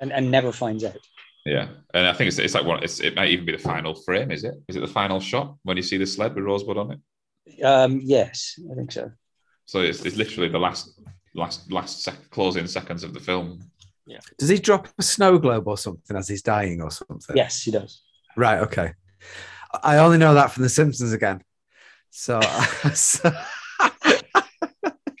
and, 0.00 0.12
and 0.12 0.30
never 0.30 0.52
finds 0.52 0.84
out. 0.84 0.98
yeah, 1.46 1.68
and 1.94 2.06
I 2.06 2.12
think 2.12 2.28
it's 2.28 2.38
it's 2.38 2.54
like 2.54 2.66
one. 2.66 2.82
It's, 2.82 3.00
it 3.00 3.14
might 3.14 3.30
even 3.30 3.46
be 3.46 3.52
the 3.52 3.58
final 3.58 3.94
frame. 3.94 4.30
Is 4.32 4.44
it? 4.44 4.54
Is 4.68 4.76
it 4.76 4.80
the 4.80 4.86
final 4.88 5.20
shot 5.20 5.56
when 5.62 5.76
you 5.78 5.82
see 5.82 5.96
the 5.96 6.06
sled 6.06 6.34
with 6.34 6.44
Rosebud 6.44 6.76
on 6.76 6.90
it? 6.90 6.98
Um, 7.62 8.00
yes, 8.02 8.58
I 8.70 8.74
think 8.74 8.92
so. 8.92 9.10
So 9.64 9.80
it's, 9.80 10.04
it's 10.04 10.16
literally 10.16 10.48
the 10.48 10.58
last 10.58 11.00
last 11.34 11.70
last 11.70 12.02
sec- 12.02 12.30
closing 12.30 12.66
seconds 12.66 13.04
of 13.04 13.14
the 13.14 13.20
film. 13.20 13.60
Yeah. 14.06 14.18
Does 14.38 14.48
he 14.48 14.58
drop 14.58 14.88
a 14.98 15.02
snow 15.02 15.38
globe 15.38 15.68
or 15.68 15.78
something 15.78 16.16
as 16.16 16.28
he's 16.28 16.42
dying 16.42 16.80
or 16.80 16.90
something? 16.90 17.36
Yes, 17.36 17.62
he 17.62 17.70
does. 17.70 18.02
Right. 18.36 18.58
Okay. 18.60 18.92
I 19.82 19.98
only 19.98 20.18
know 20.18 20.34
that 20.34 20.50
from 20.50 20.64
The 20.64 20.68
Simpsons 20.68 21.12
again. 21.12 21.42
So, 22.10 22.40
so 22.94 23.30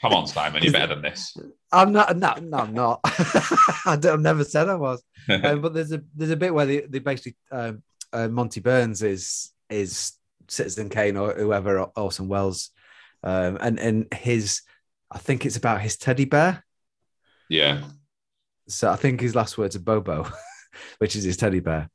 Come 0.00 0.14
on, 0.14 0.26
Simon, 0.26 0.62
you're 0.62 0.72
better 0.72 0.94
than 0.94 1.02
this. 1.02 1.36
I'm 1.70 1.92
not. 1.92 2.16
No, 2.16 2.34
no, 2.40 2.58
I'm 2.58 2.72
not. 2.72 3.00
I 3.04 3.96
don't, 4.00 4.14
I've 4.14 4.20
never 4.20 4.44
said 4.44 4.68
I 4.68 4.74
was. 4.76 5.02
Um, 5.28 5.60
but 5.60 5.74
there's 5.74 5.92
a 5.92 6.02
there's 6.16 6.30
a 6.30 6.36
bit 6.36 6.52
where 6.52 6.66
they, 6.66 6.80
they 6.80 6.98
basically 6.98 7.36
um, 7.52 7.82
uh, 8.12 8.26
Monty 8.26 8.58
Burns 8.58 9.02
is 9.02 9.52
is 9.68 10.14
Citizen 10.50 10.88
Kane 10.90 11.16
or 11.16 11.32
whoever 11.32 11.80
Orson 11.96 12.28
Welles, 12.28 12.70
um, 13.22 13.56
and 13.60 13.78
and 13.78 14.12
his 14.12 14.62
I 15.10 15.18
think 15.18 15.46
it's 15.46 15.56
about 15.56 15.80
his 15.80 15.96
teddy 15.96 16.24
bear. 16.24 16.64
yeah, 17.48 17.82
So 18.68 18.90
I 18.90 18.96
think 18.96 19.20
his 19.20 19.34
last 19.34 19.58
words 19.58 19.74
are 19.76 19.80
Bobo, 19.80 20.28
which 20.98 21.16
is 21.16 21.24
his 21.24 21.36
teddy 21.36 21.60
bear. 21.60 21.88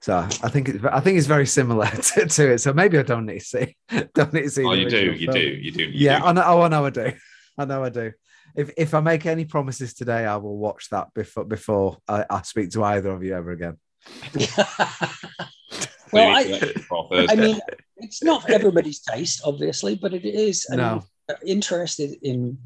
So 0.00 0.16
I 0.18 0.48
think 0.48 0.68
it's, 0.68 0.84
I 0.84 0.98
think 1.00 1.18
it's 1.18 1.26
very 1.28 1.46
similar 1.46 1.86
to, 2.14 2.26
to 2.26 2.52
it. 2.52 2.58
So 2.58 2.72
maybe 2.72 2.98
I 2.98 3.02
don't 3.02 3.26
need 3.26 3.40
to 3.40 3.44
see. 3.44 3.76
Don't 4.14 4.32
need 4.32 4.42
to 4.42 4.50
see. 4.50 4.64
oh, 4.64 4.72
you 4.72 4.88
do, 4.88 5.12
you 5.12 5.26
do, 5.28 5.38
you 5.40 5.70
do. 5.72 5.82
you 5.84 5.90
Yeah, 5.94 6.18
do. 6.18 6.24
I 6.26 6.32
know. 6.32 6.42
Oh, 6.44 6.60
I 6.62 6.68
know 6.68 6.86
I 6.86 6.90
do. 6.90 7.12
I 7.58 7.64
know 7.64 7.84
I 7.84 7.88
do. 7.88 8.12
If 8.56 8.70
if 8.76 8.94
I 8.94 9.00
make 9.00 9.26
any 9.26 9.44
promises 9.44 9.94
today, 9.94 10.26
I 10.26 10.36
will 10.36 10.56
watch 10.58 10.88
that 10.90 11.14
before 11.14 11.44
before 11.44 11.98
I, 12.08 12.24
I 12.28 12.42
speak 12.42 12.70
to 12.72 12.82
either 12.84 13.10
of 13.10 13.22
you 13.22 13.34
ever 13.34 13.50
again. 13.52 13.76
Well, 16.12 16.36
I, 16.36 16.72
I 17.30 17.34
mean, 17.36 17.60
it's 17.96 18.22
not 18.22 18.48
everybody's 18.50 19.00
taste, 19.00 19.42
obviously, 19.44 19.94
but 19.94 20.12
it 20.14 20.24
is. 20.24 20.66
I 20.70 20.76
No. 20.76 20.90
mean, 20.94 21.02
uh, 21.30 21.34
interested 21.46 22.16
in 22.22 22.58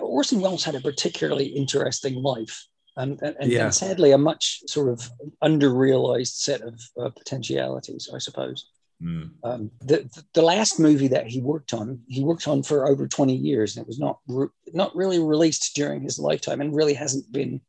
Orson 0.00 0.40
Welles 0.40 0.64
had 0.64 0.74
a 0.76 0.80
particularly 0.80 1.46
interesting 1.46 2.14
life, 2.14 2.66
and, 2.96 3.20
and, 3.22 3.36
and 3.40 3.50
Yeah. 3.50 3.70
sadly, 3.70 4.12
a 4.12 4.18
much 4.18 4.60
sort 4.68 4.88
of 4.88 5.10
under-realized 5.42 6.34
set 6.34 6.60
of 6.62 6.80
uh, 7.00 7.10
potentialities, 7.10 8.08
I 8.14 8.18
suppose. 8.18 8.70
Mm. 9.02 9.30
Um, 9.42 9.70
the 9.80 10.08
the 10.34 10.42
last 10.42 10.78
movie 10.78 11.08
that 11.08 11.26
he 11.26 11.40
worked 11.40 11.74
on, 11.74 12.00
he 12.06 12.22
worked 12.22 12.46
on 12.46 12.62
for 12.62 12.88
over 12.88 13.08
twenty 13.08 13.34
years, 13.34 13.76
and 13.76 13.82
it 13.82 13.88
was 13.88 13.98
not 13.98 14.20
re- 14.28 14.46
not 14.72 14.94
really 14.94 15.18
released 15.18 15.74
during 15.74 16.00
his 16.02 16.20
lifetime, 16.20 16.60
and 16.60 16.74
really 16.74 16.94
hasn't 16.94 17.30
been 17.32 17.60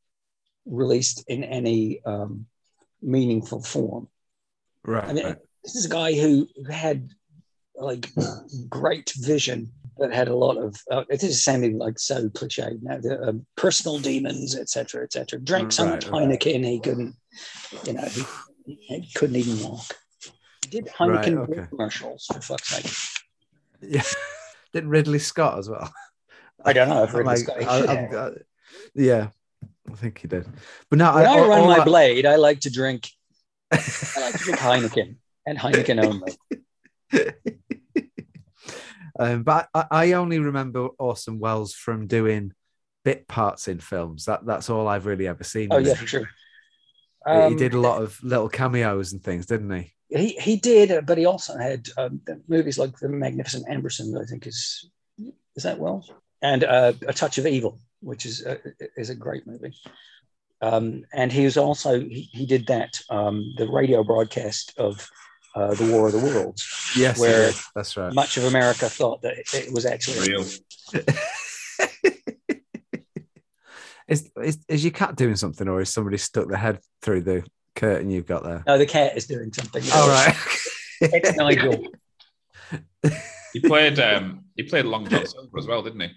released 0.67 1.23
in 1.27 1.43
any 1.43 2.03
um, 2.05 2.45
meaningful 3.01 3.63
form. 3.63 4.07
Right. 4.85 5.03
I 5.03 5.13
mean, 5.13 5.35
this 5.63 5.75
is 5.75 5.85
a 5.85 5.89
guy 5.89 6.13
who 6.13 6.47
had 6.71 7.09
like 7.75 8.09
great 8.69 9.11
vision, 9.17 9.71
but 9.97 10.13
had 10.13 10.27
a 10.27 10.35
lot 10.35 10.57
of. 10.57 10.75
Uh, 10.89 11.03
it 11.09 11.23
is 11.23 11.43
sounding 11.43 11.77
like 11.77 11.97
so 11.99 12.29
cliche 12.29 12.77
now. 12.81 12.99
The 12.99 13.29
um, 13.29 13.45
personal 13.57 13.99
demons, 13.99 14.55
etc., 14.55 15.03
etc. 15.03 15.39
Drank 15.41 15.71
so 15.71 15.85
much 15.87 16.05
Right, 16.07 16.27
right. 16.27 16.39
Heineken, 16.39 16.65
he 16.65 16.79
couldn't. 16.79 17.15
You 17.85 17.93
know, 17.93 18.05
he, 18.65 18.75
he 18.79 19.09
couldn't 19.15 19.35
even 19.37 19.67
walk. 19.67 19.95
He 20.63 20.69
did 20.69 20.85
Heineken 20.87 21.47
beer 21.47 21.61
okay. 21.61 21.67
commercials 21.69 22.25
for 22.31 22.41
fuck's 22.41 22.69
sake. 22.69 22.91
yeah. 23.81 24.03
Did 24.73 24.85
Ridley 24.87 25.19
Scott 25.19 25.57
as 25.57 25.69
well? 25.69 25.89
I 26.65 26.73
don't 26.73 26.89
know 26.89 27.03
if 27.03 27.13
Ridley 27.13 27.23
Like, 27.35 27.37
Scott- 27.37 27.63
I- 27.63 27.79
I've 27.79 27.89
have. 27.89 28.11
got- 28.11 28.33
yeah, 28.93 29.29
I 29.89 29.95
think 29.95 30.17
he 30.19 30.27
did. 30.27 30.45
But 30.89 30.99
no, 30.99 31.13
When 31.13 31.25
I, 31.25 31.29
all- 31.29 31.47
run 31.47 31.65
my 31.67 31.77
I- 31.77 31.85
blade, 31.85 32.25
I 32.25 32.35
like 32.35 32.59
to 32.61 32.69
drink. 32.69 33.09
I 34.17 34.21
like 34.21 34.33
to 34.33 34.39
drink 34.39 34.59
Heineken 34.59 35.15
and 35.45 35.57
Heineken 35.57 36.03
only. 36.03 36.35
um, 39.19 39.43
but 39.43 39.69
I, 39.73 39.85
I 39.91 40.11
only 40.13 40.39
remember 40.39 40.87
Orson 40.99 41.39
Welles 41.39 41.73
from 41.73 42.07
doing 42.07 42.51
bit 43.03 43.27
parts 43.27 43.67
in 43.67 43.79
films. 43.79 44.25
That 44.25 44.45
that's 44.45 44.69
all 44.69 44.87
I've 44.87 45.05
really 45.05 45.27
ever 45.27 45.43
seen. 45.43 45.69
Oh 45.71 45.77
yeah, 45.77 45.93
for 45.93 46.07
sure. 46.07 46.29
he 47.25 47.31
Um, 47.31 47.55
did 47.55 47.73
a 47.73 47.79
lot 47.79 48.01
of 48.01 48.21
little 48.23 48.49
cameos 48.49 49.13
and 49.13 49.23
things, 49.23 49.45
didn't 49.45 49.71
he? 49.71 49.93
He 50.09 50.29
he 50.29 50.55
did, 50.57 51.05
but 51.05 51.17
he 51.17 51.25
also 51.25 51.57
had 51.57 51.87
um, 51.97 52.21
movies 52.47 52.77
like 52.77 52.97
The 52.99 53.09
Magnificent 53.09 53.67
Amberson. 53.67 54.19
I 54.21 54.25
think 54.25 54.47
is 54.47 54.89
is 55.55 55.63
that 55.63 55.79
well, 55.79 56.05
and 56.41 56.63
uh, 56.63 56.93
A 57.07 57.13
Touch 57.13 57.37
of 57.37 57.47
Evil, 57.47 57.79
which 58.01 58.25
is 58.25 58.45
a, 58.45 58.59
is 58.97 59.09
a 59.09 59.15
great 59.15 59.47
movie. 59.47 59.73
Um, 60.61 61.03
and 61.13 61.31
he 61.31 61.43
was 61.45 61.57
also 61.57 61.99
he, 61.99 62.29
he 62.31 62.45
did 62.45 62.67
that 62.67 62.99
um, 63.09 63.53
the 63.57 63.67
radio 63.67 64.03
broadcast 64.03 64.73
of 64.77 65.07
uh, 65.55 65.73
the 65.73 65.91
War 65.91 66.07
of 66.07 66.13
the 66.13 66.19
Worlds. 66.19 66.91
Yes, 66.95 67.19
Where 67.19 67.51
did. 67.51 67.55
that's 67.75 67.95
right. 67.97 68.13
Much 68.13 68.37
of 68.37 68.45
America 68.45 68.89
thought 68.89 69.21
that 69.21 69.37
it, 69.37 69.53
it 69.53 69.73
was 69.73 69.85
actually 69.85 70.29
Real. 70.29 70.41
is, 74.07 74.29
is 74.41 74.57
is 74.67 74.83
your 74.83 74.91
cat 74.91 75.15
doing 75.15 75.35
something, 75.35 75.67
or 75.67 75.81
is 75.81 75.89
somebody 75.93 76.17
stuck 76.17 76.47
their 76.47 76.57
head 76.57 76.79
through 77.01 77.21
the 77.21 77.45
curtain 77.75 78.09
you've 78.09 78.25
got 78.25 78.43
there? 78.43 78.63
no, 78.65 78.77
the 78.77 78.85
cat 78.85 79.15
is 79.17 79.27
doing 79.27 79.51
something. 79.53 79.83
All 79.93 80.07
right. 80.09 80.35
it's 81.01 81.35
Nigel. 81.35 81.85
He 83.53 83.59
played 83.61 83.99
um 83.99 84.45
he 84.55 84.63
played 84.63 84.85
Long 84.85 85.07
John 85.07 85.25
Silver 85.25 85.57
as 85.57 85.67
well, 85.67 85.81
didn't 85.81 86.01
he? 86.01 86.09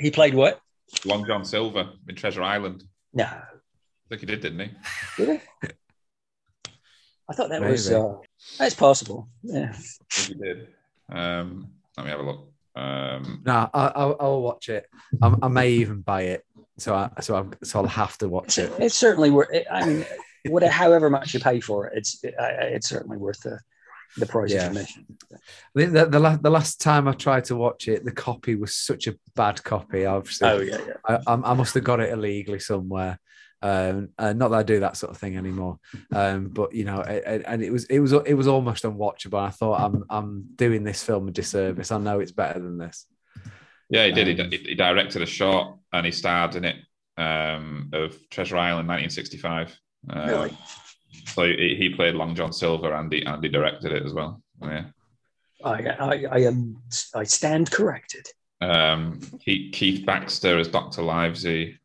He 0.00 0.10
played 0.10 0.34
what? 0.34 0.60
Long 1.04 1.24
John 1.26 1.44
Silver 1.44 1.90
in 2.08 2.14
Treasure 2.16 2.42
Island. 2.42 2.82
No, 3.12 3.24
I 3.24 3.40
think 4.08 4.20
he 4.20 4.26
did, 4.26 4.40
didn't 4.40 4.60
he? 4.60 4.70
did 5.16 5.40
he? 5.62 5.68
I 7.30 7.34
thought 7.34 7.50
that 7.50 7.62
was 7.62 7.90
uh, 7.90 8.14
that's 8.58 8.74
possible. 8.74 9.28
Yeah. 9.42 9.70
I 9.70 9.76
think 9.76 10.28
he 10.28 10.34
did. 10.44 10.68
Um, 11.10 11.70
let 11.96 12.04
me 12.04 12.10
have 12.10 12.20
a 12.20 12.22
look. 12.22 12.52
Um, 12.74 13.42
No, 13.44 13.68
I, 13.74 13.92
I'll, 13.94 14.16
I'll 14.20 14.42
watch 14.42 14.68
it. 14.68 14.86
I, 15.20 15.34
I 15.42 15.48
may 15.48 15.70
even 15.70 16.00
buy 16.00 16.22
it, 16.22 16.44
so 16.78 16.94
I 16.94 17.10
so 17.20 17.34
I'm 17.36 17.52
so 17.62 17.80
I'll 17.80 17.86
have 17.86 18.16
to 18.18 18.28
watch 18.28 18.56
It's, 18.56 18.58
it. 18.58 18.72
it's 18.78 18.94
certainly 18.94 19.30
worth. 19.30 19.48
I 19.70 19.84
mean, 19.86 20.06
whatever, 20.46 20.72
however 20.72 21.10
much 21.10 21.34
you 21.34 21.40
pay 21.40 21.60
for 21.60 21.86
it, 21.86 21.94
it's 21.98 22.22
it, 22.22 22.34
it's 22.38 22.88
certainly 22.88 23.16
worth 23.18 23.40
the 23.40 23.58
the 24.16 24.26
price 24.26 24.52
Yeah. 24.52 24.64
of 24.66 24.72
admission. 24.72 25.06
I 25.32 25.36
think 25.76 25.92
the, 25.92 26.06
the, 26.06 26.18
last, 26.18 26.42
the 26.42 26.50
last 26.50 26.80
time 26.80 27.06
I 27.08 27.12
tried 27.12 27.44
to 27.46 27.56
watch 27.56 27.88
it, 27.88 28.04
the 28.04 28.12
copy 28.12 28.54
was 28.54 28.74
such 28.74 29.06
a 29.06 29.16
bad 29.36 29.62
copy. 29.62 30.06
Obviously, 30.06 30.48
Oh 30.48 30.60
yeah, 30.60 30.78
yeah. 30.86 30.94
I, 31.26 31.32
I 31.34 31.50
I 31.50 31.54
must 31.54 31.74
have 31.74 31.84
got 31.84 32.00
it 32.00 32.12
illegally 32.12 32.58
somewhere. 32.58 33.18
Um, 33.60 34.10
uh, 34.16 34.32
not 34.32 34.50
that 34.50 34.58
I 34.58 34.62
do 34.62 34.80
that 34.80 34.96
sort 34.96 35.10
of 35.10 35.18
thing 35.18 35.36
anymore. 35.36 35.80
Um, 36.12 36.48
but 36.48 36.72
you 36.74 36.84
know, 36.84 37.00
it, 37.00 37.24
it- 37.26 37.44
and 37.46 37.62
it 37.62 37.70
was 37.72 37.84
it 37.86 37.98
was 38.00 38.12
it 38.12 38.34
was 38.34 38.46
almost 38.48 38.84
unwatchable. 38.84 39.40
I 39.40 39.50
thought 39.50 39.80
I'm 39.80 40.04
I'm 40.08 40.44
doing 40.54 40.84
this 40.84 41.02
film 41.02 41.26
a 41.28 41.32
disservice. 41.32 41.90
I 41.90 41.98
know 41.98 42.20
it's 42.20 42.32
better 42.32 42.60
than 42.60 42.78
this. 42.78 43.06
yeah, 43.90 44.06
he 44.06 44.12
did. 44.12 44.26
He, 44.28 44.40
Um, 44.40 44.50
he, 44.50 44.56
he 44.58 44.74
directed 44.74 45.22
a 45.22 45.26
short 45.26 45.76
and 45.92 46.06
he 46.06 46.12
starred 46.12 46.54
in 46.54 46.64
it 46.64 46.76
um, 47.16 47.90
of 47.92 48.16
Treasure 48.30 48.56
Island, 48.58 48.86
1965. 48.88 49.76
Um, 50.10 50.28
Really? 50.28 50.56
So 51.26 51.44
he, 51.44 51.76
he 51.78 51.90
played 51.90 52.14
Long 52.14 52.34
John 52.34 52.52
Silver 52.52 52.92
and 52.94 53.12
he, 53.12 53.22
and 53.22 53.42
he 53.42 53.48
directed 53.48 53.92
it 53.92 54.04
as 54.04 54.12
well. 54.12 54.42
Yeah. 54.62 54.84
I, 55.64 55.70
I 55.70 56.24
I 56.30 56.38
am 56.40 56.76
I 57.14 57.24
stand 57.24 57.70
corrected. 57.70 58.26
Um, 58.60 59.20
Keith, 59.44 59.72
Keith 59.72 60.06
Baxter 60.06 60.58
as 60.58 60.68
Dr. 60.68 61.02
Livesey. 61.02 61.78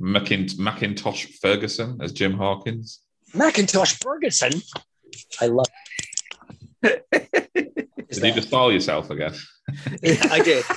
Macint- 0.00 0.58
Macintosh 0.58 1.26
Ferguson 1.40 2.00
as 2.02 2.12
Jim 2.12 2.32
Hawkins. 2.32 3.00
Macintosh 3.34 3.94
Ferguson. 4.00 4.52
I 5.40 5.46
love. 5.46 5.66
Is 6.82 6.98
Did 8.10 8.24
you 8.24 8.32
just 8.32 8.48
stall 8.48 8.72
yourself 8.72 9.10
again? 9.10 9.34
I 10.30 10.40
did. 10.42 10.64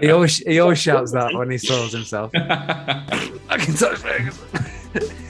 He 0.00 0.12
always 0.12 0.36
he 0.36 0.60
always 0.60 0.78
shouts 0.78 1.10
that 1.10 1.34
when 1.34 1.50
he 1.50 1.58
throws 1.58 1.92
himself. 1.92 2.30
I 2.36 3.56
can 3.58 3.74
touch 3.74 3.98
Ferguson. 3.98 5.26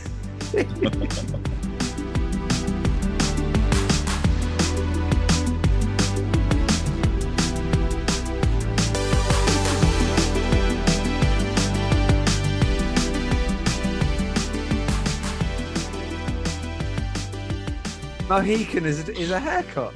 Mohican 18.28 18.86
is 18.86 19.09
a, 19.09 19.12
is 19.12 19.30
a 19.32 19.38
haircut. 19.40 19.92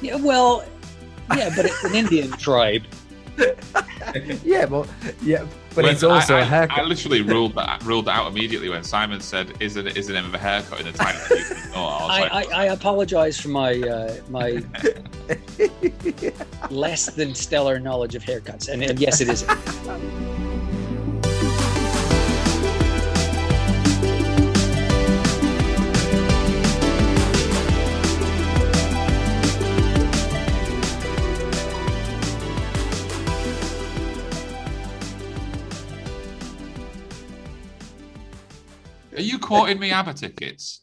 Yeah, 0.00 0.14
well, 0.14 0.64
yeah, 1.36 1.52
but 1.54 1.66
it's 1.66 1.84
an 1.84 1.94
Indian 1.94 2.30
tribe. 2.32 2.84
yeah, 4.44 4.66
but 4.66 4.88
yeah, 5.22 5.46
but 5.74 5.84
When 5.84 5.92
it's 5.94 6.02
also 6.02 6.36
I, 6.36 6.40
a 6.40 6.42
I- 6.42 6.44
haircut. 6.44 6.78
I 6.78 6.82
literally 6.82 7.22
ruled 7.22 7.54
that 7.54 7.82
ruled 7.84 8.06
that 8.06 8.16
out 8.16 8.30
immediately 8.30 8.68
when 8.68 8.82
Simon 8.82 9.20
said, 9.20 9.54
"Is 9.60 9.76
it 9.76 9.96
is 9.96 10.06
the 10.08 10.14
name 10.14 10.24
of 10.24 10.34
a 10.34 10.38
haircut 10.38 10.80
in 10.80 10.86
the 10.86 10.92
title?" 10.92 11.20
I, 11.74 11.78
I, 11.78 12.20
like, 12.20 12.52
I, 12.52 12.62
I 12.62 12.64
apologize 12.66 13.38
for 13.40 13.48
my 13.48 13.80
uh, 13.80 14.16
my 14.28 14.62
less 16.70 17.06
than 17.06 17.34
stellar 17.34 17.78
knowledge 17.78 18.14
of 18.14 18.22
haircuts, 18.24 18.68
and, 18.68 18.82
and 18.82 18.98
yes, 18.98 19.20
it 19.20 19.28
is. 19.28 19.44
Quoting 39.50 39.80
me 39.80 39.90
ABBA 39.90 40.14
tickets? 40.14 40.80